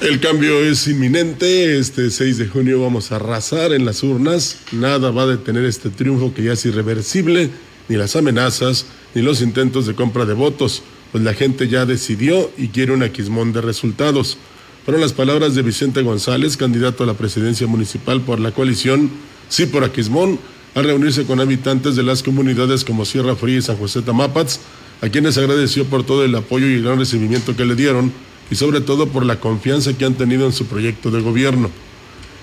El 0.03 0.19
cambio 0.19 0.59
es 0.65 0.89
inminente. 0.89 1.79
Este 1.79 2.11
6 2.11 2.37
de 2.39 2.49
junio 2.49 2.83
vamos 2.83 3.13
a 3.13 3.17
arrasar 3.17 3.73
en 3.73 3.85
las 3.85 4.03
urnas. 4.03 4.59
Nada 4.73 5.13
va 5.13 5.23
a 5.23 5.27
detener 5.29 5.65
este 5.65 5.91
triunfo 5.91 6.35
que 6.35 6.43
ya 6.43 6.55
es 6.55 6.67
irreversible, 6.67 7.51
ni 7.89 7.95
las 7.95 8.17
amenazas, 8.17 8.87
ni 9.15 9.23
los 9.23 9.41
intentos 9.43 9.87
de 9.87 9.95
compra 9.95 10.25
de 10.25 10.35
votos, 10.35 10.83
pues 11.13 11.23
la 11.23 11.35
gente 11.35 11.69
ya 11.69 11.87
decidió 11.87 12.51
y 12.59 12.69
quiere 12.69 12.93
un 12.93 13.05
aquismón 13.05 13.53
de 13.53 13.61
resultados. 13.61 14.39
Fueron 14.85 15.01
las 15.01 15.13
palabras 15.13 15.55
de 15.55 15.63
Vicente 15.63 16.03
González, 16.03 16.57
candidato 16.57 17.05
a 17.05 17.07
la 17.07 17.15
presidencia 17.15 17.69
municipal 17.69 18.23
por 18.23 18.41
la 18.41 18.51
coalición 18.51 19.09
Sí 19.49 19.67
por 19.67 19.85
Aquismón, 19.85 20.41
al 20.75 20.85
reunirse 20.85 21.27
con 21.27 21.39
habitantes 21.39 21.95
de 21.95 22.03
las 22.03 22.25
comunidades 22.25 22.85
como 22.85 23.05
Sierra 23.05 23.37
Fría 23.37 23.59
y 23.59 23.63
San 23.63 23.77
José 23.77 24.03
Tamapats, 24.03 24.59
a 25.01 25.09
quienes 25.11 25.39
agradeció 25.39 25.85
por 25.85 26.05
todo 26.05 26.25
el 26.25 26.35
apoyo 26.35 26.67
y 26.67 26.75
el 26.75 26.83
gran 26.83 26.99
recibimiento 26.99 27.55
que 27.55 27.65
le 27.65 27.77
dieron 27.77 28.13
y 28.53 28.55
sobre 28.55 28.83
todo 28.83 29.07
por 29.07 29.25
la 29.25 29.41
confianza 29.41 29.95
que 29.95 30.05
han 30.05 30.13
tenido 30.13 30.45
en 30.45 30.53
su 30.53 30.67
proyecto 30.67 31.11
de 31.11 31.23
gobierno. 31.23 31.71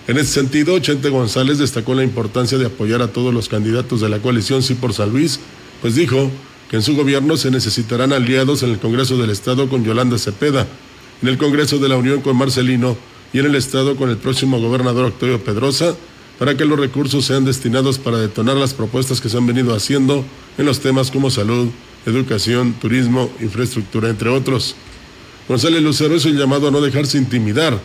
En 0.07 0.17
ese 0.17 0.33
sentido, 0.33 0.79
Chente 0.79 1.09
González 1.09 1.59
destacó 1.59 1.93
la 1.93 2.03
importancia 2.03 2.57
de 2.57 2.65
apoyar 2.65 3.03
a 3.03 3.09
todos 3.09 3.31
los 3.31 3.47
candidatos 3.47 4.01
de 4.01 4.09
la 4.09 4.17
coalición 4.17 4.63
Sí 4.63 4.73
por 4.73 4.91
San 4.91 5.11
Luis, 5.11 5.39
pues 5.83 5.93
dijo 5.93 6.31
que 6.67 6.77
en 6.77 6.81
su 6.81 6.95
gobierno 6.95 7.37
se 7.37 7.51
necesitarán 7.51 8.11
aliados 8.11 8.63
en 8.63 8.71
el 8.71 8.79
Congreso 8.79 9.17
del 9.17 9.29
Estado 9.29 9.69
con 9.69 9.85
Yolanda 9.85 10.17
Cepeda, 10.17 10.65
en 11.21 11.27
el 11.27 11.37
Congreso 11.37 11.77
de 11.77 11.89
la 11.89 11.97
Unión 11.97 12.21
con 12.21 12.35
Marcelino 12.35 12.97
y 13.31 13.37
en 13.37 13.45
el 13.45 13.53
Estado 13.53 13.95
con 13.95 14.09
el 14.09 14.17
próximo 14.17 14.59
gobernador 14.59 15.05
Octavio 15.05 15.43
Pedrosa, 15.43 15.95
para 16.39 16.57
que 16.57 16.65
los 16.65 16.79
recursos 16.79 17.23
sean 17.23 17.45
destinados 17.45 17.99
para 17.99 18.17
detonar 18.17 18.57
las 18.57 18.73
propuestas 18.73 19.21
que 19.21 19.29
se 19.29 19.37
han 19.37 19.45
venido 19.45 19.75
haciendo 19.75 20.25
en 20.57 20.65
los 20.65 20.79
temas 20.79 21.11
como 21.11 21.29
salud, 21.29 21.67
educación, 22.07 22.73
turismo, 22.81 23.29
infraestructura, 23.39 24.09
entre 24.09 24.29
otros. 24.29 24.75
González 25.49 25.81
Lucero 25.81 26.15
es 26.15 26.25
el 26.27 26.37
llamado 26.37 26.67
a 26.67 26.71
no 26.71 26.79
dejarse 26.79 27.17
intimidar. 27.17 27.79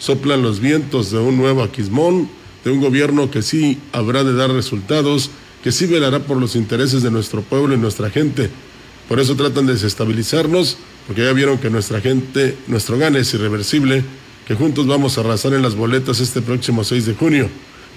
Soplan 0.00 0.42
los 0.42 0.58
vientos 0.58 1.12
de 1.12 1.18
un 1.18 1.36
nuevo 1.36 1.62
Aquismón, 1.62 2.28
de 2.64 2.72
un 2.72 2.80
gobierno 2.80 3.30
que 3.30 3.40
sí 3.40 3.78
habrá 3.92 4.24
de 4.24 4.34
dar 4.34 4.50
resultados, 4.50 5.30
que 5.62 5.70
sí 5.70 5.86
velará 5.86 6.18
por 6.18 6.38
los 6.38 6.56
intereses 6.56 7.04
de 7.04 7.12
nuestro 7.12 7.42
pueblo 7.42 7.72
y 7.72 7.78
nuestra 7.78 8.10
gente. 8.10 8.50
Por 9.08 9.20
eso 9.20 9.36
tratan 9.36 9.64
de 9.66 9.74
desestabilizarnos, 9.74 10.76
porque 11.06 11.22
ya 11.22 11.32
vieron 11.32 11.58
que 11.58 11.70
nuestra 11.70 12.00
gente, 12.00 12.56
nuestro 12.66 12.98
gane 12.98 13.20
es 13.20 13.32
irreversible, 13.32 14.02
que 14.48 14.56
juntos 14.56 14.88
vamos 14.88 15.16
a 15.16 15.20
arrasar 15.20 15.54
en 15.54 15.62
las 15.62 15.76
boletas 15.76 16.18
este 16.18 16.42
próximo 16.42 16.82
6 16.82 17.06
de 17.06 17.14
junio. 17.14 17.48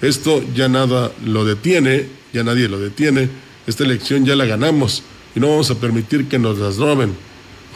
Esto 0.04 0.44
ya 0.54 0.70
nada 0.70 1.12
lo 1.26 1.44
detiene, 1.44 2.06
ya 2.34 2.44
nadie 2.44 2.70
lo 2.70 2.78
detiene. 2.78 3.30
Esta 3.66 3.84
elección 3.84 4.28
ya 4.28 4.36
la 4.36 4.46
ganamos 4.46 5.02
y 5.36 5.40
no 5.40 5.50
vamos 5.50 5.72
a 5.72 5.80
permitir 5.80 6.28
que 6.28 6.38
nos 6.38 6.60
las 6.60 6.78
roben. 6.78 7.16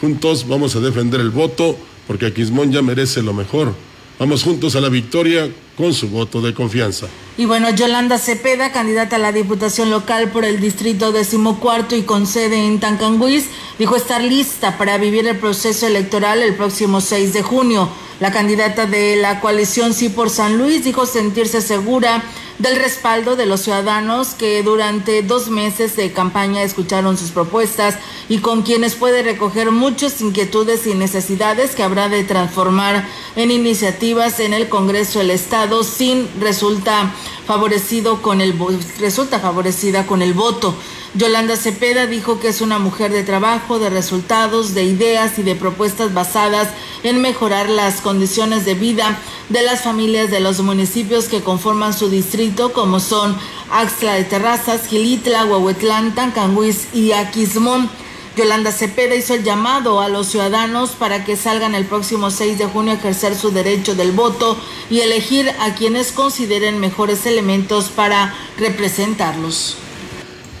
Juntos 0.02 0.48
vamos 0.48 0.74
a 0.74 0.80
defender 0.80 1.20
el 1.20 1.30
voto 1.30 1.78
porque 2.08 2.26
Aquismón 2.26 2.72
ya 2.72 2.82
merece 2.82 3.22
lo 3.22 3.32
mejor. 3.32 3.72
Vamos 4.18 4.42
juntos 4.42 4.74
a 4.74 4.80
la 4.80 4.88
victoria 4.88 5.48
con 5.76 5.94
su 5.94 6.08
voto 6.08 6.40
de 6.40 6.54
confianza. 6.54 7.08
Y 7.36 7.46
bueno, 7.46 7.70
Yolanda 7.70 8.18
Cepeda, 8.18 8.72
candidata 8.72 9.16
a 9.16 9.18
la 9.18 9.32
Diputación 9.32 9.90
Local 9.90 10.30
por 10.30 10.44
el 10.44 10.60
Distrito 10.60 11.12
Decimocuarto 11.12 11.96
y 11.96 12.02
con 12.02 12.26
sede 12.26 12.66
en 12.66 12.78
Tancanguis, 12.78 13.46
dijo 13.78 13.96
estar 13.96 14.22
lista 14.22 14.76
para 14.76 14.98
vivir 14.98 15.26
el 15.26 15.38
proceso 15.38 15.86
electoral 15.86 16.42
el 16.42 16.54
próximo 16.54 17.00
6 17.00 17.32
de 17.32 17.42
junio. 17.42 17.88
La 18.20 18.30
candidata 18.30 18.86
de 18.86 19.16
la 19.16 19.40
coalición 19.40 19.94
Sí 19.94 20.08
por 20.08 20.30
San 20.30 20.58
Luis 20.58 20.84
dijo 20.84 21.06
sentirse 21.06 21.60
segura 21.60 22.22
del 22.58 22.76
respaldo 22.76 23.34
de 23.34 23.46
los 23.46 23.62
ciudadanos 23.62 24.34
que 24.34 24.62
durante 24.62 25.22
dos 25.22 25.48
meses 25.48 25.96
de 25.96 26.12
campaña 26.12 26.62
escucharon 26.62 27.18
sus 27.18 27.30
propuestas 27.30 27.96
y 28.28 28.38
con 28.38 28.62
quienes 28.62 28.94
puede 28.94 29.22
recoger 29.22 29.72
muchas 29.72 30.20
inquietudes 30.20 30.86
y 30.86 30.94
necesidades 30.94 31.74
que 31.74 31.82
habrá 31.82 32.08
de 32.08 32.22
transformar 32.22 33.04
en 33.34 33.50
iniciativas 33.50 34.38
en 34.38 34.52
el 34.54 34.68
Congreso 34.68 35.18
del 35.18 35.30
Estado 35.30 35.61
sin 35.84 36.28
resulta 36.40 37.12
favorecido 37.46 38.22
con 38.22 38.40
el 38.40 38.54
resulta 38.98 39.40
favorecida 39.40 40.06
con 40.06 40.22
el 40.22 40.34
voto. 40.34 40.74
Yolanda 41.14 41.56
Cepeda 41.56 42.06
dijo 42.06 42.40
que 42.40 42.48
es 42.48 42.62
una 42.62 42.78
mujer 42.78 43.12
de 43.12 43.22
trabajo, 43.22 43.78
de 43.78 43.90
resultados, 43.90 44.72
de 44.74 44.84
ideas 44.84 45.38
y 45.38 45.42
de 45.42 45.54
propuestas 45.54 46.14
basadas 46.14 46.68
en 47.02 47.20
mejorar 47.20 47.68
las 47.68 48.00
condiciones 48.00 48.64
de 48.64 48.74
vida 48.74 49.18
de 49.50 49.62
las 49.62 49.82
familias 49.82 50.30
de 50.30 50.40
los 50.40 50.60
municipios 50.60 51.26
que 51.26 51.42
conforman 51.42 51.92
su 51.92 52.08
distrito, 52.08 52.72
como 52.72 52.98
son 52.98 53.36
Axla 53.70 54.14
de 54.14 54.24
Terrazas, 54.24 54.86
Gilitla, 54.86 55.44
Huehuetlán, 55.44 56.14
Tancanguis 56.14 56.88
y 56.94 57.12
Aquismón. 57.12 57.90
Yolanda 58.36 58.72
Cepeda 58.72 59.14
hizo 59.14 59.34
el 59.34 59.44
llamado 59.44 60.00
a 60.00 60.08
los 60.08 60.28
ciudadanos 60.28 60.92
para 60.92 61.24
que 61.24 61.36
salgan 61.36 61.74
el 61.74 61.84
próximo 61.84 62.30
6 62.30 62.58
de 62.58 62.64
junio 62.64 62.92
a 62.92 62.96
ejercer 62.96 63.34
su 63.34 63.50
derecho 63.50 63.94
del 63.94 64.12
voto 64.12 64.58
y 64.88 65.00
elegir 65.00 65.50
a 65.60 65.74
quienes 65.74 66.12
consideren 66.12 66.80
mejores 66.80 67.26
elementos 67.26 67.90
para 67.90 68.32
representarlos. 68.58 69.76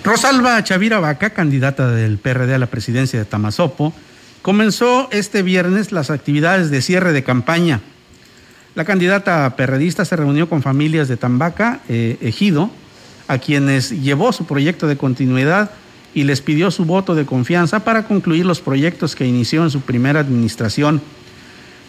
Rosalba 0.04 0.62
Chavira 0.62 1.00
Vaca, 1.00 1.30
candidata 1.30 1.90
del 1.90 2.18
PRD 2.18 2.54
a 2.54 2.58
la 2.58 2.66
presidencia 2.66 3.18
de 3.18 3.24
Tamazopo, 3.24 3.94
comenzó 4.42 5.08
este 5.10 5.42
viernes 5.42 5.92
las 5.92 6.10
actividades 6.10 6.70
de 6.70 6.82
cierre 6.82 7.12
de 7.12 7.24
campaña. 7.24 7.80
La 8.74 8.84
candidata 8.84 9.56
perredista 9.56 10.04
se 10.04 10.16
reunió 10.16 10.48
con 10.48 10.62
familias 10.62 11.08
de 11.08 11.16
Tambaca, 11.16 11.80
eh, 11.88 12.18
Ejido, 12.20 12.70
a 13.28 13.38
quienes 13.38 13.90
llevó 13.90 14.32
su 14.32 14.44
proyecto 14.44 14.88
de 14.88 14.98
continuidad 14.98 15.70
y 16.14 16.24
les 16.24 16.40
pidió 16.40 16.70
su 16.70 16.84
voto 16.84 17.14
de 17.14 17.26
confianza 17.26 17.84
para 17.84 18.04
concluir 18.04 18.44
los 18.44 18.60
proyectos 18.60 19.16
que 19.16 19.26
inició 19.26 19.62
en 19.62 19.70
su 19.70 19.80
primera 19.80 20.20
administración. 20.20 21.00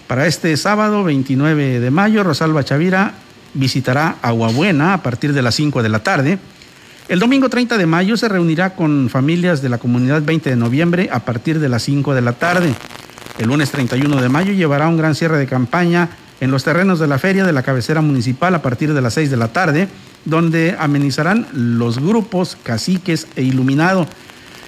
Para 0.08 0.28
este 0.28 0.56
sábado 0.58 1.04
29 1.04 1.80
de 1.80 1.92
mayo, 1.92 2.24
Rosalba 2.24 2.64
Chavira 2.64 3.16
visitará 3.54 4.18
Aguabuena 4.22 4.94
a 4.94 5.04
partir 5.04 5.34
de 5.34 5.42
las 5.42 5.56
5 5.56 5.84
de 5.84 5.90
la 5.90 6.00
tarde 6.00 6.40
el 7.10 7.20
domingo 7.20 7.50
30 7.50 7.78
de 7.78 7.86
mayo 7.86 8.16
se 8.16 8.30
reunirá 8.30 8.76
con 8.76 9.10
familias 9.10 9.62
de 9.62 9.68
la 9.68 9.78
comunidad 9.78 10.22
20 10.22 10.50
de 10.50 10.56
noviembre 10.56 11.10
a 11.12 11.20
partir 11.20 11.60
de 11.60 11.68
las 11.68 11.84
5 11.84 12.16
de 12.16 12.22
la 12.22 12.32
tarde. 12.32 12.74
El 13.38 13.48
lunes 13.48 13.72
31 13.72 14.22
de 14.22 14.30
mayo 14.30 14.54
llevará 14.54 14.88
un 14.88 14.96
gran 14.96 15.14
cierre 15.14 15.38
de 15.38 15.46
campaña 15.46 16.10
en 16.40 16.50
los 16.50 16.64
terrenos 16.64 17.00
de 17.00 17.08
la 17.08 17.20
feria 17.20 17.44
de 17.44 17.52
la 17.52 17.62
cabecera 17.62 18.00
municipal 18.00 18.56
a 18.56 18.62
partir 18.62 18.94
de 18.94 19.02
las 19.02 19.16
6 19.16 19.30
de 19.30 19.38
la 19.38 19.50
tarde, 19.50 19.90
donde 20.26 20.76
amenizarán 20.80 21.48
los 21.54 22.00
grupos 22.00 22.58
caciques 22.62 23.28
e 23.36 23.44
iluminado. 23.44 24.08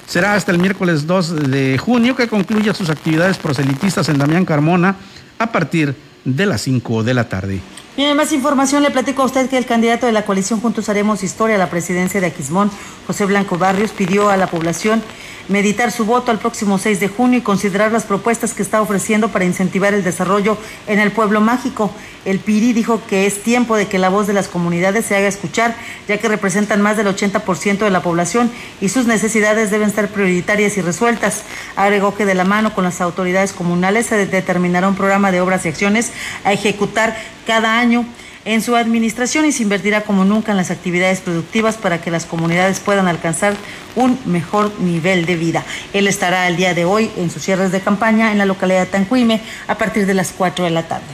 Será 0.07 0.35
hasta 0.35 0.51
el 0.51 0.59
miércoles 0.59 1.07
2 1.07 1.49
de 1.49 1.77
junio 1.77 2.15
que 2.15 2.27
concluya 2.27 2.73
sus 2.73 2.89
actividades 2.89 3.37
proselitistas 3.37 4.07
en 4.09 4.17
Damián 4.17 4.45
Carmona 4.45 4.95
a 5.39 5.51
partir 5.51 5.95
de 6.23 6.45
las 6.45 6.61
5 6.61 7.03
de 7.03 7.13
la 7.13 7.29
tarde. 7.29 7.59
Bien, 7.97 8.15
más 8.17 8.33
información 8.33 8.83
le 8.83 8.91
platico 8.91 9.21
a 9.21 9.25
usted 9.25 9.49
que 9.49 9.57
el 9.57 9.65
candidato 9.65 10.05
de 10.05 10.11
la 10.11 10.25
coalición 10.25 10.59
Juntos 10.59 10.89
Haremos 10.89 11.23
Historia 11.23 11.55
a 11.55 11.59
la 11.59 11.69
presidencia 11.69 12.19
de 12.19 12.27
Aquismón, 12.27 12.69
José 13.07 13.25
Blanco 13.25 13.57
Barrios, 13.57 13.91
pidió 13.91 14.29
a 14.29 14.35
la 14.35 14.47
población 14.47 15.01
meditar 15.47 15.91
su 15.91 16.05
voto 16.05 16.31
al 16.31 16.39
próximo 16.39 16.77
6 16.77 16.99
de 16.99 17.07
junio 17.07 17.39
y 17.39 17.41
considerar 17.41 17.91
las 17.91 18.03
propuestas 18.03 18.53
que 18.53 18.61
está 18.61 18.81
ofreciendo 18.81 19.29
para 19.29 19.45
incentivar 19.45 19.93
el 19.93 20.03
desarrollo 20.03 20.57
en 20.87 20.99
el 20.99 21.11
pueblo 21.11 21.41
mágico. 21.41 21.91
El 22.25 22.39
PIRI 22.39 22.73
dijo 22.73 23.01
que 23.07 23.25
es 23.27 23.43
tiempo 23.43 23.75
de 23.75 23.87
que 23.87 23.99
la 23.99 24.09
voz 24.09 24.25
de 24.25 24.33
las 24.33 24.47
comunidades 24.47 25.05
se 25.05 25.15
haga 25.15 25.27
escuchar, 25.27 25.75
ya 26.07 26.17
que 26.17 26.27
representan 26.27 26.81
más 26.81 26.97
del 26.97 27.07
80% 27.07 27.77
de 27.79 27.91
la 27.91 28.01
población 28.01 28.51
y 28.81 28.89
sus 28.89 29.05
necesidades 29.05 29.69
deben 29.69 29.93
ser 29.93 30.09
prioritarias 30.09 30.77
y 30.77 30.81
resueltas. 30.81 31.43
Agregó 31.75 32.15
que 32.15 32.25
de 32.25 32.35
la 32.35 32.43
mano 32.43 32.73
con 32.73 32.83
las 32.83 33.01
autoridades 33.01 33.53
comunales 33.53 34.07
se 34.07 34.25
determinará 34.25 34.87
un 34.87 34.95
programa 34.95 35.31
de 35.31 35.41
obras 35.41 35.65
y 35.65 35.69
acciones 35.69 36.11
a 36.43 36.53
ejecutar 36.53 37.15
cada 37.45 37.77
año 37.79 38.05
en 38.45 38.61
su 38.61 38.75
administración 38.75 39.45
y 39.45 39.51
se 39.51 39.63
invertirá 39.63 40.01
como 40.01 40.23
nunca 40.23 40.51
en 40.51 40.57
las 40.57 40.71
actividades 40.71 41.19
productivas 41.19 41.77
para 41.77 41.99
que 41.99 42.11
las 42.11 42.25
comunidades 42.25 42.79
puedan 42.79 43.07
alcanzar 43.07 43.55
un 43.95 44.17
mejor 44.25 44.71
nivel 44.79 45.25
de 45.25 45.35
vida. 45.35 45.65
Él 45.93 46.07
estará 46.07 46.47
el 46.47 46.55
día 46.55 46.73
de 46.73 46.85
hoy 46.85 47.09
en 47.17 47.31
sus 47.31 47.41
cierres 47.41 47.71
de 47.71 47.81
campaña 47.81 48.31
en 48.31 48.37
la 48.37 48.45
localidad 48.45 48.81
de 48.81 48.85
Tancuime 48.85 49.41
a 49.67 49.77
partir 49.77 50.05
de 50.05 50.13
las 50.13 50.31
4 50.31 50.65
de 50.65 50.71
la 50.71 50.87
tarde. 50.87 51.05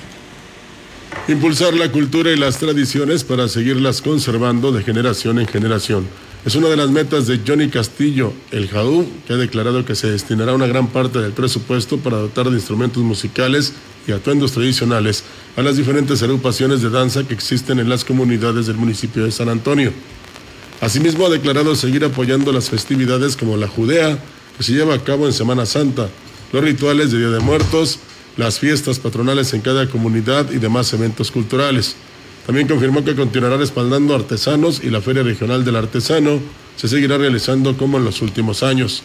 Impulsar 1.28 1.74
la 1.74 1.92
cultura 1.92 2.32
y 2.32 2.38
las 2.38 2.58
tradiciones 2.58 3.24
para 3.24 3.48
seguirlas 3.48 4.02
conservando 4.02 4.72
de 4.72 4.84
generación 4.84 5.40
en 5.40 5.48
generación. 5.48 6.08
Es 6.44 6.56
una 6.56 6.70
de 6.70 6.76
las 6.76 6.90
metas 6.90 7.28
de 7.28 7.40
Johnny 7.46 7.70
Castillo, 7.70 8.34
el 8.50 8.68
JADU, 8.68 9.06
que 9.28 9.34
ha 9.34 9.38
declarado 9.38 9.86
que 9.86 9.94
se 9.94 10.10
destinará 10.10 10.54
una 10.54 10.66
gran 10.66 10.88
parte 10.88 11.20
del 11.20 11.34
presupuesto 11.34 11.98
para 11.98 12.18
dotar 12.18 12.50
de 12.50 12.56
instrumentos 12.56 13.04
musicales 13.04 13.74
y 14.08 14.12
atuendos 14.12 14.54
tradicionales 14.54 15.24
a 15.56 15.62
las 15.62 15.78
diferentes 15.78 16.24
agrupaciones 16.24 16.82
de 16.82 16.90
danza 16.90 17.24
que 17.24 17.34
existen 17.34 17.80
en 17.80 17.90
las 17.90 18.06
comunidades 18.06 18.68
del 18.68 18.78
municipio 18.78 19.26
de 19.26 19.32
San 19.32 19.50
Antonio. 19.50 19.92
Asimismo, 20.80 21.26
ha 21.26 21.30
declarado 21.30 21.76
seguir 21.76 22.04
apoyando 22.06 22.52
las 22.52 22.70
festividades 22.70 23.36
como 23.36 23.58
la 23.58 23.68
Judea, 23.68 24.18
que 24.58 24.64
se 24.64 24.74
lleva 24.74 24.96
a 24.96 25.04
cabo 25.04 25.28
en 25.28 25.34
Semana 25.34 25.66
Santa, 25.66 26.10
los 26.52 26.64
rituales 26.64 27.12
de 27.12 27.20
Día 27.20 27.30
de 27.30 27.40
Muertos, 27.40 28.00
las 28.38 28.60
fiestas 28.60 29.00
patronales 29.00 29.54
en 29.54 29.62
cada 29.62 29.88
comunidad 29.88 30.52
y 30.52 30.58
demás 30.58 30.92
eventos 30.94 31.32
culturales. 31.32 31.96
También 32.46 32.68
confirmó 32.68 33.04
que 33.04 33.16
continuará 33.16 33.58
respaldando 33.58 34.16
artesanos 34.16 34.82
y 34.84 34.90
la 34.90 35.02
Feria 35.02 35.22
Regional 35.22 35.64
del 35.64 35.76
Artesano 35.76 36.40
se 36.76 36.88
seguirá 36.88 37.18
realizando 37.18 37.78
como 37.78 37.98
en 37.98 38.06
los 38.06 38.22
últimos 38.22 38.64
años. 38.64 39.04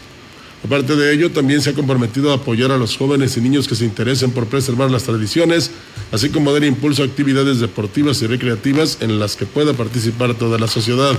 Aparte 0.65 0.97
de 0.97 1.13
ello, 1.15 1.31
también 1.31 1.61
se 1.61 1.71
ha 1.71 1.75
comprometido 1.75 2.33
a 2.33 2.37
apoyar 2.37 2.73
a 2.73 2.79
los 2.79 2.97
jóvenes 2.97 3.37
y 3.37 3.41
niños 3.41 3.69
que 3.69 3.75
se 3.75 3.85
interesen 3.85 4.31
por 4.33 4.47
preservar 4.47 4.91
las 4.91 5.05
tradiciones, 5.05 5.71
así 6.13 6.31
como 6.31 6.53
dar 6.53 6.65
impulso 6.65 7.03
a 7.03 7.07
actividades 7.07 7.61
deportivas 7.61 8.21
y 8.23 8.27
recreativas 8.27 8.99
en 9.01 9.19
las 9.19 9.37
que 9.37 9.47
pueda 9.47 9.75
participar 9.75 10.35
toda 10.35 10.59
la 10.59 10.67
sociedad. 10.67 11.17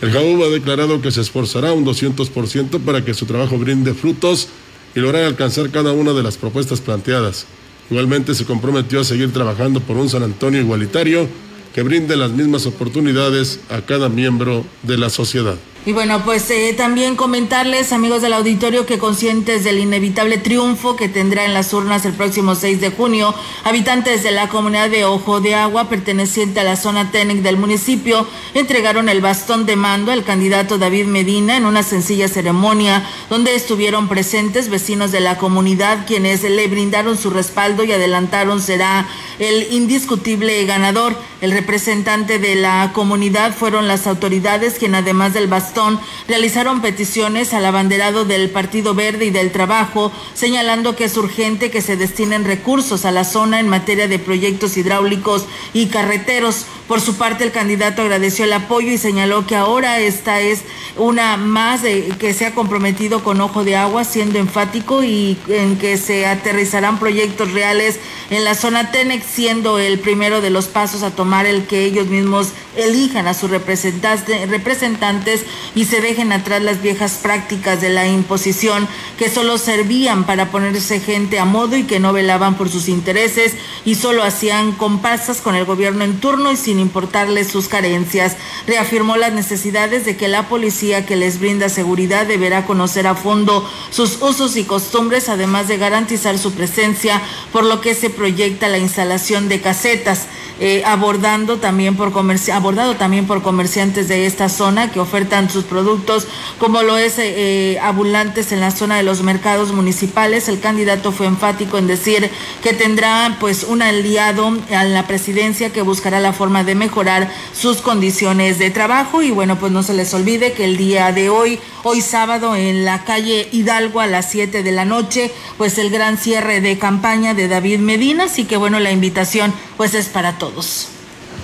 El 0.00 0.12
JAUB 0.12 0.44
ha 0.44 0.48
declarado 0.48 1.00
que 1.00 1.10
se 1.10 1.20
esforzará 1.20 1.72
un 1.72 1.84
200% 1.84 2.80
para 2.80 3.04
que 3.04 3.14
su 3.14 3.26
trabajo 3.26 3.58
brinde 3.58 3.94
frutos 3.94 4.48
y 4.94 5.00
lograr 5.00 5.24
alcanzar 5.24 5.70
cada 5.70 5.92
una 5.92 6.12
de 6.12 6.22
las 6.22 6.36
propuestas 6.36 6.80
planteadas. 6.80 7.46
Igualmente 7.90 8.34
se 8.34 8.44
comprometió 8.44 9.00
a 9.00 9.04
seguir 9.04 9.32
trabajando 9.32 9.80
por 9.80 9.96
un 9.96 10.08
San 10.08 10.22
Antonio 10.22 10.60
igualitario 10.60 11.28
que 11.74 11.82
brinde 11.82 12.16
las 12.16 12.30
mismas 12.30 12.66
oportunidades 12.66 13.60
a 13.70 13.80
cada 13.80 14.08
miembro 14.08 14.64
de 14.82 14.98
la 14.98 15.10
sociedad. 15.10 15.56
Y 15.88 15.94
bueno, 15.94 16.22
pues 16.22 16.50
eh, 16.50 16.74
también 16.76 17.16
comentarles, 17.16 17.94
amigos 17.94 18.20
del 18.20 18.34
auditorio, 18.34 18.84
que 18.84 18.98
conscientes 18.98 19.64
del 19.64 19.78
inevitable 19.78 20.36
triunfo 20.36 20.96
que 20.96 21.08
tendrá 21.08 21.46
en 21.46 21.54
las 21.54 21.72
urnas 21.72 22.04
el 22.04 22.12
próximo 22.12 22.54
6 22.54 22.82
de 22.82 22.90
junio, 22.90 23.34
habitantes 23.64 24.22
de 24.22 24.30
la 24.30 24.50
comunidad 24.50 24.90
de 24.90 25.06
Ojo 25.06 25.40
de 25.40 25.54
Agua, 25.54 25.88
perteneciente 25.88 26.60
a 26.60 26.64
la 26.64 26.76
zona 26.76 27.10
técnica 27.10 27.40
del 27.40 27.56
municipio, 27.56 28.26
entregaron 28.52 29.08
el 29.08 29.22
bastón 29.22 29.64
de 29.64 29.76
mando 29.76 30.12
al 30.12 30.24
candidato 30.24 30.76
David 30.76 31.06
Medina 31.06 31.56
en 31.56 31.64
una 31.64 31.82
sencilla 31.82 32.28
ceremonia 32.28 33.08
donde 33.30 33.54
estuvieron 33.54 34.08
presentes 34.08 34.68
vecinos 34.68 35.10
de 35.10 35.20
la 35.20 35.38
comunidad 35.38 36.06
quienes 36.06 36.42
le 36.42 36.68
brindaron 36.68 37.16
su 37.16 37.30
respaldo 37.30 37.82
y 37.82 37.92
adelantaron 37.92 38.60
será 38.60 39.06
el 39.38 39.72
indiscutible 39.72 40.64
ganador. 40.64 41.16
El 41.40 41.52
representante 41.52 42.38
de 42.38 42.56
la 42.56 42.90
comunidad 42.92 43.54
fueron 43.54 43.86
las 43.86 44.06
autoridades 44.08 44.74
quienes 44.74 45.02
además 45.02 45.34
del 45.34 45.46
bastón 45.46 46.00
realizaron 46.26 46.82
peticiones 46.82 47.54
al 47.54 47.64
abanderado 47.64 48.24
del 48.24 48.50
Partido 48.50 48.94
Verde 48.94 49.26
y 49.26 49.30
del 49.30 49.52
Trabajo, 49.52 50.10
señalando 50.34 50.96
que 50.96 51.04
es 51.04 51.16
urgente 51.16 51.70
que 51.70 51.82
se 51.82 51.96
destinen 51.96 52.44
recursos 52.44 53.04
a 53.04 53.12
la 53.12 53.24
zona 53.24 53.60
en 53.60 53.68
materia 53.68 54.08
de 54.08 54.18
proyectos 54.18 54.76
hidráulicos 54.76 55.46
y 55.72 55.86
carreteros. 55.86 56.66
Por 56.88 57.00
su 57.00 57.16
parte, 57.16 57.44
el 57.44 57.52
candidato 57.52 58.02
agradeció 58.02 58.46
el 58.46 58.52
apoyo 58.52 58.90
y 58.90 58.98
señaló 58.98 59.46
que 59.46 59.54
ahora 59.54 60.00
esta 60.00 60.40
es 60.40 60.62
una 60.96 61.36
más 61.36 61.82
de, 61.82 62.08
que 62.18 62.32
se 62.32 62.46
ha 62.46 62.54
comprometido 62.54 63.22
con 63.22 63.40
Ojo 63.40 63.62
de 63.62 63.76
Agua, 63.76 64.04
siendo 64.04 64.38
enfático 64.38 65.04
y 65.04 65.36
en 65.48 65.76
que 65.78 65.98
se 65.98 66.26
aterrizarán 66.26 66.98
proyectos 66.98 67.52
reales 67.52 68.00
en 68.30 68.44
la 68.44 68.54
zona 68.54 68.90
TENEX, 68.90 69.27
siendo 69.32 69.78
el 69.78 69.98
primero 69.98 70.40
de 70.40 70.50
los 70.50 70.66
pasos 70.66 71.02
a 71.02 71.10
tomar 71.10 71.46
el 71.46 71.66
que 71.66 71.84
ellos 71.84 72.06
mismos 72.06 72.48
elijan 72.76 73.26
a 73.26 73.34
sus 73.34 73.50
representantes 73.50 75.44
y 75.74 75.84
se 75.84 76.00
dejen 76.00 76.32
atrás 76.32 76.62
las 76.62 76.80
viejas 76.80 77.18
prácticas 77.22 77.80
de 77.80 77.90
la 77.90 78.06
imposición 78.06 78.88
que 79.18 79.28
solo 79.28 79.58
servían 79.58 80.24
para 80.24 80.50
ponerse 80.50 81.00
gente 81.00 81.38
a 81.38 81.44
modo 81.44 81.76
y 81.76 81.84
que 81.84 82.00
no 82.00 82.12
velaban 82.12 82.56
por 82.56 82.68
sus 82.68 82.88
intereses 82.88 83.56
y 83.84 83.96
solo 83.96 84.22
hacían 84.22 84.72
comparsas 84.72 85.40
con 85.40 85.54
el 85.54 85.64
gobierno 85.64 86.04
en 86.04 86.20
turno 86.20 86.52
y 86.52 86.56
sin 86.56 86.78
importarles 86.78 87.48
sus 87.48 87.68
carencias. 87.68 88.36
Reafirmó 88.66 89.16
las 89.16 89.32
necesidades 89.32 90.04
de 90.04 90.16
que 90.16 90.28
la 90.28 90.48
policía 90.48 91.04
que 91.04 91.16
les 91.16 91.40
brinda 91.40 91.68
seguridad 91.68 92.26
deberá 92.26 92.64
conocer 92.64 93.06
a 93.06 93.14
fondo 93.14 93.68
sus 93.90 94.22
usos 94.22 94.56
y 94.56 94.64
costumbres, 94.64 95.28
además 95.28 95.68
de 95.68 95.78
garantizar 95.78 96.38
su 96.38 96.52
presencia, 96.52 97.20
por 97.52 97.64
lo 97.64 97.80
que 97.80 97.94
se 97.94 98.10
proyecta 98.10 98.68
la 98.68 98.78
instalación 98.78 99.17
de 99.48 99.60
casetas. 99.60 100.28
Eh, 100.60 100.82
abordando 100.84 101.58
también 101.58 101.94
por 101.94 102.12
abordado 102.52 102.96
también 102.96 103.28
por 103.28 103.42
comerciantes 103.42 104.08
de 104.08 104.26
esta 104.26 104.48
zona 104.48 104.90
que 104.90 104.98
ofertan 104.98 105.48
sus 105.48 105.62
productos, 105.62 106.26
como 106.58 106.82
lo 106.82 106.96
es 106.96 107.20
eh, 107.20 107.74
eh, 107.74 107.78
abundantes 107.80 108.50
en 108.50 108.58
la 108.58 108.72
zona 108.72 108.96
de 108.96 109.04
los 109.04 109.22
mercados 109.22 109.70
municipales. 109.72 110.48
El 110.48 110.58
candidato 110.58 111.12
fue 111.12 111.26
enfático 111.26 111.78
en 111.78 111.86
decir 111.86 112.28
que 112.60 112.72
tendrá 112.72 113.36
pues 113.38 113.62
un 113.62 113.82
aliado 113.82 114.56
a 114.74 114.82
la 114.82 115.06
presidencia 115.06 115.72
que 115.72 115.82
buscará 115.82 116.18
la 116.18 116.32
forma 116.32 116.64
de 116.64 116.74
mejorar 116.74 117.32
sus 117.54 117.76
condiciones 117.76 118.58
de 118.58 118.70
trabajo 118.70 119.22
y 119.22 119.30
bueno, 119.30 119.60
pues 119.60 119.70
no 119.70 119.84
se 119.84 119.94
les 119.94 120.12
olvide 120.12 120.54
que 120.54 120.64
el 120.64 120.76
día 120.76 121.12
de 121.12 121.30
hoy, 121.30 121.60
hoy 121.84 122.00
sábado 122.00 122.56
en 122.56 122.84
la 122.84 123.04
calle 123.04 123.48
Hidalgo 123.52 124.00
a 124.00 124.08
las 124.08 124.28
7 124.30 124.64
de 124.64 124.72
la 124.72 124.84
noche, 124.84 125.30
pues 125.56 125.78
el 125.78 125.90
gran 125.90 126.18
cierre 126.18 126.60
de 126.60 126.78
campaña 126.78 127.34
de 127.34 127.46
David 127.46 127.78
Medina, 127.78 128.24
así 128.24 128.44
que 128.44 128.56
bueno, 128.56 128.80
la 128.80 128.90
invitación 128.90 129.54
pues 129.76 129.94
es 129.94 130.08
para 130.08 130.36
todos. 130.36 130.47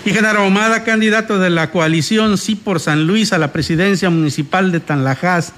Y 0.04 0.10
Genaro 0.10 0.40
Ahumada, 0.40 0.84
candidato 0.84 1.38
de 1.38 1.50
la 1.50 1.70
coalición 1.70 2.36
Sí 2.36 2.56
por 2.56 2.80
San 2.80 3.06
Luis 3.06 3.32
a 3.32 3.38
la 3.38 3.52
presidencia 3.52 4.10
municipal 4.10 4.70
de 4.70 4.80
Tanlajas, 4.80 5.52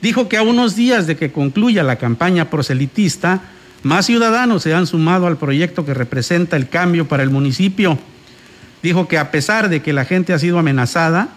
dijo 0.00 0.28
que 0.28 0.36
a 0.36 0.42
unos 0.42 0.74
días 0.74 1.06
de 1.06 1.16
que 1.16 1.32
concluya 1.32 1.82
la 1.82 1.96
campaña 1.96 2.50
proselitista, 2.50 3.42
más 3.82 4.06
ciudadanos 4.06 4.62
se 4.62 4.74
han 4.74 4.86
sumado 4.86 5.26
al 5.26 5.36
proyecto 5.36 5.84
que 5.84 5.94
representa 5.94 6.56
el 6.56 6.68
cambio 6.68 7.08
para 7.08 7.22
el 7.22 7.30
municipio. 7.30 7.98
Dijo 8.82 9.06
que 9.06 9.18
a 9.18 9.30
pesar 9.30 9.68
de 9.68 9.82
que 9.82 9.92
la 9.92 10.04
gente 10.04 10.32
ha 10.32 10.38
sido 10.38 10.58
amenazada, 10.58 11.28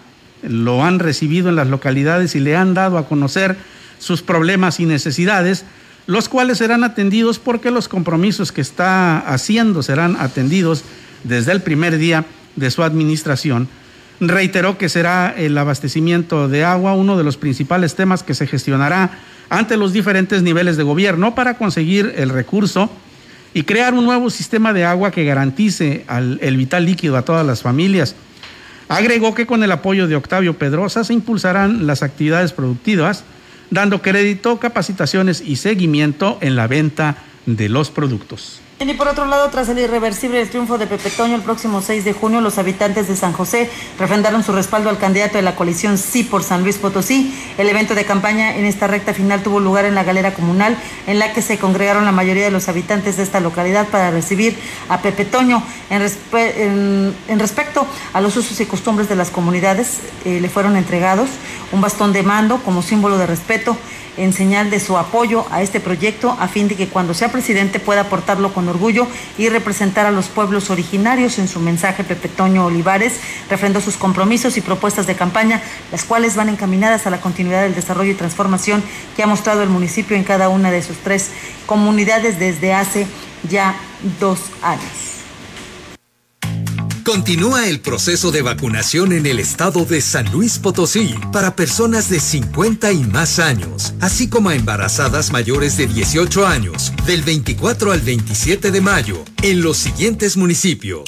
lo 0.42 0.84
han 0.84 1.00
recibido 1.00 1.50
en 1.50 1.56
las 1.56 1.68
localidades 1.68 2.36
y 2.36 2.40
le 2.40 2.56
han 2.56 2.74
dado 2.74 2.98
a 2.98 3.08
conocer 3.08 3.58
sus 4.00 4.22
problemas 4.22 4.80
y 4.80 4.86
necesidades, 4.86 5.66
los 6.08 6.30
cuales 6.30 6.58
serán 6.58 6.84
atendidos 6.84 7.40
porque 7.40 7.72
los 7.72 7.88
compromisos 7.88 8.52
que 8.52 8.62
está 8.62 9.20
haciendo 9.20 9.84
serán 9.84 10.16
atendidos 10.20 10.84
desde 11.24 11.52
el 11.52 11.62
primer 11.62 11.98
día 11.98 12.26
de 12.56 12.72
su 12.72 12.84
administración, 12.84 13.68
reiteró 14.20 14.78
que 14.78 14.90
será 14.90 15.34
el 15.36 15.58
abastecimiento 15.58 16.48
de 16.48 16.64
agua 16.64 16.94
uno 16.94 17.18
de 17.18 17.24
los 17.24 17.38
principales 17.38 17.96
temas 17.96 18.24
que 18.24 18.36
se 18.36 18.48
gestionará 18.48 19.12
ante 19.50 19.78
los 19.78 19.94
diferentes 19.94 20.44
niveles 20.44 20.78
de 20.78 20.84
gobierno 20.84 21.36
para 21.36 21.58
conseguir 21.58 22.14
el 22.16 22.30
recurso 22.30 22.90
y 23.54 23.64
crear 23.64 23.94
un 23.94 24.06
nuevo 24.06 24.30
sistema 24.30 24.74
de 24.74 24.86
agua 24.86 25.12
que 25.12 25.26
garantice 25.26 26.06
el 26.40 26.58
vital 26.58 26.86
líquido 26.86 27.18
a 27.18 27.24
todas 27.24 27.46
las 27.46 27.62
familias. 27.62 28.16
Agregó 28.88 29.34
que 29.34 29.46
con 29.46 29.64
el 29.64 29.72
apoyo 29.72 30.08
de 30.08 30.16
Octavio 30.16 30.58
Pedrosa 30.58 31.04
se 31.04 31.14
impulsarán 31.14 31.88
las 31.88 32.04
actividades 32.04 32.54
productivas, 32.54 33.24
dando 33.70 34.02
crédito, 34.02 34.60
capacitaciones 34.60 35.42
y 35.42 35.56
seguimiento 35.56 36.38
en 36.42 36.56
la 36.56 36.68
venta 36.68 37.18
de 37.46 37.70
los 37.70 37.90
productos. 37.90 38.62
Y 38.90 38.94
por 38.96 39.08
otro 39.08 39.26
lado, 39.26 39.48
tras 39.52 39.70
el 39.70 39.78
irreversible 39.78 40.44
triunfo 40.48 40.80
de 40.80 40.88
Pepe 40.88 41.12
Toño 41.12 41.36
el 41.36 41.44
próximo 41.44 41.84
6 41.84 42.04
de 42.04 42.14
junio, 42.14 42.42
los 42.42 42.58
habitantes 42.58 43.08
de 43.08 43.16
San 43.16 43.32
José 43.32 43.70
refrendaron 44.00 44.44
su 44.44 44.54
respaldo 44.54 44.90
al 44.90 44.98
candidato 44.98 45.38
de 45.38 45.44
la 45.44 45.56
coalición 45.56 46.00
Sí 46.00 46.24
por 46.24 46.42
San 46.42 46.64
Luis 46.64 46.78
Potosí. 46.78 47.32
El 47.60 47.70
evento 47.70 47.94
de 47.94 48.06
campaña 48.06 48.56
en 48.56 48.66
esta 48.66 48.88
recta 48.88 49.14
final 49.14 49.44
tuvo 49.44 49.60
lugar 49.60 49.86
en 49.86 49.94
la 49.94 50.04
galera 50.04 50.34
comunal, 50.34 50.76
en 51.06 51.20
la 51.20 51.32
que 51.32 51.44
se 51.44 51.60
congregaron 51.60 52.06
la 52.06 52.12
mayoría 52.12 52.44
de 52.44 52.50
los 52.50 52.70
habitantes 52.70 53.18
de 53.18 53.24
esta 53.24 53.40
localidad 53.40 53.88
para 53.88 54.10
recibir 54.10 54.58
a 54.90 55.00
Pepe 55.02 55.26
Toño. 55.26 55.62
En, 55.92 57.40
respecto 57.40 57.86
a 58.14 58.20
los 58.20 58.36
usos 58.36 58.60
y 58.62 58.66
costumbres 58.66 59.08
de 59.08 59.16
las 59.16 59.30
comunidades, 59.30 60.00
eh, 60.26 60.40
le 60.42 60.50
fueron 60.50 60.76
entregados 60.76 61.30
un 61.72 61.82
bastón 61.82 62.14
de 62.14 62.24
mando 62.24 62.58
como 62.64 62.82
símbolo 62.82 63.20
de 63.20 63.28
respeto 63.28 63.78
en 64.18 64.34
señal 64.34 64.70
de 64.70 64.80
su 64.80 64.98
apoyo 64.98 65.46
a 65.52 65.62
este 65.62 65.80
proyecto 65.80 66.36
a 66.40 66.48
fin 66.48 66.68
de 66.68 66.76
que 66.76 66.88
cuando 66.88 67.14
sea 67.14 67.32
presidente 67.32 67.80
pueda 67.80 68.02
aportarlo 68.02 68.54
con 68.54 68.68
orgullo 68.68 69.08
y 69.38 69.50
representar 69.50 70.06
a 70.06 70.12
los 70.12 70.28
pueblos 70.28 70.70
originarios. 70.70 71.40
En 71.40 71.48
su 71.48 71.60
mensaje, 71.60 72.04
Pepe 72.04 72.28
Toño 72.28 72.66
Olivares 72.66 73.20
refrendó 73.50 73.82
sus 73.82 73.98
compromisos 73.98 74.58
y 74.58 74.62
propuestas 74.62 75.08
de 75.08 75.16
campaña, 75.16 75.62
las 75.92 76.04
cuales 76.04 76.36
van 76.36 76.50
encaminadas 76.50 77.08
a 77.08 77.10
la 77.10 77.22
continuidad 77.22 77.64
del 77.64 77.76
desarrollo 77.76 78.12
y 78.12 78.16
transformación 78.16 78.84
que 79.16 79.24
ha 79.24 79.28
mostrado 79.28 79.64
el 79.64 79.70
municipio 79.70 80.16
en 80.16 80.24
cada 80.24 80.50
una 80.50 80.72
de 80.72 80.82
sus 80.82 80.98
tres 80.98 81.32
comunidades 81.66 82.40
desde 82.40 82.74
hace 82.74 83.08
ya 83.50 83.76
dos 84.20 84.40
años. 84.62 85.11
Continúa 87.04 87.68
el 87.68 87.80
proceso 87.80 88.32
de 88.32 88.44
vacunación 88.44 89.12
en 89.12 89.26
el 89.26 89.40
estado 89.40 89.86
de 89.86 90.02
San 90.02 90.32
Luis 90.32 90.60
Potosí 90.60 91.16
para 91.32 91.56
personas 91.56 92.10
de 92.10 92.20
50 92.20 92.92
y 92.92 93.04
más 93.04 93.40
años, 93.40 93.94
así 94.02 94.30
como 94.30 94.50
a 94.50 94.56
embarazadas 94.56 95.32
mayores 95.32 95.78
de 95.78 95.88
18 95.88 96.46
años, 96.46 96.94
del 97.08 97.24
24 97.24 97.92
al 97.92 98.02
27 98.02 98.70
de 98.72 98.82
mayo, 98.82 99.26
en 99.42 99.62
los 99.62 99.78
siguientes 99.78 100.38
municipios. 100.38 101.04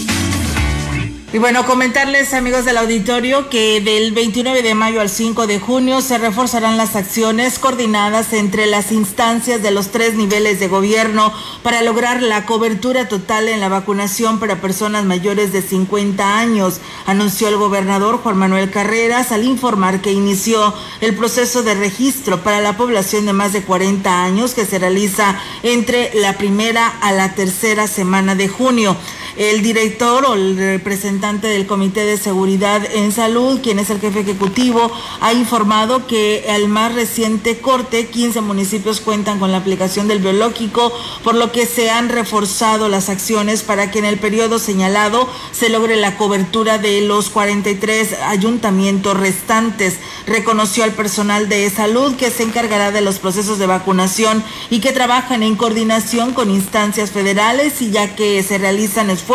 Y 1.32 1.38
bueno, 1.38 1.64
comentarles 1.64 2.34
amigos 2.34 2.66
del 2.66 2.78
auditorio 2.78 3.52
que 3.52 3.82
del 3.82 4.14
29 4.14 4.64
de 4.64 4.74
mayo 4.74 5.00
al 5.00 5.12
5 5.12 5.46
de 5.46 5.60
junio 5.60 6.02
se 6.02 6.18
reforzarán 6.18 6.76
las 6.76 6.96
acciones 6.96 7.60
coordinadas 7.60 8.34
entre 8.34 8.66
las 8.66 8.92
instancias 8.92 9.62
de 9.62 9.70
los 9.70 9.92
tres 9.92 10.16
niveles 10.16 10.60
de 10.60 10.68
gobierno 10.68 11.32
para 11.62 11.84
lograr 11.84 12.24
la 12.24 12.48
cobertura 12.48 13.08
total 13.08 13.48
en 13.48 13.60
la 13.60 13.70
vacunación 13.70 14.40
para 14.40 14.60
personas 14.60 15.06
mayores 15.06 15.54
de 15.54 15.62
50 15.62 16.40
años, 16.40 16.82
anunció 17.06 17.48
el 17.48 17.58
gobernador 17.58 18.18
Juan 18.24 18.38
Manuel 18.38 18.72
Carreras 18.72 19.32
al 19.32 19.44
informar 19.44 20.02
que 20.02 20.12
inició 20.12 20.74
el 21.00 21.16
proceso 21.16 21.62
de 21.62 21.76
registro 21.76 22.42
para 22.42 22.60
la 22.60 22.76
población 22.76 23.28
de 23.28 23.34
más 23.34 23.54
de 23.54 23.62
40 23.62 24.24
años 24.24 24.56
que 24.56 24.66
se 24.66 24.80
realiza 24.80 25.40
entre 25.62 26.12
la 26.16 26.40
primera 26.40 26.88
a 26.88 27.12
la 27.12 27.36
tercera 27.36 27.86
semana 27.86 28.34
de 28.34 28.48
junio. 28.48 28.98
El 29.40 29.62
director 29.62 30.26
o 30.26 30.34
el 30.34 30.58
representante 30.58 31.48
del 31.48 31.66
Comité 31.66 32.04
de 32.04 32.18
Seguridad 32.18 32.86
en 32.94 33.14
Salud, 33.14 33.62
quien 33.64 33.80
es 33.80 33.90
el 33.90 34.02
jefe 34.02 34.20
ejecutivo, 34.20 34.92
ha 35.22 35.32
informado 35.32 36.08
que 36.08 36.44
al 36.50 36.68
más 36.68 36.94
reciente 36.94 37.60
corte, 37.60 38.08
15 38.08 38.42
municipios 38.42 39.00
cuentan 39.00 39.40
con 39.40 39.54
la 39.54 39.60
aplicación 39.60 40.10
del 40.10 40.20
biológico, 40.20 40.92
por 41.24 41.36
lo 41.36 41.54
que 41.54 41.66
se 41.66 41.90
han 41.90 42.10
reforzado 42.10 42.90
las 42.90 43.08
acciones 43.08 43.64
para 43.64 43.92
que 43.92 44.00
en 44.00 44.04
el 44.04 44.20
periodo 44.20 44.60
señalado 44.60 45.30
se 45.54 45.70
logre 45.70 45.96
la 45.96 46.18
cobertura 46.18 46.78
de 46.78 47.00
los 47.00 47.30
43 47.30 48.16
ayuntamientos 48.24 49.16
restantes. 49.18 50.00
reconoció 50.28 50.84
al 50.84 50.92
personal 50.92 51.48
de 51.48 51.70
salud 51.70 52.18
que 52.18 52.30
se 52.30 52.44
encargará 52.44 52.92
de 52.92 53.00
los 53.00 53.20
procesos 53.20 53.58
de 53.58 53.68
vacunación 53.68 54.44
y 54.70 54.82
que 54.82 54.92
trabajan 54.92 55.44
en 55.44 55.56
coordinación 55.56 56.34
con 56.34 56.52
instancias 56.52 57.12
federales 57.12 57.82
y 57.82 57.90
ya 57.90 58.18
que 58.18 58.44
se 58.44 58.58
realizan 58.58 59.10
esfuerzos 59.10 59.29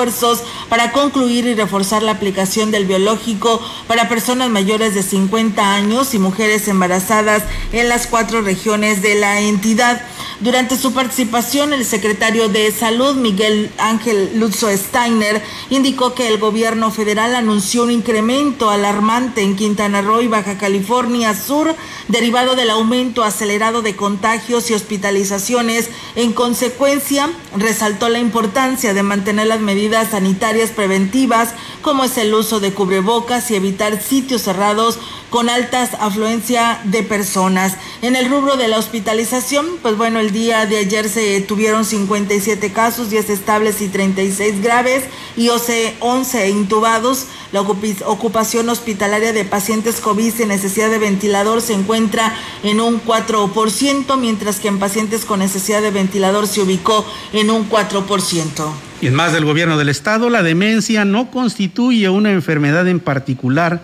para 0.68 0.90
concluir 0.90 1.46
y 1.46 1.54
reforzar 1.54 2.02
la 2.02 2.12
aplicación 2.12 2.72
del 2.72 2.84
biológico 2.84 3.60
para 3.86 4.08
personas 4.08 4.50
mayores 4.50 4.92
de 4.92 5.04
50 5.04 5.72
años 5.72 6.14
y 6.14 6.18
mujeres 6.18 6.66
embarazadas 6.66 7.44
en 7.72 7.88
las 7.88 8.08
cuatro 8.08 8.42
regiones 8.42 9.02
de 9.02 9.14
la 9.14 9.40
entidad. 9.40 10.04
Durante 10.40 10.76
su 10.76 10.92
participación, 10.92 11.72
el 11.72 11.84
secretario 11.84 12.48
de 12.48 12.72
Salud, 12.72 13.14
Miguel 13.14 13.70
Ángel 13.78 14.32
Lutzo 14.34 14.68
Steiner, 14.76 15.40
indicó 15.70 16.12
que 16.12 16.26
el 16.26 16.38
gobierno 16.38 16.90
federal 16.90 17.36
anunció 17.36 17.84
un 17.84 17.92
incremento 17.92 18.70
alarmante 18.70 19.42
en 19.42 19.54
Quintana 19.54 20.02
Roo 20.02 20.22
y 20.22 20.28
Baja 20.28 20.58
California 20.58 21.34
Sur, 21.34 21.76
derivado 22.08 22.56
del 22.56 22.70
aumento 22.70 23.22
acelerado 23.22 23.80
de 23.80 23.94
contagios 23.94 24.70
y 24.70 24.74
hospitalizaciones. 24.74 25.88
En 26.16 26.32
consecuencia, 26.32 27.30
resaltó 27.56 28.08
la 28.08 28.18
importancia 28.18 28.92
de 28.92 29.02
mantener 29.04 29.46
las 29.46 29.60
medidas 29.60 29.83
sanitarias 29.92 30.70
preventivas, 30.70 31.50
como 31.82 32.04
es 32.04 32.16
el 32.18 32.32
uso 32.34 32.60
de 32.60 32.72
cubrebocas 32.72 33.50
y 33.50 33.56
evitar 33.56 34.00
sitios 34.02 34.42
cerrados 34.42 34.98
con 35.30 35.48
altas 35.48 35.90
afluencia 35.98 36.80
de 36.84 37.02
personas. 37.02 37.74
En 38.02 38.14
el 38.14 38.30
rubro 38.30 38.56
de 38.56 38.68
la 38.68 38.78
hospitalización, 38.78 39.66
pues 39.82 39.96
bueno, 39.96 40.20
el 40.20 40.30
día 40.30 40.64
de 40.64 40.78
ayer 40.78 41.08
se 41.08 41.40
tuvieron 41.40 41.84
57 41.84 42.72
casos, 42.72 43.10
10 43.10 43.30
estables 43.30 43.80
y 43.80 43.88
36 43.88 44.62
graves 44.62 45.04
y 45.36 45.48
11 45.48 46.48
intubados. 46.50 47.26
La 47.50 47.62
ocupación 47.62 48.68
hospitalaria 48.68 49.32
de 49.32 49.44
pacientes 49.44 50.00
COVID 50.00 50.32
sin 50.32 50.48
necesidad 50.48 50.90
de 50.90 50.98
ventilador 50.98 51.60
se 51.62 51.74
encuentra 51.74 52.32
en 52.62 52.80
un 52.80 53.02
4%, 53.02 54.16
mientras 54.16 54.60
que 54.60 54.68
en 54.68 54.78
pacientes 54.78 55.24
con 55.24 55.40
necesidad 55.40 55.82
de 55.82 55.90
ventilador 55.90 56.46
se 56.46 56.62
ubicó 56.62 57.04
en 57.32 57.50
un 57.50 57.68
4%. 57.68 58.72
En 59.06 59.14
más 59.14 59.32
del 59.32 59.44
gobierno 59.44 59.76
del 59.76 59.88
estado, 59.88 60.30
la 60.30 60.42
demencia 60.42 61.04
no 61.04 61.30
constituye 61.30 62.08
una 62.08 62.32
enfermedad 62.32 62.88
en 62.88 63.00
particular 63.00 63.82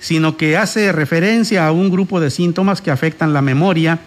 sino 0.00 0.36
que 0.36 0.56
hace 0.56 0.92
referencia 0.92 1.66
a 1.66 1.72
un 1.72 1.90
grupo 1.90 2.20
de 2.20 2.30
síntomas 2.30 2.80
que 2.80 2.90
afectan 2.90 3.32
la 3.32 3.42
memoria, 3.42 3.98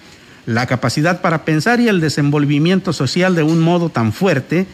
la 0.46 0.66
capacidad 0.66 1.22
para 1.22 1.46
pensar 1.46 1.80
y 1.80 1.88
el 1.88 2.00
desenvolvimiento 2.00 2.94
social 2.94 3.36
de 3.36 3.44
un 3.44 3.60
modo 3.60 3.90
tan 3.90 4.14
fuerte 4.14 4.66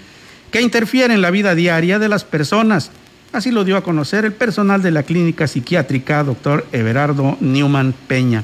que 0.51 0.61
interfiere 0.61 1.13
en 1.13 1.21
la 1.21 1.31
vida 1.31 1.55
diaria 1.55 1.99
de 1.99 2.09
las 2.09 2.23
personas. 2.23 2.91
Así 3.33 3.51
lo 3.51 3.63
dio 3.63 3.75
a 3.75 3.83
conocer 3.83 4.23
el 4.23 4.33
personal 4.33 4.81
de 4.81 4.91
la 4.91 5.03
clínica 5.03 5.47
psiquiátrica, 5.47 6.23
doctor 6.23 6.65
Everardo 6.71 7.37
Newman 7.41 7.93
Peña. 8.07 8.43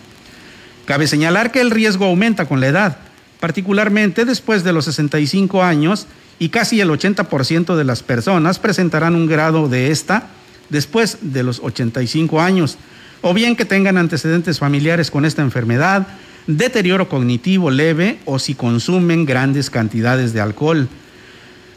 Cabe 0.86 1.08
señalar 1.08 1.52
que 1.52 1.62
el 1.62 1.72
riesgo 1.72 2.06
aumenta 2.06 2.46
con 2.46 2.60
la 2.60 2.68
edad, 2.68 2.98
particularmente 3.40 4.26
después 4.26 4.64
de 4.64 4.74
los 4.74 4.86
65 4.86 5.64
años, 5.64 6.08
y 6.42 6.50
casi 6.50 6.82
el 6.82 6.90
80% 6.90 7.76
de 7.76 7.84
las 7.84 8.02
personas 8.02 8.58
presentarán 8.58 9.14
un 9.14 9.28
grado 9.28 9.70
de 9.70 9.92
esta 9.92 10.30
después 10.70 11.20
de 11.22 11.44
los 11.44 11.60
85 11.60 12.42
años, 12.42 12.80
o 13.22 13.36
bien 13.36 13.56
que 13.56 13.64
tengan 13.64 13.96
antecedentes 14.00 14.58
familiares 14.58 15.12
con 15.12 15.26
esta 15.26 15.44
enfermedad, 15.44 16.08
deterioro 16.48 17.08
cognitivo 17.08 17.70
leve 17.70 18.18
o 18.26 18.40
si 18.40 18.56
consumen 18.56 19.28
grandes 19.28 19.70
cantidades 19.70 20.34
de 20.34 20.42
alcohol. 20.42 20.88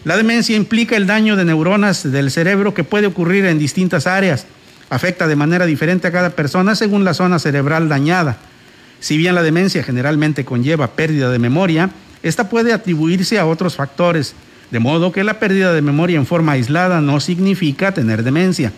La 0.05 0.17
demencia 0.17 0.57
implica 0.57 0.97
el 0.97 1.07
daño 1.07 1.37
de 1.37 1.45
neuronas 1.45 2.11
del 2.11 2.31
cerebro 2.31 2.73
que 2.73 2.85
puede 2.85 3.07
ocurrir 3.07 3.45
en 3.45 3.59
distintas 3.59 4.07
áreas. 4.07 4.47
Afecta 4.89 5.29
de 5.29 5.37
manera 5.37 5.67
diferente 5.67 6.09
a 6.09 6.13
cada 6.13 6.31
persona 6.31 6.75
según 6.75 7.05
la 7.05 7.13
zona 7.13 7.39
cerebral 7.39 7.91
dañada. 7.91 8.39
Si 8.99 9.19
bien 9.19 9.35
la 9.35 9.43
demencia 9.43 9.83
generalmente 9.83 10.47
conlleva 10.47 10.93
pérdida 10.93 11.31
de 11.31 11.39
memoria, 11.39 11.91
esta 12.23 12.49
puede 12.49 12.73
atribuirse 12.73 13.39
a 13.39 13.45
otros 13.45 13.75
factores, 13.77 14.35
de 14.71 14.79
modo 14.79 15.13
que 15.13 15.25
la 15.25 15.39
pérdida 15.39 15.73
de 15.73 15.83
memoria 15.83 16.19
en 16.19 16.27
forma 16.27 16.53
aislada 16.53 17.01
no 17.01 17.21
significa 17.21 17.93
tener 17.93 18.23
demencia. 18.23 18.73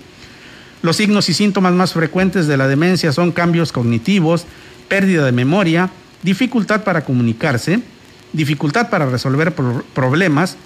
Los 0.82 0.96
signos 0.96 1.28
y 1.28 1.34
síntomas 1.34 1.72
más 1.72 1.92
frecuentes 1.92 2.46
de 2.46 2.56
la 2.56 2.68
demencia 2.68 3.12
son 3.12 3.32
cambios 3.32 3.72
cognitivos, 3.72 4.46
pérdida 4.88 5.24
de 5.24 5.32
memoria, 5.32 5.90
dificultad 6.22 6.84
para 6.84 7.04
comunicarse, 7.04 7.80
dificultad 8.32 8.90
para 8.90 9.06
resolver 9.06 9.54
problemas, 9.94 10.56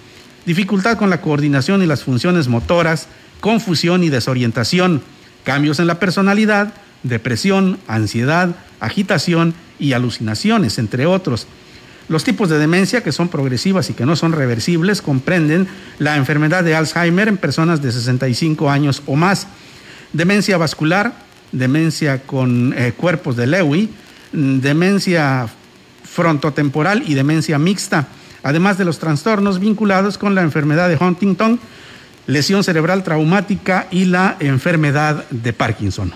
dificultad 0.46 0.96
con 0.96 1.10
la 1.10 1.20
coordinación 1.20 1.82
y 1.82 1.86
las 1.86 2.02
funciones 2.02 2.48
motoras, 2.48 3.08
confusión 3.40 4.02
y 4.04 4.10
desorientación, 4.10 5.02
cambios 5.44 5.78
en 5.80 5.86
la 5.86 5.98
personalidad, 5.98 6.74
depresión, 7.02 7.78
ansiedad, 7.86 8.54
agitación 8.80 9.54
y 9.78 9.92
alucinaciones, 9.92 10.78
entre 10.78 11.06
otros. 11.06 11.46
Los 12.08 12.24
tipos 12.24 12.48
de 12.48 12.58
demencia 12.58 13.02
que 13.02 13.12
son 13.12 13.28
progresivas 13.28 13.88
y 13.90 13.94
que 13.94 14.06
no 14.06 14.16
son 14.16 14.32
reversibles 14.32 15.00
comprenden 15.00 15.68
la 15.98 16.16
enfermedad 16.16 16.64
de 16.64 16.74
Alzheimer 16.74 17.28
en 17.28 17.36
personas 17.36 17.82
de 17.82 17.92
65 17.92 18.70
años 18.70 19.02
o 19.06 19.16
más, 19.16 19.46
demencia 20.12 20.58
vascular, 20.58 21.14
demencia 21.52 22.22
con 22.22 22.74
eh, 22.76 22.92
cuerpos 22.96 23.36
de 23.36 23.46
Lewy, 23.46 23.90
mm, 24.32 24.58
demencia 24.58 25.48
frontotemporal 26.04 27.04
y 27.06 27.14
demencia 27.14 27.58
mixta, 27.58 28.08
además 28.42 28.78
de 28.78 28.84
los 28.84 28.98
trastornos 28.98 29.60
vinculados 29.60 30.18
con 30.18 30.34
la 30.34 30.42
enfermedad 30.42 30.88
de 30.88 30.96
Huntington, 30.96 31.60
lesión 32.26 32.64
cerebral 32.64 33.04
traumática 33.04 33.86
y 33.90 34.06
la 34.06 34.36
enfermedad 34.40 35.24
de 35.30 35.52
Parkinson. 35.52 36.12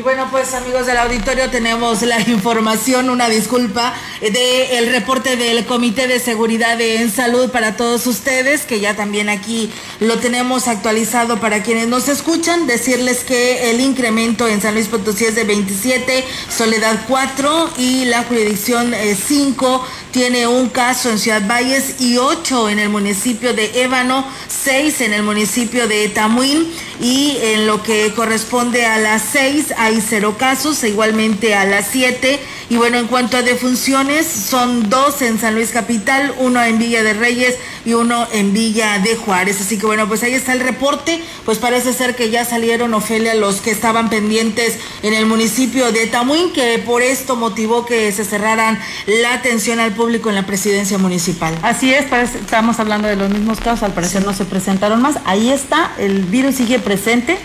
Y 0.00 0.02
bueno, 0.02 0.28
pues 0.30 0.54
amigos 0.54 0.86
del 0.86 0.96
auditorio, 0.96 1.50
tenemos 1.50 2.00
la 2.00 2.18
información, 2.26 3.10
una 3.10 3.28
disculpa, 3.28 3.92
del 4.22 4.90
reporte 4.90 5.36
del 5.36 5.66
Comité 5.66 6.06
de 6.06 6.18
Seguridad 6.18 6.80
en 6.80 7.10
Salud 7.10 7.50
para 7.50 7.76
todos 7.76 8.06
ustedes, 8.06 8.62
que 8.62 8.80
ya 8.80 8.96
también 8.96 9.28
aquí 9.28 9.70
lo 10.00 10.18
tenemos 10.18 10.68
actualizado 10.68 11.38
para 11.38 11.62
quienes 11.62 11.86
nos 11.86 12.08
escuchan. 12.08 12.66
Decirles 12.66 13.24
que 13.24 13.70
el 13.70 13.80
incremento 13.82 14.48
en 14.48 14.62
San 14.62 14.72
Luis 14.72 14.88
Potosí 14.88 15.26
es 15.26 15.34
de 15.34 15.44
27, 15.44 16.24
Soledad 16.48 17.04
4 17.06 17.68
y 17.76 18.06
la 18.06 18.22
jurisdicción 18.22 18.94
5 18.94 19.84
eh, 19.86 19.90
tiene 20.12 20.46
un 20.46 20.70
caso 20.70 21.10
en 21.10 21.18
Ciudad 21.18 21.46
Valles 21.46 22.00
y 22.00 22.16
8 22.16 22.70
en 22.70 22.78
el 22.78 22.88
municipio 22.88 23.52
de 23.52 23.82
Ébano, 23.82 24.26
6 24.48 25.02
en 25.02 25.12
el 25.12 25.22
municipio 25.22 25.86
de 25.86 26.08
Tamuín 26.08 26.66
y 27.00 27.36
en 27.42 27.66
lo 27.66 27.82
que 27.82 28.12
corresponde 28.14 28.86
a 28.86 28.98
las 28.98 29.22
6 29.32 29.74
hay 29.76 29.89
cero 30.00 30.36
casos, 30.38 30.84
igualmente 30.84 31.54
a 31.54 31.64
las 31.64 31.86
7. 31.90 32.38
Y 32.68 32.76
bueno, 32.76 32.98
en 32.98 33.08
cuanto 33.08 33.36
a 33.36 33.42
defunciones, 33.42 34.26
son 34.26 34.88
dos 34.90 35.22
en 35.22 35.40
San 35.40 35.54
Luis 35.54 35.70
Capital, 35.70 36.34
uno 36.38 36.62
en 36.62 36.78
Villa 36.78 37.02
de 37.02 37.14
Reyes 37.14 37.56
y 37.84 37.94
uno 37.94 38.28
en 38.32 38.52
Villa 38.52 38.98
de 38.98 39.16
Juárez. 39.16 39.60
Así 39.60 39.78
que 39.78 39.86
bueno, 39.86 40.06
pues 40.06 40.22
ahí 40.22 40.34
está 40.34 40.52
el 40.52 40.60
reporte. 40.60 41.20
Pues 41.44 41.58
parece 41.58 41.92
ser 41.92 42.14
que 42.14 42.30
ya 42.30 42.44
salieron, 42.44 42.94
Ofelia, 42.94 43.34
los 43.34 43.60
que 43.60 43.70
estaban 43.70 44.10
pendientes 44.10 44.78
en 45.02 45.14
el 45.14 45.26
municipio 45.26 45.90
de 45.90 46.06
Tamuín, 46.06 46.52
que 46.52 46.78
por 46.78 47.02
esto 47.02 47.34
motivó 47.36 47.84
que 47.84 48.12
se 48.12 48.24
cerraran 48.24 48.78
la 49.06 49.34
atención 49.34 49.80
al 49.80 49.92
público 49.92 50.28
en 50.28 50.36
la 50.36 50.46
presidencia 50.46 50.98
municipal. 50.98 51.56
Así 51.62 51.92
es, 51.92 52.04
estamos 52.34 52.78
hablando 52.78 53.08
de 53.08 53.16
los 53.16 53.30
mismos 53.30 53.58
casos, 53.60 53.82
al 53.82 53.94
parecer 53.94 54.24
no 54.24 54.34
se 54.34 54.44
presentaron 54.44 55.02
más. 55.02 55.16
Ahí 55.24 55.50
está, 55.50 55.92
el 55.98 56.22
virus 56.24 56.56
sigue 56.56 56.78
presente 56.78 57.38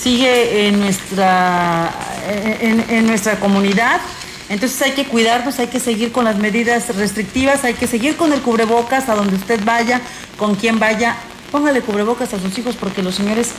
sigue 0.00 0.68
en 0.68 0.80
nuestra, 0.80 1.90
en, 2.60 3.06
nuestra 3.06 3.38
comunidad. 3.40 4.00
Entonces 4.48 4.80
hay 4.82 4.92
que 4.92 5.04
cuidarnos, 5.04 5.58
hay 5.58 5.66
que 5.66 5.80
seguir 5.80 6.12
con 6.12 6.24
las 6.24 6.38
medidas 6.38 6.94
restrictivas, 6.96 7.64
hay 7.64 7.74
que 7.74 7.86
seguir 7.86 8.16
con 8.16 8.32
el 8.32 8.40
cubrebocas 8.40 9.08
a 9.08 9.14
donde 9.14 9.36
usted 9.36 9.60
vaya, 9.64 10.00
con 10.38 10.54
quien 10.54 10.78
vaya. 10.78 11.16
Póngale 11.50 11.80
cubrebocas 11.80 12.32
a 12.34 12.38
sus 12.38 12.56
hijos 12.58 12.76
porque 12.76 13.02
los 13.02 13.14
señores, 13.14 13.50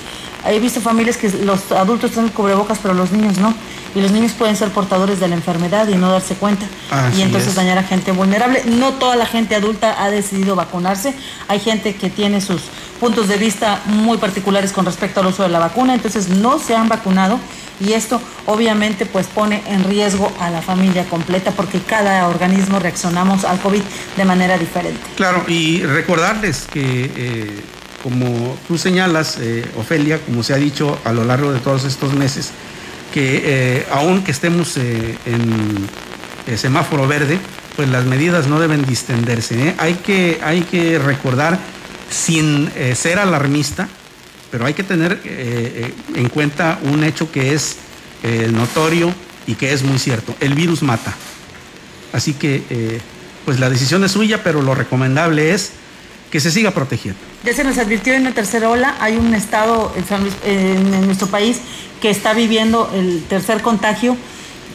he 0.47 0.59
visto 0.59 0.79
familias 0.79 1.17
que 1.17 1.29
los 1.29 1.71
adultos 1.71 2.11
tienen 2.11 2.31
cubrebocas 2.31 2.79
pero 2.81 2.93
los 2.93 3.11
niños 3.11 3.37
no. 3.37 3.53
Y 3.95 4.01
los 4.01 4.11
niños 4.11 4.33
pueden 4.33 4.55
ser 4.55 4.69
portadores 4.69 5.19
de 5.19 5.27
la 5.27 5.35
enfermedad 5.35 5.87
y 5.87 5.95
no 5.95 6.11
darse 6.11 6.35
cuenta. 6.35 6.65
y 7.17 7.21
entonces 7.21 7.55
dañar 7.55 7.77
a 7.79 7.83
gente 7.83 8.11
vulnerable. 8.11 8.63
No 8.65 8.93
toda 8.93 9.15
la 9.15 9.25
gente 9.25 9.55
adulta 9.55 10.03
ha 10.03 10.09
decidido 10.11 10.55
vacunarse. 10.55 11.13
Hay 11.47 11.59
gente 11.59 11.95
que 11.95 12.09
tiene 12.09 12.39
sus 12.41 12.61
puntos 12.99 13.27
de 13.27 13.37
vista 13.37 13.81
muy 13.85 14.17
particulares 14.17 14.71
con 14.71 14.85
respecto 14.85 15.21
al 15.21 15.27
uso 15.27 15.43
de 15.43 15.49
la 15.49 15.59
vacuna, 15.59 15.93
entonces 15.93 16.29
no 16.29 16.59
se 16.59 16.75
han 16.75 16.89
vacunado 16.89 17.39
y 17.79 17.93
esto 17.93 18.21
obviamente 18.45 19.05
pues 19.05 19.27
pone 19.27 19.63
en 19.67 19.83
riesgo 19.85 20.31
a 20.39 20.49
la 20.49 20.61
familia 20.61 21.05
completa 21.05 21.51
porque 21.51 21.79
cada 21.79 22.27
organismo 22.27 22.79
reaccionamos 22.79 23.45
al 23.45 23.59
COVID 23.59 23.81
de 24.17 24.25
manera 24.25 24.57
diferente. 24.57 24.99
Claro, 25.15 25.43
y 25.47 25.83
recordarles 25.83 26.67
que 26.71 27.11
eh, 27.15 27.59
como 28.03 28.57
tú 28.67 28.77
señalas, 28.77 29.37
eh, 29.39 29.65
Ofelia, 29.77 30.19
como 30.19 30.43
se 30.43 30.53
ha 30.53 30.57
dicho 30.57 30.99
a 31.05 31.13
lo 31.13 31.23
largo 31.23 31.51
de 31.53 31.59
todos 31.59 31.85
estos 31.85 32.13
meses, 32.13 32.51
que 33.13 33.41
eh, 33.45 33.85
que 34.25 34.31
estemos 34.31 34.77
en 34.77 35.89
semáforo 36.57 37.07
verde, 37.07 37.39
pues 37.79 37.87
las 37.87 38.03
medidas 38.03 38.47
no 38.47 38.59
deben 38.59 38.85
distenderse. 38.85 39.69
¿eh? 39.69 39.75
Hay, 39.77 39.93
que, 39.93 40.37
hay 40.43 40.63
que 40.63 40.99
recordar, 40.99 41.57
sin 42.09 42.71
eh, 42.75 42.95
ser 42.95 43.19
alarmista, 43.19 43.87
pero 44.51 44.65
hay 44.65 44.73
que 44.73 44.83
tener 44.83 45.21
eh, 45.23 45.93
en 46.15 46.29
cuenta 46.29 46.79
un 46.83 47.03
hecho 47.03 47.31
que 47.31 47.53
es 47.53 47.77
notorio 48.51 49.13
y 49.47 49.55
que 49.55 49.71
es 49.71 49.81
muy 49.81 49.97
cierto. 49.97 50.35
El 50.41 50.53
virus 50.53 50.83
mata. 50.83 51.13
Así 52.11 52.33
que, 52.33 52.99
pues 53.45 53.61
la 53.61 53.69
decisión 53.69 54.03
es 54.03 54.11
suya, 54.11 54.43
pero 54.43 54.61
lo 54.61 54.75
recomendable 54.75 55.53
es 55.53 55.71
que 56.29 56.41
se 56.41 56.51
siga 56.51 56.71
protegiendo. 56.71 57.17
Ya 57.45 57.53
se 57.53 57.63
nos 57.63 57.77
advirtió 57.77 58.13
en 58.13 58.25
la 58.25 58.33
tercera 58.33 58.69
ola, 58.69 58.97
hay 58.99 59.15
un 59.15 59.33
estado 59.33 59.93
en 60.43 61.05
nuestro 61.05 61.27
país 61.27 61.61
que 62.01 62.09
está 62.09 62.33
viviendo 62.33 62.91
el 62.93 63.23
tercer 63.29 63.61
contagio 63.61 64.17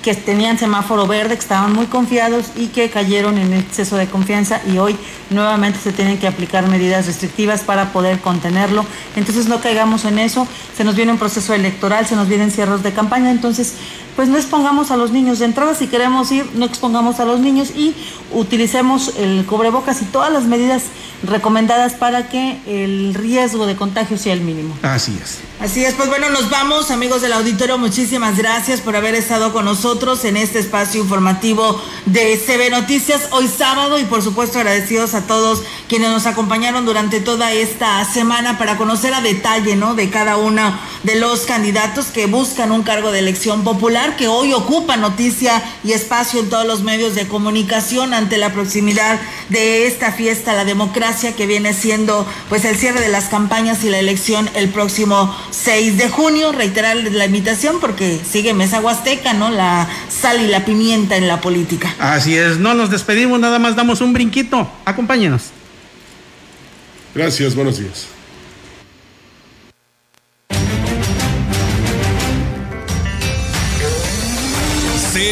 que 0.05 0.15
tenían 0.15 0.59
semáforo 0.59 1.07
verde, 1.07 1.35
que 1.35 1.41
estaban 1.41 1.73
muy 1.73 1.87
confiados 1.87 2.49
y 2.57 2.67
que 2.67 2.91
cayeron 2.91 3.39
en 3.39 3.55
exceso 3.55 3.97
de 3.97 4.07
confianza 4.07 4.61
y 4.71 4.77
hoy 4.77 4.99
nuevamente 5.31 5.79
se 5.79 5.93
tienen 5.93 6.19
que 6.19 6.27
aplicar 6.27 6.69
medidas 6.69 7.07
restrictivas 7.07 7.63
para 7.63 7.91
poder 7.91 8.21
contenerlo. 8.21 8.85
Entonces 9.17 9.49
no 9.49 9.63
caigamos 9.63 10.05
en 10.05 10.19
eso, 10.19 10.47
se 10.77 10.85
nos 10.85 10.95
viene 10.95 11.13
un 11.13 11.19
proceso 11.19 11.55
electoral, 11.55 12.07
se 12.07 12.17
nos 12.17 12.29
vienen 12.29 12.51
cierres 12.51 12.83
de 12.83 12.93
campaña, 12.93 13.31
entonces 13.31 13.77
pues 14.17 14.29
no 14.29 14.37
expongamos 14.37 14.91
a 14.91 14.97
los 14.97 15.11
niños 15.11 15.39
de 15.39 15.47
entrada, 15.47 15.75
si 15.75 15.87
queremos 15.87 16.31
ir, 16.31 16.49
no 16.55 16.65
expongamos 16.65 17.21
a 17.21 17.25
los 17.25 17.41
niños 17.41 17.71
y 17.71 17.95
utilicemos 18.33 19.12
el 19.17 19.45
cubrebocas 19.47 20.03
y 20.03 20.05
todas 20.07 20.33
las 20.33 20.45
medidas 20.45 20.85
recomendadas 21.23 21.95
para 21.95 22.29
que 22.29 22.59
el 22.67 23.15
riesgo 23.15 23.67
de 23.67 23.77
contagio 23.77 24.19
sea 24.19 24.35
el 24.35 24.41
mínimo. 24.41 24.77
Así 24.83 25.19
es. 25.23 25.39
Así 25.61 25.85
es, 25.85 25.95
pues 25.95 26.09
bueno, 26.09 26.29
nos 26.31 26.51
vamos, 26.51 26.91
amigos 26.91 27.23
del 27.23 27.33
auditorio, 27.33 27.79
muchísimas 27.79 28.37
gracias 28.37 28.81
por 28.81 28.97
haber 28.97 29.15
estado 29.15 29.53
con 29.53 29.65
nosotros 29.65 30.25
en 30.25 30.37
este 30.37 30.59
espacio 30.59 31.01
informativo 31.01 31.81
de 32.07 32.37
CB 32.37 32.71
Noticias 32.71 33.29
hoy 33.31 33.49
sábado 33.49 33.99
y 33.99 34.05
por 34.05 34.23
supuesto 34.23 34.59
agradecidos 34.59 35.15
a 35.15 35.23
todos 35.23 35.62
quienes 35.89 36.11
nos 36.11 36.27
acompañaron 36.27 36.85
durante 36.85 37.21
toda 37.21 37.53
esta 37.53 38.05
semana 38.05 38.59
para 38.59 38.77
conocer 38.77 39.15
a 39.15 39.21
detalle, 39.21 39.77
¿no? 39.77 39.95
De 39.95 40.11
cada 40.11 40.37
uno 40.37 40.77
de 41.03 41.15
los 41.17 41.41
candidatos 41.43 42.07
que 42.07 42.27
buscan 42.27 42.73
un 42.73 42.83
cargo 42.83 43.12
de 43.12 43.21
elección 43.21 43.65
popular 43.65 44.04
que 44.13 44.29
hoy 44.29 44.53
ocupa 44.53 44.97
noticia 44.97 45.63
y 45.83 45.93
espacio 45.93 46.41
en 46.41 46.51
todos 46.51 46.67
los 46.67 46.83
medios 46.83 47.15
de 47.15 47.27
comunicación 47.27 48.15
ante 48.15 48.39
la 48.39 48.53
proximidad 48.53 49.21
de 49.49 49.87
esta 49.87 50.13
fiesta, 50.13 50.55
la 50.55 50.65
democracia 50.65 51.35
que 51.35 51.47
viene 51.47 51.73
siendo 51.73 52.27
pues 52.49 52.65
el 52.65 52.77
cierre 52.77 53.01
de 53.01 53.09
las 53.09 53.25
campañas 53.25 53.83
y 53.85 53.91
la 53.91 53.99
elección 53.99 54.49
el 54.55 54.69
próximo 54.69 55.35
6 55.51 55.97
de 55.99 56.09
junio. 56.09 56.53
Reiterarles 56.53 57.13
la 57.13 57.27
invitación 57.27 57.81
porque 57.81 58.21
sigue 58.31 58.55
Mesa 58.55 58.81
Huasteca, 58.81 59.33
¿no? 59.33 59.51
La 59.51 59.89
sal 60.09 60.41
y 60.43 60.47
la 60.47 60.65
pimienta 60.65 61.17
en 61.17 61.27
la 61.27 61.41
política. 61.41 61.95
Así 61.99 62.37
es, 62.37 62.59
no 62.59 62.75
nos 62.75 62.91
despedimos, 62.91 63.41
nada 63.41 63.59
más 63.59 63.75
damos 63.75 64.01
un 64.01 64.13
brinquito. 64.13 64.71
Acompáñenos. 64.85 65.45
Gracias, 67.15 67.55
buenos 67.55 67.79
días. 67.79 68.14